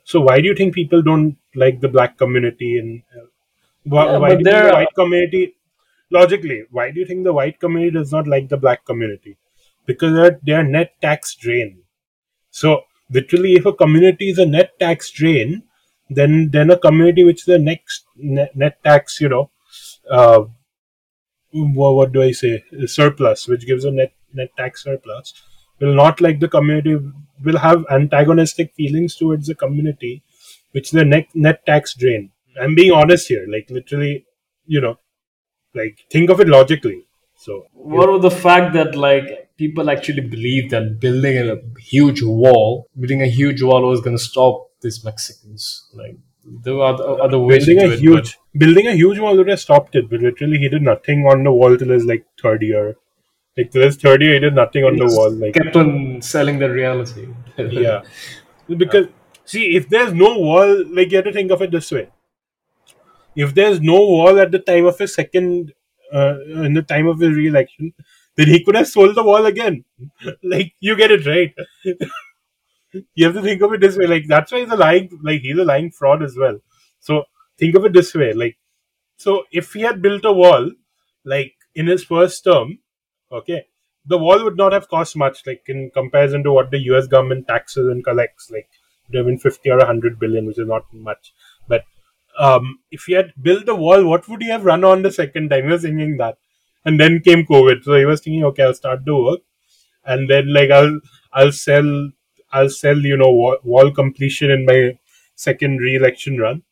so 0.04 0.20
why 0.20 0.40
do 0.40 0.48
you 0.48 0.56
think 0.56 0.74
people 0.74 1.02
don't 1.02 1.38
like 1.56 1.80
the 1.82 1.88
black 1.88 2.18
community 2.18 2.78
and 2.78 3.02
why, 3.84 4.06
Yeah, 4.06 4.18
why 4.18 4.36
do 4.36 4.44
you 4.44 4.50
think 4.50 4.50
there 4.52 4.68
the 4.68 4.74
white 4.74 4.96
community 4.96 5.56
logically 6.12 6.64
why 6.72 6.92
do 6.92 7.00
you 7.00 7.06
think 7.06 7.24
the 7.24 7.34
white 7.34 7.60
community 7.60 7.92
does 7.92 8.12
not 8.12 8.28
like 8.28 8.50
the 8.50 8.58
black 8.58 8.86
community? 8.86 9.38
Because 9.86 10.14
they're, 10.14 10.40
they're 10.44 10.64
net 10.64 10.94
tax 11.02 11.36
drain. 11.36 11.84
So 12.52 12.84
literally 13.10 13.54
if 13.54 13.66
a 13.66 13.74
community 13.74 14.30
is 14.30 14.40
a 14.40 14.46
net 14.46 14.78
tax 14.80 15.12
drain 15.12 15.64
then 16.10 16.50
then 16.52 16.72
a 16.72 16.78
community 16.78 17.24
which 17.24 17.42
is 17.42 17.48
a 17.48 17.60
next 17.60 18.06
net, 18.16 18.56
net 18.56 18.84
tax 18.84 19.20
you 19.22 19.30
know 19.30 19.50
uh 20.10 20.44
what, 21.52 21.96
what 21.96 22.12
do 22.12 22.22
i 22.22 22.32
say 22.32 22.64
surplus 22.86 23.48
which 23.48 23.66
gives 23.66 23.86
a 23.86 23.92
net 23.92 24.14
net 24.34 24.50
tax 24.58 24.84
surplus 24.84 25.34
will 25.80 25.94
not 25.94 26.22
like 26.22 26.40
the 26.40 26.48
community 26.48 26.98
will 27.44 27.58
have 27.58 27.86
antagonistic 27.90 28.74
feelings 28.74 29.16
towards 29.16 29.48
the 29.48 29.56
community 29.56 30.24
which 30.72 30.88
is 30.88 30.92
the 30.92 31.06
net 31.06 31.28
net 31.34 31.66
tax 31.66 31.94
drain 31.94 32.32
i'm 32.62 32.76
being 32.76 32.92
honest 32.92 33.28
here 33.28 33.46
like 33.48 33.70
literally 33.70 34.26
you 34.66 34.82
know 34.82 34.96
like 35.76 36.00
think 36.12 36.30
of 36.30 36.40
it 36.40 36.48
logically 36.48 37.04
so 37.40 37.68
What 37.74 38.10
about 38.10 38.22
the 38.22 38.32
fact 38.32 38.74
that 38.74 38.96
like 38.96 39.28
people 39.58 39.90
actually 39.90 40.22
believe 40.22 40.72
that 40.72 41.00
building 41.00 41.38
a 41.38 41.56
huge 41.80 42.22
wall, 42.22 42.90
building 43.00 43.22
a 43.22 43.28
huge 43.28 43.62
wall 43.62 43.88
was 43.88 44.02
going 44.02 44.18
to 44.18 44.24
stop 44.24 44.68
these 44.82 45.06
Mexicans? 45.06 45.88
Like 45.94 46.18
there 46.66 46.74
are 46.74 46.94
other, 46.94 47.22
other 47.22 47.40
ways 47.40 47.66
building 47.66 47.86
to 47.86 47.92
a 47.92 47.94
it, 47.94 48.00
huge 48.00 48.38
building 48.58 48.88
a 48.88 48.92
huge 48.94 49.20
wall 49.20 49.38
would 49.38 49.48
have 49.48 49.62
stopped 49.62 49.96
it, 49.96 50.10
but 50.10 50.20
literally 50.20 50.58
he 50.58 50.68
did 50.68 50.82
nothing 50.82 51.26
on 51.28 51.46
the 51.46 51.54
wall 51.54 51.78
till 51.78 51.96
his 51.98 52.04
like 52.04 52.26
third 52.42 52.62
year. 52.62 52.98
Like 53.58 53.72
till 53.72 53.84
his 53.84 53.96
third 53.96 54.22
year, 54.22 54.34
he 54.34 54.40
did 54.40 54.56
nothing 54.56 54.84
on 54.84 54.98
but 54.98 55.08
the 55.08 55.16
wall. 55.16 55.32
Like 55.32 55.54
kept 55.54 55.78
on 55.78 56.22
selling 56.22 56.60
the 56.60 56.70
reality. 56.70 57.30
yeah, 57.58 58.02
because 58.68 59.08
see, 59.46 59.78
if 59.78 59.88
there's 59.88 60.14
no 60.14 60.38
wall, 60.38 60.84
like 60.94 61.10
you 61.12 61.18
have 61.18 61.26
to 61.26 61.32
think 61.32 61.52
of 61.52 61.62
it 61.62 61.72
this 61.72 61.90
way: 61.90 62.10
if 63.44 63.54
there's 63.56 63.82
no 63.82 63.96
wall 63.96 64.40
at 64.40 64.52
the 64.52 64.60
time 64.60 64.86
of 64.86 64.98
his 64.98 65.14
second, 65.14 65.74
uh, 66.14 66.36
in 66.68 66.74
the 66.74 66.82
time 66.82 67.08
of 67.08 67.20
his 67.20 67.36
re-election, 67.36 67.94
then 68.36 68.48
he 68.48 68.64
could 68.64 68.76
have 68.76 68.88
sold 68.88 69.16
the 69.16 69.24
wall 69.24 69.46
again. 69.46 69.84
like 70.44 70.74
you 70.80 70.96
get 70.96 71.12
it 71.12 71.26
right. 71.26 71.54
you 73.16 73.26
have 73.26 73.36
to 73.36 73.42
think 73.42 73.62
of 73.62 73.74
it 73.74 73.82
this 73.82 73.98
way. 73.98 74.08
Like 74.08 74.26
that's 74.28 74.52
why 74.52 74.60
he's 74.62 74.72
a 74.72 74.76
lying, 74.76 75.10
like 75.24 75.42
he's 75.42 75.58
a 75.58 75.64
lying 75.64 75.92
fraud 75.92 76.24
as 76.24 76.36
well. 76.38 76.60
So 77.00 77.24
think 77.58 77.76
of 77.76 77.86
it 77.86 77.94
this 77.94 78.14
way: 78.14 78.34
like 78.34 78.58
so, 79.18 79.44
if 79.52 79.74
he 79.74 79.82
had 79.82 80.02
built 80.02 80.26
a 80.26 80.34
wall, 80.34 80.72
like 81.26 81.54
in 81.76 81.88
his 81.88 82.04
first 82.04 82.44
term, 82.44 82.80
okay, 83.32 83.66
the 84.06 84.18
wall 84.18 84.44
would 84.44 84.58
not 84.58 84.74
have 84.74 84.90
cost 84.90 85.18
much, 85.18 85.46
like 85.46 85.64
in 85.68 85.92
comparison 85.94 86.44
to 86.44 86.52
what 86.54 86.72
the 86.72 86.80
U.S. 86.92 87.08
government 87.08 87.48
taxes 87.48 87.88
and 87.90 88.04
collects, 88.04 88.52
like 88.52 88.70
been 89.12 89.40
fifty 89.40 89.70
or 89.70 89.86
hundred 89.86 90.20
billion, 90.20 90.46
which 90.48 90.60
is 90.60 90.68
not 90.68 90.86
much. 90.94 91.34
But 92.40 92.56
um, 92.56 92.80
if 92.92 93.04
he 93.06 93.14
had 93.14 93.34
built 93.42 93.66
the 93.66 93.76
wall, 93.76 94.06
what 94.06 94.28
would 94.28 94.42
he 94.42 94.50
have 94.50 94.66
run 94.66 94.84
on 94.84 95.02
the 95.02 95.12
second 95.12 95.50
time? 95.50 95.66
He 95.66 95.72
was 95.72 95.82
thinking 95.82 96.18
that, 96.18 96.38
and 96.86 97.00
then 97.00 97.20
came 97.20 97.46
COVID, 97.46 97.84
so 97.84 97.96
he 97.96 98.06
was 98.06 98.22
thinking, 98.22 98.44
okay, 98.46 98.64
I'll 98.64 98.74
start 98.74 99.06
the 99.06 99.16
work, 99.16 99.40
and 100.06 100.30
then 100.30 100.54
like 100.54 100.72
I'll 100.72 101.00
I'll 101.34 101.52
sell 101.52 102.12
I'll 102.52 102.70
sell 102.70 102.98
you 102.98 103.18
know 103.18 103.32
wall, 103.32 103.58
wall 103.64 103.92
completion 103.92 104.52
in 104.52 104.66
my 104.66 104.98
second 105.36 105.78
re-election 105.80 106.38
run. 106.38 106.64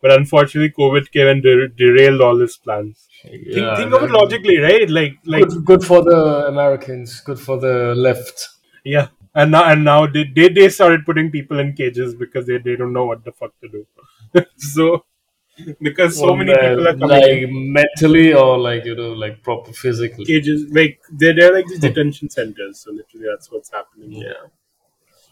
But 0.00 0.12
unfortunately, 0.12 0.70
COVID 0.76 1.12
came 1.12 1.28
and 1.28 1.42
der- 1.42 1.68
derailed 1.68 2.20
all 2.20 2.36
his 2.36 2.56
plans. 2.56 3.06
Think, 3.22 3.44
Yeah, 3.46 3.76
think 3.76 3.92
of 3.94 4.02
it 4.02 4.10
logically, 4.10 4.58
right? 4.58 4.90
Like, 4.90 5.18
like 5.24 5.48
Good, 5.48 5.64
good 5.64 5.84
for 5.84 6.02
the 6.02 6.48
Americans. 6.48 7.20
Good 7.20 7.38
for 7.38 7.60
the 7.60 7.94
left. 7.94 8.48
Yeah, 8.82 9.08
and 9.32 9.52
now 9.52 9.64
and 9.70 9.84
now 9.84 10.06
they, 10.06 10.24
they 10.24 10.48
they 10.48 10.68
started 10.68 11.06
putting 11.06 11.30
people 11.30 11.60
in 11.60 11.74
cages 11.74 12.16
because 12.16 12.46
they, 12.46 12.58
they 12.58 12.74
don't 12.74 12.92
know 12.92 13.06
what 13.06 13.24
the 13.24 13.30
fuck 13.30 13.52
to 13.60 13.68
do. 13.68 13.86
so 14.56 15.04
because 15.80 16.16
so 16.18 16.26
Well, 16.26 16.36
many 16.36 16.52
people 16.54 16.88
are 16.88 16.92
coming 16.98 17.08
like 17.08 17.30
in 17.46 17.72
mentally 17.72 18.32
or 18.34 18.58
like 18.58 18.84
you 18.84 18.94
know 18.94 19.12
like 19.12 19.42
proper 19.42 19.72
physically. 19.72 20.24
cages, 20.24 20.64
like 20.72 21.00
they're 21.10 21.34
they're 21.34 21.52
like 21.54 21.66
these 21.66 21.80
detention 21.80 22.30
centers. 22.30 22.80
So 22.80 22.92
literally, 22.92 23.26
that's 23.30 23.50
what's 23.50 23.70
happening. 23.70 24.12
Yeah. 24.12 24.42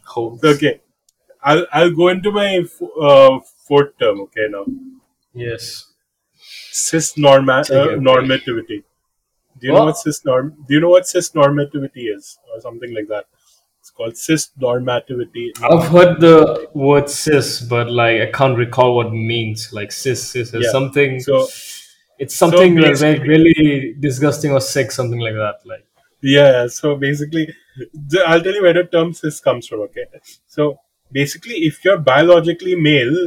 Holes. 0.04 0.42
Okay, 0.44 0.80
I'll 1.42 1.66
I'll 1.72 1.92
go 1.92 2.08
into 2.08 2.30
my 2.32 2.48
f- 2.64 2.82
uh, 3.00 3.40
fourth 3.68 3.98
term. 3.98 4.20
Okay, 4.22 4.46
now 4.48 4.64
Yes. 5.34 5.92
cis 6.72 7.16
norma- 7.18 7.66
uh, 7.78 7.88
normativity. 8.10 8.84
Do 9.60 9.66
you 9.68 9.72
know 9.74 9.80
What? 9.80 9.86
what 9.86 9.98
cis 9.98 10.24
norm? 10.24 10.56
Do 10.68 10.74
you 10.74 10.80
know 10.80 10.90
what 10.90 11.06
cis 11.08 11.30
normativity 11.32 12.14
is, 12.16 12.38
or 12.54 12.60
something 12.60 12.94
like 12.94 13.08
that? 13.08 13.26
Called 14.00 14.16
cis 14.16 14.48
normativity. 14.58 15.46
I've 15.70 15.88
heard 15.94 16.20
the 16.20 16.68
word 16.72 17.10
cis, 17.10 17.60
but 17.60 17.90
like 17.90 18.22
I 18.22 18.30
can't 18.36 18.56
recall 18.56 18.96
what 18.96 19.08
it 19.08 19.22
means. 19.32 19.74
Like 19.78 19.92
cis, 19.92 20.22
cis 20.30 20.54
is 20.54 20.64
Yeah. 20.64 20.70
something. 20.76 21.20
So 21.20 21.40
it's 22.18 22.34
something 22.34 22.76
basically- 22.76 23.18
like 23.18 23.28
really 23.32 23.94
disgusting 24.06 24.52
or 24.52 24.60
sick, 24.68 24.90
something 24.98 25.20
like 25.26 25.34
that. 25.34 25.56
Like 25.72 25.84
Yeah, 26.22 26.66
so 26.76 26.94
basically, 27.02 27.44
I'll 28.26 28.42
tell 28.46 28.54
you 28.58 28.62
where 28.62 28.72
the 28.78 28.84
term 28.84 29.12
cis 29.18 29.40
comes 29.48 29.66
from, 29.68 29.80
okay? 29.88 30.06
So 30.46 30.78
basically, 31.18 31.58
if 31.68 31.84
you're 31.84 31.98
biologically 31.98 32.74
male 32.88 33.20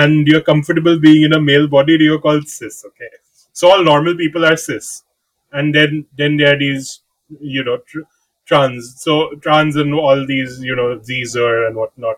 and 0.00 0.26
you're 0.32 0.46
comfortable 0.50 0.98
being 1.06 1.22
in 1.28 1.32
a 1.32 1.40
male 1.40 1.68
body, 1.68 1.96
you're 2.00 2.20
called 2.26 2.48
cis, 2.48 2.84
okay? 2.90 3.12
So 3.52 3.70
all 3.70 3.84
normal 3.92 4.16
people 4.16 4.44
are 4.50 4.56
cis. 4.56 5.04
And 5.52 5.74
then, 5.74 6.06
then 6.18 6.36
there 6.36 6.54
are 6.54 6.58
these, 6.58 7.00
you 7.40 7.62
know, 7.62 7.78
tr- 7.78 8.08
trans. 8.44 8.94
So 9.02 9.30
trans 9.42 9.76
and 9.76 9.94
all 9.94 10.26
these, 10.26 10.60
you 10.60 10.76
know, 10.76 11.00
Zer 11.02 11.66
and 11.66 11.76
whatnot. 11.76 12.16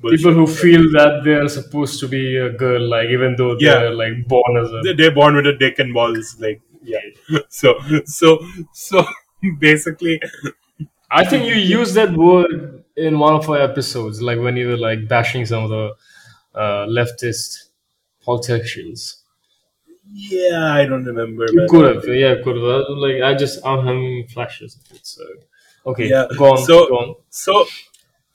bullshit. 0.00 0.18
People 0.18 0.34
who 0.34 0.46
feel 0.46 0.82
that 0.92 1.22
they're 1.24 1.48
supposed 1.48 2.00
to 2.00 2.08
be 2.08 2.36
a 2.36 2.50
girl, 2.50 2.82
like 2.88 3.08
even 3.08 3.36
though 3.36 3.56
they're 3.58 3.90
like 3.94 4.26
born 4.28 4.56
as 4.62 4.70
a 4.72 4.80
They- 4.84 4.94
they're 4.94 5.14
born 5.20 5.36
with 5.36 5.46
a 5.46 5.56
dick 5.64 5.78
and 5.78 5.92
balls, 5.94 6.36
like 6.40 6.60
yeah. 6.82 7.00
So 7.48 7.74
so 8.06 8.38
so 8.72 9.04
basically, 9.58 10.20
I 11.10 11.24
think 11.24 11.46
you 11.46 11.54
used 11.54 11.94
that 11.94 12.12
word 12.12 12.84
in 12.96 13.18
one 13.18 13.34
of 13.34 13.48
our 13.48 13.60
episodes, 13.60 14.20
like 14.20 14.38
when 14.38 14.56
you 14.56 14.68
were 14.68 14.76
like 14.76 15.08
bashing 15.08 15.46
some 15.46 15.64
of 15.64 15.70
the 15.70 15.86
uh, 16.54 16.86
leftist 16.86 17.64
politicians. 18.24 19.22
yeah, 20.12 20.72
I 20.74 20.86
don't 20.86 21.04
remember. 21.04 21.46
You 21.52 21.66
could 21.70 21.94
have, 21.96 22.04
yeah, 22.08 22.36
could 22.42 22.56
have. 22.56 22.84
Like 23.06 23.22
I 23.22 23.34
just, 23.34 23.64
I'm 23.66 23.86
having 23.86 24.26
flashes 24.28 24.76
of 24.76 24.96
it. 24.96 25.06
So, 25.06 25.22
okay, 25.90 26.08
Yeah, 26.10 26.26
go 26.36 26.52
on, 26.52 26.58
so- 26.64 26.88
go 26.88 26.98
on. 27.04 27.14
so 27.30 27.64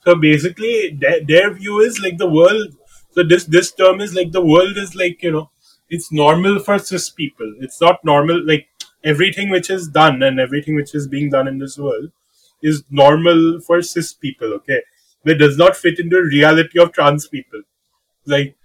so 0.04 0.14
basically 0.14 0.96
their, 1.00 1.20
their 1.24 1.54
view 1.54 1.80
is 1.80 1.98
like 2.00 2.18
the 2.18 2.28
world 2.38 2.74
so 3.12 3.22
this 3.22 3.44
this 3.56 3.72
term 3.72 4.00
is 4.06 4.14
like 4.14 4.32
the 4.32 4.44
world 4.54 4.76
is 4.84 4.94
like 4.94 5.22
you 5.22 5.32
know 5.36 5.50
it's 5.90 6.10
normal 6.12 6.58
for 6.58 6.78
cis 6.78 7.10
people. 7.10 7.54
It's 7.60 7.80
not 7.80 8.04
normal 8.04 8.44
like 8.46 8.66
everything 9.04 9.50
which 9.50 9.68
is 9.70 9.88
done 9.88 10.22
and 10.22 10.40
everything 10.40 10.74
which 10.76 10.94
is 10.94 11.06
being 11.06 11.30
done 11.30 11.46
in 11.46 11.58
this 11.58 11.76
world 11.78 12.10
is 12.62 12.82
normal 12.90 13.60
for 13.60 13.82
cis 13.82 14.12
people 14.12 14.52
okay? 14.54 14.82
It 15.24 15.34
does 15.38 15.56
not 15.58 15.76
fit 15.76 15.98
into 15.98 16.20
reality 16.22 16.78
of 16.80 16.92
trans 16.92 17.28
people. 17.28 17.62
Like 18.26 18.56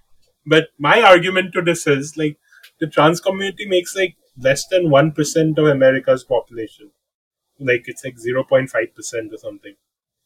but 0.46 0.70
my 0.80 1.02
argument 1.02 1.54
to 1.54 1.62
this 1.62 1.88
is 1.88 2.18
like 2.18 2.38
the 2.80 2.88
trans 2.88 3.22
community 3.22 3.68
makes 3.68 3.96
like 3.96 4.16
less 4.38 4.68
than 4.68 4.90
1% 4.90 5.58
of 5.58 5.68
america's 5.68 6.24
population 6.24 6.92
like 7.60 7.84
it's 7.88 8.04
like 8.06 8.18
0.5% 8.18 9.34
or 9.34 9.38
something 9.38 9.76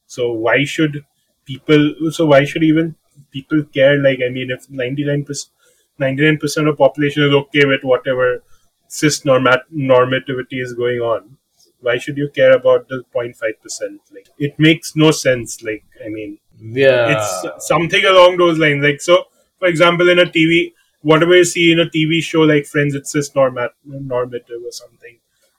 so 0.08 0.32
why 0.32 0.64
should 0.66 1.06
people? 1.46 1.96
So 2.12 2.26
why 2.26 2.46
should 2.46 2.64
even 2.64 2.96
people 3.32 3.64
care? 3.74 3.98
Like 3.98 4.20
I 4.26 4.30
mean, 4.30 4.52
if 4.52 4.70
ninety 4.70 5.04
nine 5.06 5.24
percent, 5.24 5.52
ninety 6.00 6.24
nine 6.24 6.38
percent 6.38 6.68
of 6.68 6.78
population 6.78 7.24
is 7.24 7.34
okay 7.34 7.66
with 7.66 7.84
whatever 7.84 8.44
cis 8.88 9.22
normat- 9.22 9.70
normativity 9.74 10.62
is 10.62 10.74
going 10.74 11.00
on, 11.00 11.38
why 11.82 11.98
should 11.98 12.18
you 12.18 12.30
care 12.30 12.52
about 12.54 12.88
the 12.88 12.98
0.5 12.98 13.62
percent? 13.62 14.02
Like 14.12 14.28
it 14.38 14.58
makes 14.60 14.96
no 14.96 15.12
sense. 15.12 15.62
Like 15.64 15.84
I 16.06 16.10
mean, 16.10 16.38
Yeah, 16.60 17.12
it's 17.16 17.66
something 17.68 18.06
along 18.06 18.38
those 18.38 18.58
lines. 18.60 18.84
Like 18.84 19.02
so, 19.02 19.26
for 19.60 19.68
example, 19.68 20.10
in 20.10 20.20
a 20.20 20.30
TV, 20.32 20.74
whatever 21.02 21.36
you 21.36 21.46
see 21.46 21.72
in 21.72 21.80
a 21.80 21.90
TV 21.90 22.22
show 22.22 22.42
like 22.42 22.66
Friends, 22.66 22.96
it's 22.96 23.12
cis 23.12 23.30
normat 23.32 23.70
normative 23.86 24.62
or 24.64 24.72
something, 24.72 25.18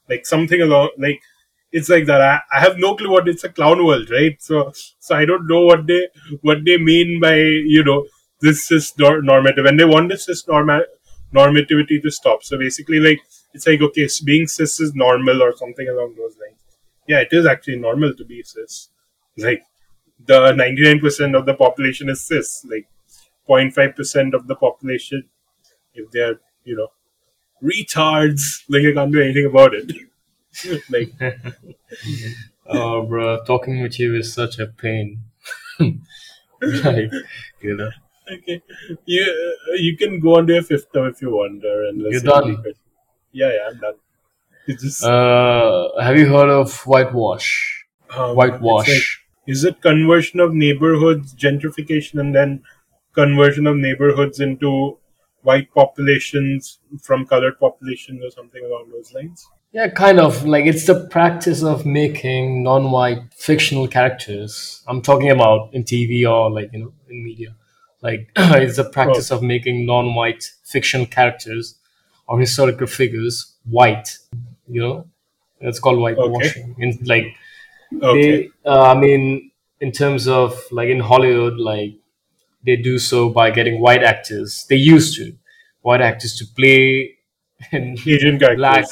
like 0.08 0.26
something 0.26 0.60
along 0.60 0.90
like 0.98 1.20
it's 1.78 1.88
like 1.90 2.06
that. 2.06 2.20
I, 2.22 2.40
I 2.56 2.60
have 2.60 2.78
no 2.78 2.94
clue 2.96 3.10
what 3.10 3.28
it's 3.28 3.44
a 3.44 3.48
clown 3.50 3.84
world, 3.84 4.10
right? 4.10 4.40
So 4.42 4.72
so 4.98 5.16
I 5.16 5.24
don't 5.24 5.46
know 5.48 5.62
what 5.70 5.86
they 5.86 6.08
what 6.42 6.64
they 6.64 6.78
mean 6.78 7.20
by 7.20 7.36
you 7.76 7.84
know 7.84 8.06
this 8.40 8.70
is 8.72 8.92
nor- 8.98 9.22
normative, 9.22 9.66
and 9.66 9.78
they 9.80 9.84
want 9.94 10.08
this 10.10 10.26
cis 10.26 10.46
norma- 10.48 10.86
normativity 11.34 12.00
to 12.02 12.10
stop. 12.10 12.44
So 12.44 12.58
basically, 12.58 13.00
like 13.00 13.20
it's 13.54 13.66
like 13.66 13.82
okay, 13.82 14.08
being 14.24 14.46
cis 14.46 14.80
is 14.80 14.94
normal 14.94 15.42
or 15.42 15.56
something 15.56 15.88
along 15.88 16.14
those 16.16 16.36
lines. 16.44 16.60
Yeah, 17.08 17.20
it 17.20 17.32
is 17.32 17.46
actually 17.46 17.78
normal 17.78 18.14
to 18.14 18.24
be 18.24 18.42
cis. 18.42 18.90
Like 19.36 19.64
the 20.26 20.52
99% 20.52 21.34
of 21.34 21.46
the 21.46 21.54
population 21.54 22.08
is 22.08 22.20
cis 22.26 22.64
like 22.70 22.88
0.5% 23.46 24.34
of 24.34 24.46
the 24.46 24.54
population 24.56 25.24
if 25.94 26.10
they're 26.12 26.40
you 26.64 26.76
know 26.76 26.88
retards 27.62 28.42
like 28.68 28.84
i 28.90 28.92
can't 28.92 29.12
do 29.12 29.22
anything 29.22 29.46
about 29.46 29.74
it 29.74 29.92
like 30.90 31.12
oh, 32.66 33.02
bro, 33.02 33.44
talking 33.44 33.82
with 33.82 33.98
you 33.98 34.14
is 34.16 34.32
such 34.32 34.58
a 34.58 34.66
pain. 34.66 35.20
like, 35.78 37.10
you 37.60 37.76
know, 37.76 37.90
okay 38.32 38.62
you 39.04 39.22
uh, 39.22 39.74
you 39.74 39.96
can 39.96 40.20
go 40.20 40.36
on 40.36 40.46
to 40.46 40.54
your 40.54 40.62
fifth 40.62 40.92
term 40.92 41.08
if 41.08 41.20
you 41.20 41.30
want 41.30 41.62
and 41.64 42.00
You're 42.00 42.20
done? 42.20 42.46
to 42.46 42.56
the 42.56 42.62
question. 42.62 42.80
yeah 43.32 43.50
yeah 43.52 43.68
i'm 43.68 43.78
done 43.78 43.94
it's 44.66 44.82
just 44.82 45.04
uh, 45.04 45.88
have 46.00 46.18
you 46.18 46.26
heard 46.26 46.48
of 46.48 46.74
whitewash? 46.86 47.84
um, 48.10 48.34
Whitewash. 48.34 48.88
like, 48.88 49.02
is 49.46 49.64
it 49.64 49.80
conversion 49.82 50.40
of 50.40 50.54
neighborhoods 50.54 51.34
gentrification 51.34 52.18
and 52.20 52.34
then 52.34 52.62
conversion 53.12 53.66
of 53.66 53.76
neighborhoods 53.76 54.40
into 54.40 54.96
white 55.42 55.68
populations 55.74 56.78
from 57.02 57.26
colored 57.26 57.58
populations 57.60 58.24
or 58.24 58.30
something 58.30 58.64
along 58.64 58.90
those 58.90 59.12
lines 59.12 59.46
Yeah, 59.74 59.88
kind 59.88 60.20
of 60.20 60.46
like 60.46 60.66
it's 60.66 60.86
the 60.86 61.08
practice 61.08 61.64
of 61.64 61.84
making 61.84 62.62
non-white 62.62 63.34
fictional 63.34 63.88
characters. 63.88 64.84
I'm 64.86 65.02
talking 65.02 65.32
about 65.32 65.74
in 65.74 65.82
TV 65.82 66.30
or 66.30 66.48
like 66.48 66.72
you 66.72 66.78
know 66.78 66.92
in 67.08 67.24
media. 67.24 67.56
Like 68.00 68.30
it's 68.36 68.76
the 68.76 68.84
practice 68.84 69.32
of 69.32 69.42
making 69.42 69.84
non-white 69.84 70.48
fictional 70.62 71.06
characters 71.06 71.74
or 72.28 72.38
historical 72.38 72.86
figures 72.86 73.52
white. 73.64 74.16
You 74.68 74.80
know, 74.80 75.06
it's 75.58 75.80
called 75.80 75.98
whitewashing. 75.98 76.76
In 76.78 76.96
like 77.04 77.34
okay 78.00 78.42
they, 78.42 78.50
uh, 78.64 78.92
I 78.92 78.94
mean, 78.94 79.50
in 79.80 79.90
terms 79.90 80.28
of 80.28 80.56
like 80.70 80.88
in 80.88 81.00
Hollywood, 81.00 81.58
like 81.58 81.94
they 82.64 82.76
do 82.76 83.00
so 83.00 83.28
by 83.28 83.50
getting 83.50 83.80
white 83.80 84.04
actors. 84.04 84.66
They 84.68 84.76
used 84.76 85.16
to 85.16 85.36
white 85.82 86.00
actors 86.00 86.36
to 86.36 86.46
play 86.46 87.16
in 87.72 87.96
asian 88.06 88.38
characters 88.38 88.56
black 88.56 88.86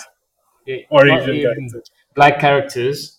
or 0.91 1.05
not 1.05 1.23
asian 1.23 1.35
even 1.35 1.55
characters 1.55 1.91
black 2.15 2.39
characters 2.41 3.19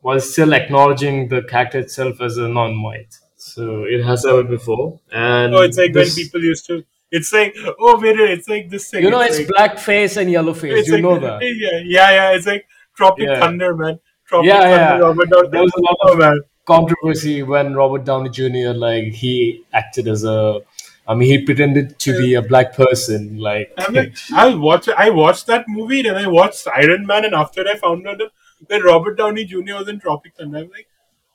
while 0.00 0.18
still 0.20 0.52
acknowledging 0.52 1.28
the 1.28 1.42
character 1.42 1.78
itself 1.78 2.20
as 2.20 2.36
a 2.36 2.48
non-white. 2.48 3.14
So 3.36 3.84
it 3.84 4.02
has 4.04 4.24
happened 4.24 4.48
before, 4.48 4.98
and 5.12 5.54
Oh, 5.54 5.62
it's 5.62 5.78
like 5.78 5.92
this- 5.92 6.16
when 6.16 6.24
people 6.24 6.42
used 6.42 6.66
to. 6.66 6.84
It's 7.12 7.32
like 7.32 7.54
oh 7.78 8.00
wait, 8.00 8.16
wait, 8.18 8.30
it's 8.30 8.48
like 8.48 8.68
this 8.70 8.90
thing. 8.90 9.04
you 9.04 9.10
know 9.10 9.20
it's 9.20 9.38
like, 9.38 9.48
black 9.48 9.78
face 9.78 10.16
and 10.16 10.30
yellow 10.30 10.54
face. 10.54 10.86
You 10.88 10.94
like, 10.94 11.02
know 11.02 11.18
that. 11.20 11.40
Yeah, 11.42 11.80
yeah, 11.84 12.10
yeah. 12.18 12.30
It's 12.36 12.46
like 12.46 12.66
Tropic 12.96 13.26
Yeah. 13.28 13.38
Thunder, 13.40 13.76
man. 13.76 14.00
Tropic 14.26 14.48
Yeah, 14.48 14.60
Thunder. 14.60 14.76
yeah. 14.76 14.98
Robert 15.06 15.30
Downey- 15.30 15.48
There 15.52 15.62
was 15.62 15.72
a 15.76 15.82
lot 15.82 16.12
of- 16.12 16.18
man. 16.18 16.40
Controversy 16.64 17.42
when 17.42 17.74
Robert 17.74 18.04
Downey 18.04 18.30
Jr. 18.30 18.72
like 18.86 19.12
he 19.12 19.64
acted 19.72 20.06
as 20.08 20.22
a, 20.24 20.60
I 21.06 21.14
mean 21.14 21.28
he 21.28 21.44
pretended 21.44 21.98
to 22.00 22.18
be 22.18 22.34
a 22.34 22.42
black 22.42 22.74
person. 22.74 23.38
Like 23.38 23.72
I'm 23.78 23.94
like, 23.94 24.14
I'll 24.32 24.58
watch. 24.58 24.88
I 24.88 25.10
watched 25.10 25.46
that 25.48 25.64
movie, 25.68 26.02
then 26.02 26.14
I 26.16 26.26
watched 26.28 26.66
Iron 26.68 27.06
Man, 27.06 27.24
and 27.24 27.34
after 27.34 27.66
I 27.66 27.76
found 27.76 28.06
out 28.06 28.18
that, 28.18 28.30
that 28.68 28.84
Robert 28.84 29.16
Downey 29.16 29.44
Jr. 29.44 29.74
was 29.78 29.88
in 29.88 29.98
Tropic 30.00 30.34
Thunder, 30.38 30.58
I'm 30.58 30.70
like, 30.70 30.88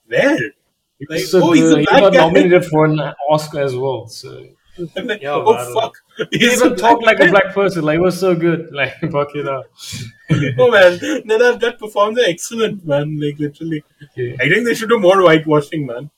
where? 0.08 0.38
Like, 1.10 1.20
so 1.20 1.44
oh, 1.44 1.52
he's 1.52 1.64
the- 1.70 1.76
a 1.76 1.80
he 1.80 1.86
got 1.86 2.14
guy. 2.14 2.18
nominated 2.20 2.66
for 2.66 2.86
an 2.86 3.00
Oscar 3.30 3.62
as 3.62 3.76
well. 3.76 4.08
So 4.08 4.46
like, 4.96 5.22
Yeah, 5.22 5.34
oh 5.34 5.54
man. 5.54 5.74
fuck, 5.74 5.96
he 6.32 6.46
even 6.46 6.76
talked 6.76 7.04
like 7.04 7.18
black 7.18 7.28
a 7.28 7.32
black 7.32 7.54
person. 7.54 7.84
Like 7.84 7.98
it 7.98 8.02
was 8.02 8.20
so 8.20 8.36
good. 8.36 8.70
Like 8.80 8.94
fuck 9.12 9.36
it 9.36 9.48
up. 9.48 9.66
oh 10.60 10.72
man, 10.72 10.98
then 11.00 11.40
that, 11.40 11.58
that 11.62 11.78
performance 11.80 12.20
is 12.20 12.26
excellent, 12.28 12.86
man. 12.86 13.20
Like 13.20 13.38
literally, 13.40 13.84
Yeah. 14.16 14.36
I 14.40 14.48
think 14.50 14.66
they 14.66 14.76
should 14.76 14.90
do 14.90 15.00
more 15.00 15.22
whitewashing, 15.22 15.86
man. 15.86 16.10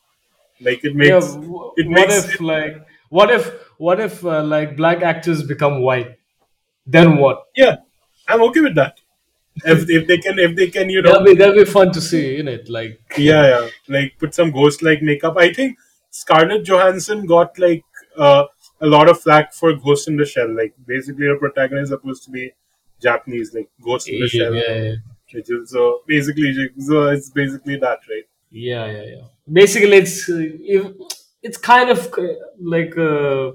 Like 0.61 0.83
it 0.83 0.93
makes. 0.95 1.09
yeah, 1.09 1.19
w- 1.41 1.71
it 1.77 1.87
what 1.87 1.95
makes 1.95 2.25
if 2.25 2.41
like 2.41 2.85
what 3.09 3.31
if 3.31 3.51
what 3.77 3.99
if 3.99 4.23
uh, 4.25 4.43
like 4.43 4.75
black 4.77 5.01
actors 5.01 5.43
become 5.43 5.81
white? 5.81 6.17
Then 6.85 7.17
what? 7.17 7.45
Yeah, 7.55 7.77
I'm 8.27 8.41
okay 8.43 8.61
with 8.61 8.75
that. 8.75 8.99
If, 9.65 9.89
if 9.89 10.07
they 10.07 10.17
can, 10.17 10.39
if 10.39 10.55
they 10.55 10.67
can, 10.67 10.89
you 10.89 11.01
know, 11.01 11.11
That'll 11.11 11.25
be 11.25 11.35
that'll 11.35 11.55
be 11.55 11.65
fun 11.65 11.91
to 11.91 12.01
see, 12.01 12.35
isn't 12.35 12.47
it? 12.47 12.69
Like 12.69 13.01
yeah, 13.17 13.47
yeah, 13.47 13.69
like 13.87 14.13
put 14.17 14.33
some 14.33 14.51
ghost 14.51 14.81
like 14.81 15.01
makeup. 15.01 15.35
I 15.37 15.53
think 15.53 15.77
Scarlett 16.11 16.63
Johansson 16.63 17.25
got 17.25 17.59
like 17.59 17.83
uh, 18.17 18.45
a 18.81 18.87
lot 18.87 19.09
of 19.09 19.19
flack 19.19 19.53
for 19.53 19.73
Ghost 19.75 20.07
in 20.07 20.15
the 20.15 20.25
Shell. 20.25 20.55
Like 20.55 20.73
basically, 20.85 21.25
her 21.27 21.37
protagonist 21.37 21.83
is 21.83 21.89
supposed 21.89 22.23
to 22.25 22.31
be 22.31 22.53
Japanese, 23.01 23.53
like 23.53 23.69
Ghost 23.83 24.07
in 24.07 24.15
the 24.19 24.23
Asian, 24.25 24.39
Shell. 24.39 24.55
yeah, 24.55 24.83
yeah, 24.83 24.95
Which 25.33 25.49
is, 25.49 25.71
so 25.71 26.01
basically, 26.07 26.69
so 26.79 27.07
it's 27.09 27.29
basically 27.29 27.77
that, 27.77 27.99
right? 28.09 28.23
yeah, 28.51 28.85
yeah, 28.85 29.03
yeah. 29.03 29.21
Basically, 29.51 29.97
it's 29.97 30.29
uh, 30.29 30.37
if, 30.39 30.85
it's 31.41 31.57
kind 31.57 31.89
of 31.89 32.13
uh, 32.13 32.23
like 32.61 32.97
uh, 32.97 33.51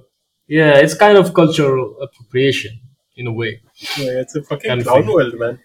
yeah, 0.47 0.75
it's 0.85 0.95
kind 0.95 1.19
of 1.19 1.35
cultural 1.35 1.97
appropriation 2.01 2.81
in 3.17 3.27
a 3.27 3.33
way. 3.33 3.61
Yeah, 3.99 4.21
it's 4.23 4.35
a 4.37 4.43
fucking 4.43 4.69
Kind 4.71 4.83
clown 4.85 5.07
world, 5.07 5.39
man. 5.39 5.61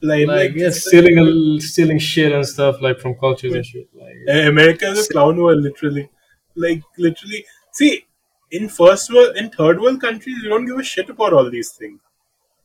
Like, 0.00 0.26
Like 0.26 0.36
like, 0.36 0.54
yeah, 0.56 0.70
stealing 0.70 1.18
a, 1.18 1.60
stealing 1.60 1.98
shit 1.98 2.32
and 2.32 2.46
stuff 2.46 2.80
like 2.82 2.98
from 3.00 3.14
cultures 3.14 3.54
and 3.54 3.64
shit. 3.64 3.88
Like 3.94 4.16
Uh, 4.28 4.48
America 4.48 4.86
is 4.90 5.06
a 5.06 5.12
clown 5.12 5.36
world, 5.40 5.62
literally. 5.62 6.08
Like 6.54 6.82
literally, 6.98 7.44
see, 7.72 8.04
in 8.50 8.68
first 8.68 9.12
world, 9.12 9.36
in 9.36 9.50
third 9.50 9.80
world 9.80 10.00
countries, 10.00 10.38
you 10.42 10.48
don't 10.48 10.66
give 10.66 10.78
a 10.78 10.82
shit 10.82 11.08
about 11.08 11.32
all 11.32 11.48
these 11.50 11.70
things. 11.70 12.00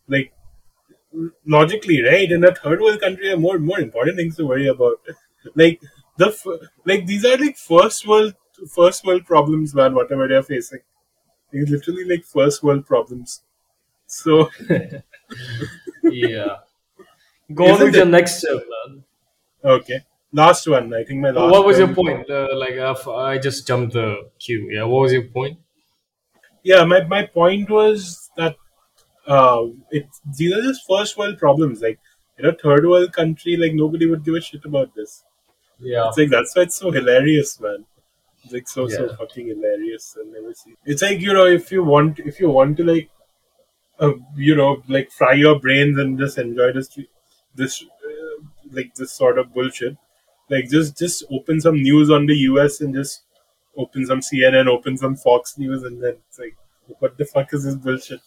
Like 0.08 0.34
logically, 1.46 2.02
right? 2.04 2.32
In 2.32 2.44
a 2.44 2.54
third 2.54 2.82
world 2.82 3.00
country, 3.02 3.26
there 3.28 3.36
are 3.36 3.40
more 3.40 3.60
more 3.60 3.80
important 3.80 4.18
things 4.18 4.36
to 4.38 4.46
worry 4.46 4.68
about. 4.68 5.00
Like 5.56 5.80
the 6.18 6.30
like 6.86 7.06
these 7.06 7.26
are 7.26 7.38
like 7.38 7.58
first 7.58 8.08
world 8.08 8.34
first 8.70 9.06
world 9.06 9.26
problems, 9.26 9.74
man. 9.76 9.94
Whatever 9.96 10.28
they're 10.28 10.44
facing, 10.44 10.80
it's 11.52 11.72
literally 11.72 12.06
like 12.06 12.26
first 12.26 12.64
world 12.64 12.86
problems. 12.86 13.44
So 14.08 14.50
yeah. 16.04 16.58
Go 17.54 17.66
on 17.66 17.70
Isn't 17.76 17.86
with 17.88 17.96
your 17.96 18.06
next 18.06 18.40
step, 18.40 18.58
man. 18.86 19.04
okay, 19.64 20.02
last 20.34 20.68
one. 20.68 20.94
I 20.94 21.04
think 21.04 21.22
my 21.22 21.30
last. 21.32 21.52
what 21.52 21.66
was 21.66 21.80
your 21.80 21.94
point? 21.94 22.30
Uh, 22.30 22.50
like 22.56 22.74
uh, 22.78 22.92
f- 22.92 23.08
I 23.08 23.38
just 23.38 23.66
jumped 23.68 23.94
the 23.94 24.30
queue. 24.40 24.70
Yeah, 24.72 24.84
what 24.84 25.02
was 25.04 25.14
your 25.14 25.24
point? 25.24 25.58
Yeah, 26.64 26.84
my 26.84 27.04
my 27.04 27.26
point 27.26 27.70
was 27.70 28.30
that 28.38 28.56
uh, 29.28 29.66
it 29.92 30.08
these 30.38 30.54
are 30.54 30.62
just 30.62 30.82
first 30.88 31.18
world 31.18 31.38
problems. 31.38 31.82
Like 31.82 32.00
in 32.38 32.46
a 32.46 32.54
third 32.54 32.86
world 32.88 33.14
country, 33.14 33.58
like 33.58 33.74
nobody 33.74 34.08
would 34.08 34.24
give 34.26 34.36
a 34.36 34.42
shit 34.42 34.66
about 34.66 34.94
this. 34.96 35.24
Yeah, 35.80 36.08
It's 36.10 36.18
like 36.18 36.30
that's 36.30 36.56
why 36.56 36.64
it's 36.64 36.78
so 36.78 36.92
hilarious, 36.92 37.60
man. 37.62 37.86
It's 38.48 38.54
like 38.54 38.68
so 38.68 38.88
so 38.88 39.08
fucking 39.16 39.48
hilarious. 39.48 40.16
I'll 40.18 40.26
never 40.32 40.54
see. 40.54 40.76
It's 40.86 41.02
like 41.02 41.20
you 41.20 41.34
know, 41.34 41.46
if 41.46 41.72
you 41.72 41.84
want, 41.84 42.20
if 42.20 42.40
you 42.40 42.50
want 42.50 42.78
to 42.78 42.84
like, 42.84 43.10
uh, 44.00 44.14
you 44.36 44.56
know, 44.56 44.84
like 44.88 45.12
fry 45.12 45.34
your 45.34 45.60
brains 45.60 46.00
and 46.00 46.18
just 46.20 46.38
enjoy 46.38 46.72
this, 46.74 46.90
this, 47.56 47.84
uh, 47.84 48.44
like 48.72 48.96
this 48.96 49.12
sort 49.12 49.38
of 49.40 49.54
bullshit. 49.54 49.98
Like 50.50 50.70
just 50.70 50.98
just 50.98 51.24
open 51.32 51.62
some 51.62 51.82
news 51.82 52.10
on 52.10 52.26
the 52.28 52.36
U.S. 52.52 52.82
and 52.82 52.96
just 52.96 53.24
open 53.78 54.06
some 54.06 54.22
CNN, 54.22 54.68
open 54.68 54.98
some 54.98 55.16
Fox 55.16 55.58
News, 55.58 55.84
and 55.84 56.02
then 56.04 56.18
it's 56.30 56.40
like, 56.40 56.56
what 57.00 57.18
the 57.18 57.26
fuck 57.26 57.54
is 57.54 57.66
this 57.66 57.76
bullshit? 57.76 58.22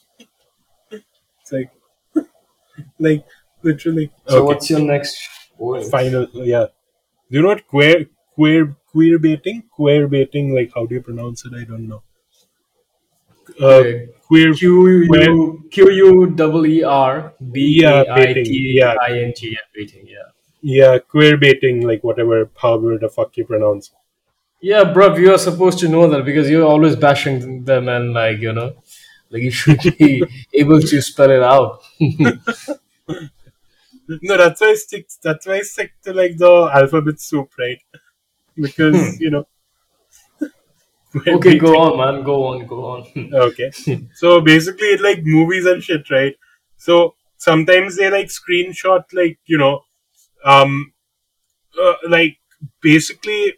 It's 1.42 1.52
like, 1.52 1.70
like 2.98 3.24
literally. 3.62 4.10
So 4.28 4.38
Okay 4.38 4.46
what's 4.46 4.70
your 4.70 4.80
next 4.80 5.18
final 5.90 6.26
yeah 6.32 6.66
do 7.30 7.36
you 7.36 7.42
know 7.42 7.48
what 7.48 7.66
queer 7.68 8.06
queer 8.34 8.76
queer 8.92 9.18
baiting 9.18 9.62
queer 9.78 10.06
baiting 10.08 10.54
like 10.54 10.70
how 10.74 10.84
do 10.86 10.94
you 10.96 11.02
pronounce 11.10 11.44
it 11.46 11.54
i 11.62 11.64
don't 11.64 11.88
know 11.88 12.02
uh, 13.60 13.64
Okay. 13.80 14.08
queer 14.26 14.54
Q 14.54 14.88
U 14.88 15.64
Q 15.70 15.90
U 15.90 16.26
double 16.30 16.66
E 16.66 16.82
R 16.82 17.32
B 17.52 17.80
Yeah, 17.82 18.04
baiting, 18.14 18.46
yeah. 18.48 18.94
I 19.00 19.18
N 19.18 19.32
G. 19.36 19.50
Yeah, 19.52 19.58
baiting. 19.74 20.06
Yeah. 20.06 20.28
yeah 20.62 20.98
queer 20.98 21.36
baiting 21.38 21.86
like 21.86 22.02
whatever 22.04 22.48
however 22.56 22.98
the 22.98 23.08
fuck 23.08 23.36
you 23.36 23.44
pronounce 23.44 23.90
Yeah, 24.62 24.84
bruv, 24.96 25.18
you 25.20 25.32
are 25.34 25.38
supposed 25.38 25.78
to 25.80 25.88
know 25.88 26.08
that 26.12 26.24
because 26.24 26.48
you're 26.50 26.66
always 26.74 26.96
bashing 26.96 27.64
them 27.64 27.88
and 27.88 28.12
like 28.14 28.38
you 28.46 28.52
know, 28.58 28.70
like 29.30 29.42
you 29.48 29.52
should 29.52 29.82
be 29.98 30.22
able 30.62 30.80
to 30.80 31.00
spell 31.02 31.30
it 31.38 31.42
out. 31.42 31.82
no 34.28 34.36
that's 34.36 34.60
why 34.60 34.70
i 34.70 34.74
stick 34.74 35.08
that's 35.22 35.46
why 35.46 35.56
i 35.56 35.60
stick 35.60 35.92
to 36.02 36.12
like 36.12 36.36
the 36.36 36.70
alphabet 36.74 37.20
soup 37.20 37.50
right 37.58 37.80
because 38.60 39.20
you 39.20 39.30
know 39.30 39.46
okay, 41.26 41.58
go 41.58 41.76
on, 41.76 41.98
man. 41.98 42.22
Go 42.24 42.44
on, 42.44 42.66
go 42.66 42.84
on. 42.84 43.06
okay. 43.34 43.70
So 44.14 44.40
basically 44.40 44.88
it 44.88 45.00
like 45.00 45.20
movies 45.24 45.66
and 45.66 45.82
shit 45.82 46.08
right? 46.10 46.34
So 46.76 47.14
sometimes 47.36 47.96
they 47.96 48.10
like 48.10 48.28
screenshot 48.28 49.04
like 49.12 49.38
you 49.46 49.58
know 49.58 49.80
um 50.44 50.92
uh, 51.80 51.94
like 52.08 52.38
basically 52.82 53.54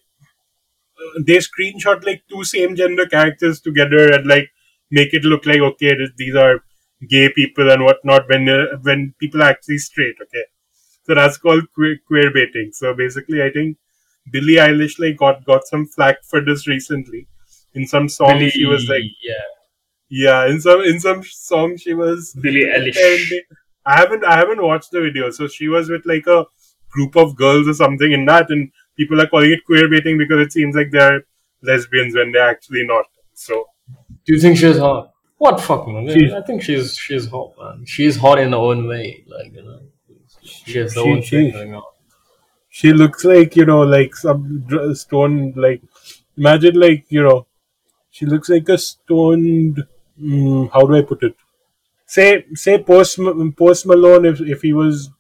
uh, 0.99 1.21
they 1.27 1.39
screenshot 1.39 2.05
like 2.07 2.23
two 2.31 2.45
same 2.45 2.77
gender 2.77 3.07
characters 3.07 3.61
together 3.61 4.13
and 4.13 4.27
like 4.27 4.51
make 4.91 5.13
it 5.15 5.25
look 5.25 5.47
like 5.47 5.61
okay 5.61 5.95
these 6.17 6.35
are 6.35 6.61
gay 7.09 7.29
people 7.33 7.71
and 7.71 7.85
whatnot 7.85 8.29
when 8.29 8.49
uh, 8.49 8.67
when 8.83 9.15
people 9.19 9.43
are 9.43 9.51
actually 9.51 9.79
straight 9.79 10.17
okay? 10.23 10.45
So 11.05 11.15
that's 11.15 11.39
called 11.39 11.65
queer, 11.75 11.97
queer 12.07 12.33
baiting 12.33 12.71
so 12.73 12.95
basically 12.95 13.43
i 13.43 13.51
think 13.51 13.77
billie 14.31 14.57
eilish 14.57 14.99
like 14.99 15.17
got 15.17 15.45
got 15.45 15.67
some 15.67 15.87
flack 15.87 16.23
for 16.25 16.41
this 16.41 16.67
recently 16.69 17.27
in 17.75 17.87
some 17.87 18.09
song 18.09 18.29
Billie, 18.39 18.51
she 18.51 18.65
was 18.67 18.87
like 18.89 19.03
yeah, 19.23 19.35
yeah, 20.11 20.47
in 20.47 20.61
some 20.61 20.83
in 20.83 21.01
some 21.01 21.23
song 21.25 21.77
she 21.79 21.95
was. 21.95 22.35
Billie 22.41 22.65
Eilish. 22.67 22.91
apparently- 22.91 23.43
I 23.87 23.97
haven't 23.99 24.25
I 24.25 24.37
haven't 24.37 24.63
watched 24.63 24.91
the 24.91 25.01
video, 25.01 25.31
so 25.31 25.49
she 25.49 25.69
was 25.69 25.89
with 25.89 26.03
like 26.05 26.27
a 26.27 26.45
group 26.91 27.17
of 27.17 27.35
girls 27.35 27.67
or 27.67 27.73
something 27.73 28.13
in 28.13 28.27
that, 28.27 28.51
and 28.51 28.71
people 28.97 29.21
are 29.23 29.27
calling 29.27 29.51
it 29.53 29.65
queer 29.65 29.89
baiting 29.89 30.19
because 30.19 30.41
it 30.47 30.53
seems 30.53 30.77
like 30.77 30.91
they're 30.93 31.23
lesbians 31.63 32.15
when 32.15 32.31
they're 32.33 32.49
actually 32.51 32.87
not. 32.87 33.07
So 33.33 33.65
Do 34.27 34.35
you 34.35 34.41
think 34.41 34.59
she's 34.59 34.77
hot? 34.79 35.11
What 35.39 35.61
fuck, 35.61 35.89
man? 35.89 36.07
She's- 36.13 36.33
I 36.33 36.43
think 36.43 36.63
she's 36.63 36.95
she's 36.97 37.27
hot, 37.29 37.55
man. 37.59 37.85
She's 37.87 38.17
hot 38.19 38.39
in 38.39 38.53
her 38.53 38.59
own 38.59 38.87
way, 38.87 39.25
like 39.27 39.53
you 39.55 39.63
know. 39.63 39.81
She 40.43 40.79
has 40.79 40.95
her 40.95 41.03
She- 41.03 41.11
own 41.11 41.23
she- 41.23 41.37
thing 41.37 41.53
going 41.53 41.75
on. 41.75 41.83
She 42.79 42.93
looks 42.93 43.25
like 43.25 43.57
you 43.61 43.67
know 43.71 43.83
like 43.83 44.17
some 44.17 44.43
stone 45.05 45.37
like 45.65 45.83
imagine 46.39 46.77
like 46.85 47.05
you 47.17 47.23
know 47.23 47.47
she 48.11 48.27
looks 48.27 48.49
like 48.49 48.69
a 48.69 48.79
stoned. 48.79 49.85
Mm, 50.21 50.71
how 50.73 50.83
do 50.87 50.95
I 50.97 51.03
put 51.03 51.23
it? 51.23 51.35
Say 52.07 52.47
say 52.55 52.79
post 52.83 53.19
post 53.57 53.87
Malone 53.87 54.27
if 54.27 54.41
if 54.41 54.63
he 54.63 54.73
was 54.73 55.11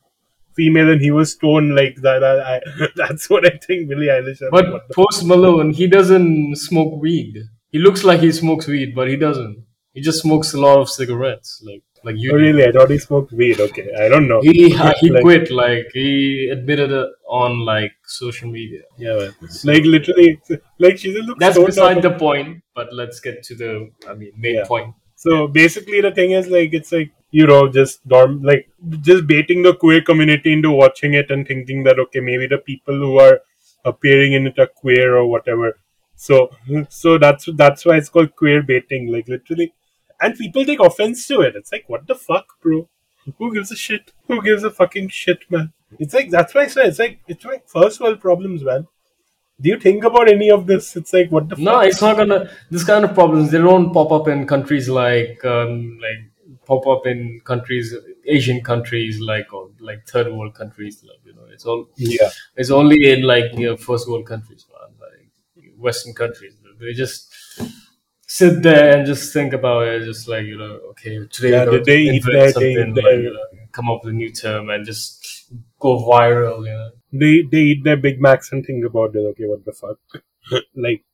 female 0.57 0.90
and 0.92 1.00
he 1.00 1.11
was 1.11 1.32
stoned 1.32 1.74
like 1.74 1.96
that. 2.03 2.22
I, 2.24 2.57
I, 2.57 2.61
that's 2.96 3.30
what 3.30 3.46
I 3.46 3.57
think 3.66 3.88
Billie 3.88 4.09
Eilish. 4.09 4.42
But 4.50 4.90
Post 4.92 5.24
Malone, 5.24 5.72
he 5.72 5.86
doesn't 5.86 6.57
smoke 6.57 7.00
weed. 7.00 7.38
He 7.70 7.78
looks 7.78 8.05
like 8.05 8.20
he 8.20 8.32
smokes 8.32 8.66
weed, 8.66 8.94
but 8.94 9.09
he 9.09 9.16
doesn't. 9.16 9.64
He 9.94 10.00
just 10.00 10.22
smokes 10.22 10.53
a 10.55 10.61
lot 10.61 10.78
of 10.78 10.90
cigarettes, 10.90 11.62
like 11.66 11.82
like 12.05 12.16
you. 12.18 12.32
Oh, 12.32 12.36
really? 12.36 12.64
I 12.66 12.72
thought 12.72 12.90
he 12.90 12.98
smoked 12.98 13.32
weed. 13.32 13.61
Okay, 13.61 13.88
I 14.00 14.09
don't 14.09 14.28
know. 14.28 14.40
He 14.42 14.53
he 14.70 15.11
Like- 15.11 15.22
quit. 15.22 15.50
Like 15.50 15.86
he 15.94 16.48
admitted 16.50 16.90
it 16.90 17.09
on 17.28 17.61
like 17.64 17.92
social 18.07 18.50
media. 18.50 18.82
Yeah, 18.98 19.16
man. 19.18 19.34
like 19.64 19.84
literally, 19.84 20.40
like 20.78 20.98
she 20.98 21.12
just 21.12 21.28
looks. 21.28 21.40
That's 21.40 21.55
stoned 21.55 21.66
beside 21.66 21.96
of- 21.98 22.03
the 22.05 22.12
point. 22.18 22.62
But 22.74 22.92
let's 22.92 23.20
get 23.20 23.42
to 23.44 23.55
the 23.55 23.90
I 24.09 24.14
mean 24.14 24.32
main 24.36 24.55
Yeah. 24.57 24.64
point. 24.66 24.94
So 25.16 25.46
basically, 25.46 26.00
the 26.00 26.11
thing 26.11 26.32
is 26.32 26.48
like 26.48 26.72
it's 26.74 26.92
like 26.92 27.12
you 27.30 27.46
know 27.46 27.68
just 27.68 28.07
dorm 28.09 28.42
like 28.42 28.68
just 29.00 29.26
baiting 29.26 29.62
the 29.62 29.74
queer 29.74 30.03
community 30.03 30.53
into 30.53 30.70
watching 30.70 31.14
it 31.14 31.30
and 31.30 31.46
thinking 31.46 31.84
that 31.84 31.98
okay 31.98 32.20
maybe 32.20 32.46
the 32.46 32.59
people 32.59 32.94
who 32.94 33.18
are 33.18 33.40
appearing 33.84 34.32
in 34.32 34.46
it 34.48 34.59
are 34.59 34.66
queer 34.66 35.16
or 35.16 35.26
whatever. 35.26 35.78
So 36.16 36.50
so 36.88 37.18
that's 37.18 37.48
that's 37.57 37.84
why 37.86 37.96
it's 37.98 38.09
called 38.09 38.34
queer 38.36 38.62
baiting. 38.62 39.12
Like 39.12 39.28
literally, 39.28 39.72
and 40.22 40.36
people 40.36 40.64
take 40.64 40.80
offense 40.80 41.26
to 41.28 41.40
it. 41.42 41.56
It's 41.56 41.72
like 41.72 41.84
what 41.88 42.06
the 42.06 42.14
fuck, 42.14 42.46
bro. 42.62 42.88
Who 43.38 43.52
gives 43.54 43.70
a 43.72 43.76
shit? 43.76 44.12
Who 44.28 44.42
gives 44.42 44.64
a 44.64 44.70
fucking 44.70 45.08
shit, 45.08 45.40
man? 45.50 45.72
It's 45.98 46.14
like 46.14 46.30
that's 46.30 46.54
why 46.54 46.62
I 46.62 46.66
say 46.68 46.84
it's 46.86 46.98
like 46.98 47.20
it's 47.28 47.44
like 47.44 47.68
first 47.68 48.00
world 48.00 48.20
problems, 48.20 48.64
man. 48.64 48.86
Do 49.60 49.68
you 49.70 49.78
think 49.78 50.02
about 50.04 50.28
any 50.28 50.50
of 50.50 50.66
this? 50.66 50.96
It's 50.96 51.12
like 51.12 51.30
what 51.30 51.48
the 51.48 51.56
No, 51.56 51.72
fuck? 51.74 51.86
it's 51.86 52.00
not 52.02 52.16
gonna. 52.16 52.50
This 52.70 52.84
kind 52.84 53.04
of 53.04 53.14
problems 53.14 53.50
they 53.52 53.58
don't 53.58 53.92
pop 53.92 54.10
up 54.10 54.26
in 54.28 54.46
countries 54.46 54.88
like 54.88 55.44
um, 55.44 55.98
like 56.06 56.20
pop 56.66 56.86
up 56.86 57.06
in 57.06 57.40
countries, 57.44 57.94
Asian 58.26 58.60
countries 58.62 59.20
like 59.20 59.52
or 59.52 59.70
like 59.80 60.04
third 60.06 60.32
world 60.32 60.54
countries. 60.54 61.04
Like, 61.08 61.20
you 61.24 61.34
know, 61.34 61.46
it's 61.52 61.64
all 61.66 61.88
Yeah. 61.96 62.30
it's 62.56 62.70
only 62.70 63.10
in 63.12 63.22
like 63.22 63.52
you 63.56 63.68
know, 63.68 63.76
first 63.76 64.08
world 64.08 64.26
countries, 64.26 64.66
man, 64.72 64.90
like 65.06 65.70
Western 65.78 66.14
countries. 66.14 66.54
They 66.80 66.92
just 66.94 67.32
sit 68.39 68.62
there 68.62 68.97
and 68.97 69.07
just 69.07 69.33
think 69.33 69.53
about 69.53 69.87
it, 69.89 70.05
just 70.05 70.26
like 70.33 70.45
you 70.47 70.57
know, 70.62 70.72
okay, 70.91 71.14
today 71.30 71.51
Yeah, 71.51 71.64
we're 71.64 71.85
going 71.85 71.85
to 71.85 72.16
invent 72.16 72.55
something, 72.55 72.95
like, 72.95 73.20
you 73.26 73.33
know, 73.35 73.47
come 73.72 73.91
up 73.91 74.01
with 74.05 74.14
a 74.14 74.16
new 74.16 74.33
term 74.33 74.70
and 74.70 74.87
just 74.87 75.51
go 75.78 75.91
viral, 76.11 76.59
you 76.70 76.76
know. 76.80 76.91
they 77.22 77.35
they 77.53 77.62
eat 77.72 77.85
their 77.85 77.97
Big 78.07 78.20
Macs 78.26 78.53
and 78.53 78.64
think 78.66 78.85
about 78.91 79.14
it. 79.16 79.24
Okay, 79.30 79.47
what 79.53 79.64
the 79.68 79.72
fuck? 79.83 79.99
like, 80.87 81.05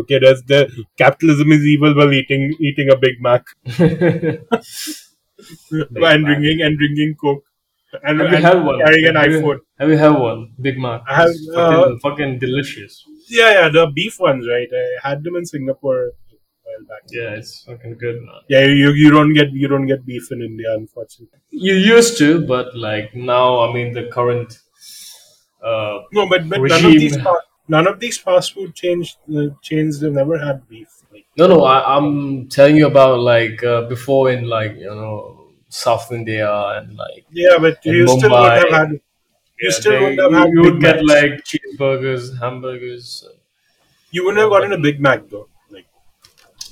okay, 0.00 0.18
there's 0.18 0.42
the 0.54 0.60
capitalism 1.04 1.52
is 1.52 1.64
evil 1.74 1.94
while 1.98 2.12
eating 2.20 2.52
eating 2.70 2.88
a 2.96 2.96
Big 3.06 3.16
Mac 3.28 3.44
and 6.08 6.24
drinking 6.26 6.60
and 6.62 6.78
drinking 6.78 7.14
Coke 7.20 7.44
and, 8.02 8.20
Have 8.20 8.30
you 8.32 8.36
had 8.38 8.64
one? 8.64 8.78
carrying 8.84 9.06
an 9.06 9.16
Have 9.16 9.30
you- 9.32 9.40
iPhone. 9.40 9.58
Have 9.78 9.88
you 9.90 9.96
had 9.96 10.10
one? 10.10 10.52
Big 10.60 10.78
Mac. 10.78 11.02
I 11.08 11.14
have, 11.14 11.28
It's 11.30 11.46
fucking, 11.54 11.92
uh, 11.94 11.98
fucking 12.02 12.38
delicious. 12.38 13.04
Yeah, 13.28 13.50
yeah, 13.58 13.68
the 13.68 13.86
beef 13.94 14.18
ones, 14.18 14.46
right? 14.48 14.68
I 15.04 15.08
had 15.08 15.22
them 15.24 15.36
in 15.36 15.44
Singapore 15.46 16.12
a 16.76 16.82
while 16.84 16.88
back. 16.88 17.02
Yeah, 17.10 17.38
it's 17.40 17.62
fucking 17.64 17.96
good, 17.98 18.22
man. 18.22 18.40
Yeah, 18.48 18.64
you 18.66 18.90
you 18.92 19.10
don't 19.10 19.32
get 19.34 19.52
you 19.52 19.68
don't 19.68 19.86
get 19.86 20.04
beef 20.06 20.30
in 20.32 20.42
India, 20.42 20.74
unfortunately. 20.74 21.38
You 21.50 21.74
used 21.74 22.18
to, 22.18 22.46
but 22.46 22.76
like 22.76 23.14
now, 23.14 23.60
I 23.60 23.72
mean, 23.72 23.92
the 23.92 24.06
current. 24.18 24.58
Uh, 25.62 26.02
No, 26.12 26.28
but 26.28 26.48
but 26.48 26.60
none 26.60 26.84
of 26.84 26.92
these 26.92 27.16
fa- 27.16 27.42
none 27.68 27.86
of 27.88 27.98
these 28.00 28.18
fast 28.18 28.52
food 28.54 28.74
chains 28.74 29.16
uh, 29.36 29.46
chains 29.62 30.00
they've 30.00 30.12
never 30.12 30.38
had 30.38 30.68
beef. 30.68 30.88
Like, 31.12 31.26
no, 31.36 31.46
no, 31.46 31.64
I, 31.64 31.96
I'm 31.96 32.48
telling 32.48 32.76
you 32.76 32.86
about 32.86 33.20
like 33.20 33.62
uh, 33.64 33.82
before 33.88 34.30
in 34.30 34.44
like 34.48 34.76
you 34.76 34.86
know 35.00 35.48
South 35.68 36.12
India 36.12 36.50
and 36.76 36.94
like 36.96 37.24
yeah, 37.30 37.56
but 37.58 37.78
In 37.84 37.94
you 37.94 38.08
still 38.08 38.30
would 38.30 38.52
have 38.52 38.70
had. 38.70 38.90
You 38.90 39.00
yeah, 39.62 39.70
still 39.70 39.92
they- 39.92 40.00
wouldn't 40.00 40.20
have 40.20 40.30
you, 40.32 40.38
had 40.38 40.50
you 40.54 40.62
would 40.62 40.80
get 40.80 41.04
like 41.06 41.32
cheeseburgers, 41.50 42.38
hamburgers. 42.40 43.26
You 44.10 44.24
wouldn't 44.24 44.40
have 44.42 44.50
gotten 44.50 44.72
a 44.72 44.78
Big 44.78 45.00
Mac 45.00 45.28
though. 45.28 45.48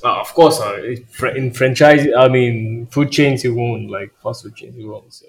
Like 0.05 0.17
Uh, 0.17 0.21
of 0.21 0.35
course, 0.35 0.61
uh, 0.61 0.83
in 0.85 1.05
fr- 1.07 1.51
franchise, 1.59 2.07
I 2.17 2.29
mean, 2.29 2.87
food 2.91 3.11
chains 3.11 3.45
you 3.45 3.55
won't 3.55 3.91
like 3.91 4.11
fast 4.23 4.43
food 4.45 4.55
chains 4.57 4.77
you 4.77 4.89
won't. 4.91 5.13
So, 5.13 5.27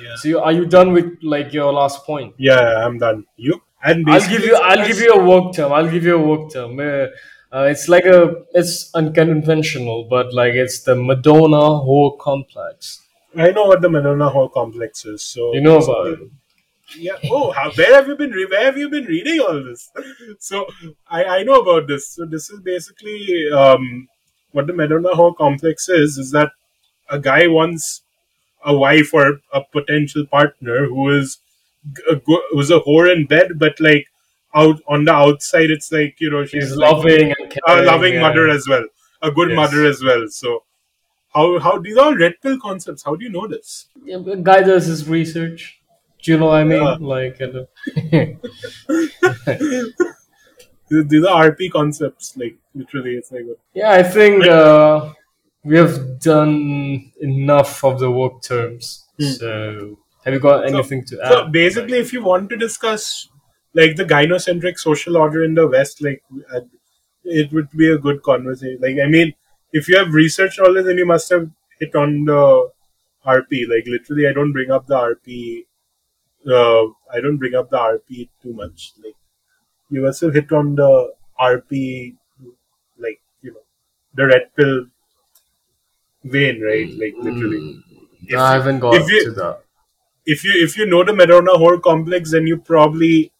yeah, 0.00 0.14
so 0.16 0.28
you, 0.28 0.38
are 0.38 0.52
you 0.52 0.66
done 0.66 0.92
with 0.92 1.18
like 1.22 1.52
your 1.52 1.72
last 1.72 2.04
point? 2.04 2.34
yeah, 2.38 2.84
I'm 2.84 2.98
done. 2.98 3.26
You 3.36 3.60
and 3.82 4.04
I'll 4.08 4.28
give 4.28 4.44
you. 4.44 4.56
I'll 4.56 4.86
give 4.86 4.98
you 4.98 5.12
a 5.12 5.24
work 5.24 5.54
term. 5.54 5.72
I'll 5.72 5.90
give 5.90 6.04
you 6.04 6.16
a 6.16 6.24
work 6.30 6.52
term. 6.52 6.78
Uh, 6.78 7.06
uh, 7.56 7.64
it's 7.72 7.88
like 7.88 8.04
a. 8.04 8.44
It's 8.54 8.90
unconventional, 8.94 10.04
but 10.04 10.32
like 10.34 10.54
it's 10.54 10.80
the 10.80 10.94
Madonna 10.94 11.64
whore 11.88 12.18
complex. 12.18 13.02
I 13.36 13.50
know 13.50 13.64
what 13.66 13.80
the 13.82 13.88
Madonna 13.88 14.30
whore 14.30 14.52
complex 14.52 15.04
is. 15.04 15.22
So 15.22 15.54
You 15.54 15.60
know 15.60 15.78
about 15.78 16.06
it. 16.08 16.18
Yeah. 16.96 17.16
Oh, 17.30 17.50
how, 17.52 17.70
where 17.72 17.94
have 17.94 18.08
you 18.08 18.16
been? 18.16 18.32
Where 18.32 18.64
have 18.64 18.78
you 18.78 18.88
been 18.88 19.04
reading 19.04 19.40
all 19.40 19.62
this? 19.62 19.90
So 20.38 20.66
I, 21.08 21.24
I 21.24 21.42
know 21.42 21.60
about 21.60 21.86
this. 21.88 22.10
So 22.10 22.24
this 22.24 22.50
is 22.50 22.60
basically 22.60 23.50
um, 23.52 24.08
what 24.52 24.66
the 24.66 24.72
Madonna 24.72 25.10
whore 25.10 25.36
complex 25.36 25.88
is. 25.88 26.18
Is 26.18 26.30
that 26.32 26.50
a 27.10 27.18
guy 27.18 27.46
wants 27.46 28.02
a 28.64 28.76
wife 28.76 29.12
or 29.14 29.40
a 29.52 29.62
potential 29.72 30.26
partner 30.26 30.86
who 30.86 31.10
is 31.10 31.38
a 32.10 32.20
who's 32.50 32.70
a 32.70 32.80
whore 32.80 33.12
in 33.14 33.26
bed, 33.26 33.58
but 33.58 33.78
like 33.80 34.06
out 34.54 34.80
on 34.88 35.04
the 35.04 35.12
outside, 35.12 35.70
it's 35.70 35.92
like 35.92 36.16
you 36.20 36.30
know 36.30 36.44
she's 36.44 36.64
She's 36.64 36.76
like 36.76 36.92
loving 36.92 37.32
a 37.32 37.34
caring, 37.48 37.86
loving 37.86 38.14
yeah. 38.14 38.20
mother 38.22 38.48
as 38.48 38.66
well, 38.68 38.84
a 39.22 39.30
good 39.30 39.50
Yes. 39.50 39.56
mother 39.56 39.84
as 39.84 40.02
well. 40.02 40.24
So 40.28 40.64
how 41.34 41.58
how 41.58 41.78
these 41.78 41.96
are 41.96 42.06
all 42.06 42.16
red 42.16 42.34
pill 42.42 42.58
concepts? 42.60 43.02
How 43.04 43.14
do 43.14 43.24
you 43.24 43.30
know 43.30 43.46
this? 43.46 43.86
Yeah, 44.04 44.18
but 44.18 44.42
guy 44.42 44.62
does 44.62 44.86
his 44.86 45.08
research. 45.08 45.80
Do 46.22 46.32
you 46.32 46.38
know 46.38 46.46
what 46.46 46.60
I 46.60 46.64
mean? 46.64 46.82
Yeah. 46.82 46.96
Like, 47.00 47.40
uh, 47.40 47.64
These 50.90 51.06
these 51.08 51.24
are 51.24 51.50
RP 51.50 51.70
concepts, 51.70 52.36
like 52.36 52.56
literally. 52.74 53.14
It's 53.14 53.30
like 53.30 53.44
yeah, 53.74 53.90
I 53.90 54.02
think 54.02 54.46
uh, 54.46 55.12
we 55.64 55.76
have 55.76 56.20
done 56.20 57.12
enough 57.20 57.84
of 57.84 58.00
the 58.00 58.10
work 58.10 58.42
terms. 58.42 59.04
So, 59.18 59.98
have 60.24 60.34
you 60.34 60.40
got 60.40 60.66
anything 60.66 61.04
to 61.06 61.20
add? 61.20 61.28
Hmm. 61.28 61.34
So 61.34 61.48
basically, 61.48 61.98
if 61.98 62.12
you 62.12 62.22
want 62.22 62.48
to 62.50 62.56
discuss 62.56 63.28
like 63.74 63.96
the 63.96 64.04
gynocentric 64.04 64.78
social 64.78 65.16
order 65.16 65.44
in 65.44 65.54
the 65.54 65.66
West, 65.66 66.02
like 66.02 66.22
uh, 66.54 66.60
it 67.24 67.52
would 67.52 67.70
be 67.70 67.90
a 67.90 67.98
good 67.98 68.22
conversation. 68.22 68.78
Like 68.80 68.96
I 69.04 69.08
mean, 69.08 69.34
if 69.72 69.88
you 69.88 69.98
have 69.98 70.14
researched 70.14 70.58
all 70.58 70.72
this, 70.72 70.86
then 70.86 70.98
you 70.98 71.06
must 71.06 71.28
have 71.30 71.50
hit 71.78 71.94
on 71.94 72.24
the 72.24 72.70
RP. 73.26 73.68
Like 73.68 73.86
literally, 73.86 74.26
I 74.26 74.32
don't 74.32 74.52
bring 74.52 74.70
up 74.70 74.86
the 74.86 74.96
RP. 74.96 75.64
Uh, 76.46 76.86
I 77.12 77.20
don't 77.22 77.36
bring 77.36 77.54
up 77.54 77.70
the 77.70 77.78
RP 77.78 78.28
too 78.42 78.52
much. 78.52 78.92
Like 79.04 79.16
you 79.90 80.02
must 80.02 80.20
have 80.22 80.34
hit 80.34 80.52
on 80.52 80.76
the 80.76 81.12
RP, 81.40 82.16
like 82.98 83.20
you 83.42 83.52
know, 83.52 83.60
the 84.14 84.26
red 84.26 84.50
pill 84.56 84.86
vein, 86.24 86.60
right? 86.62 86.90
Like 86.98 87.14
literally. 87.18 87.82
If 88.26 88.38
I 88.38 88.52
haven't 88.54 88.80
got 88.80 88.94
you- 89.08 89.24
to 89.24 89.30
that. 89.32 89.60
if 90.26 90.44
you 90.44 90.52
if 90.64 90.76
you 90.78 90.86
know 90.86 91.04
the 91.04 91.14
Madonna 91.14 91.52
whore 91.52 91.80
complex, 91.82 92.32
then 92.32 92.46
you 92.46 92.58
probably 92.58 93.32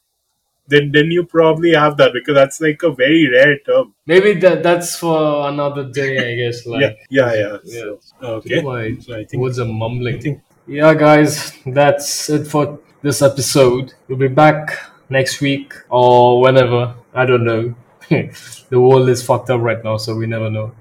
then 0.68 0.90
then 0.92 1.10
you 1.10 1.24
probably 1.24 1.72
have 1.74 1.96
that 1.98 2.12
because 2.12 2.34
that's 2.34 2.60
like 2.60 2.82
a 2.82 2.90
very 2.92 3.28
rare 3.30 3.58
term. 3.66 3.94
Maybe 4.06 4.34
that 4.44 4.62
that's 4.62 4.96
for 4.96 5.48
another 5.48 5.84
day, 5.90 6.12
I 6.30 6.36
guess. 6.42 6.66
Like, 6.74 6.82
yeah, 6.82 6.96
yeah, 7.10 7.34
yeah. 7.34 7.58
Yeah. 7.64 7.80
So, 8.00 8.26
okay. 8.38 8.62
Why? 8.62 8.96
So 8.98 9.16
I 9.18 9.24
think 9.24 9.58
are 9.58 9.64
mumbling. 9.64 10.20
thing. 10.20 10.42
Yeah, 10.66 10.94
guys, 10.94 11.52
that's 11.66 12.28
it 12.30 12.46
for 12.46 12.80
this 13.02 13.22
episode. 13.22 13.94
We'll 14.08 14.18
be 14.18 14.28
back 14.28 14.78
next 15.08 15.40
week 15.40 15.72
or 15.88 16.40
whenever. 16.40 16.94
I 17.14 17.26
don't 17.26 17.44
know. 17.44 17.74
the 18.08 18.80
world 18.80 19.08
is 19.08 19.22
fucked 19.22 19.50
up 19.50 19.60
right 19.60 19.82
now, 19.84 19.96
so 19.96 20.14
we 20.14 20.26
never 20.26 20.50
know. 20.50 20.72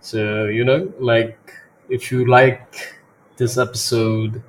So, 0.00 0.46
you 0.46 0.64
know, 0.64 0.92
like, 0.98 1.52
if 1.88 2.10
you 2.10 2.26
like 2.26 2.94
this 3.36 3.58
episode, 3.58 4.42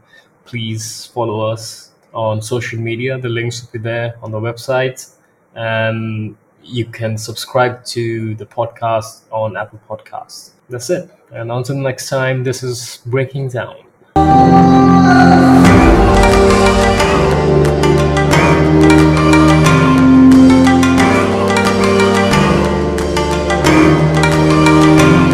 please 0.46 1.08
follow 1.08 1.42
us 1.42 1.92
on 2.14 2.42
social 2.42 2.80
media. 2.80 3.18
The 3.18 3.30
links 3.30 3.62
will 3.62 3.72
be 3.72 3.80
there 3.80 4.16
on 4.22 4.32
the 4.32 4.40
website. 4.40 5.14
And 5.56 6.38
you 6.64 6.86
can 6.86 7.18
subscribe 7.18 7.84
to 7.86 8.36
the 8.36 8.46
podcast 8.46 9.22
on 9.32 9.58
Apple 9.58 9.80
Podcasts. 9.90 10.52
That's 10.70 10.90
it. 10.90 11.10
And 11.32 11.52
until 11.52 11.76
next 11.76 12.10
time, 12.10 12.44
this 12.44 12.64
is 12.64 13.02
Breaking 13.06 13.50
Down. 13.50 14.59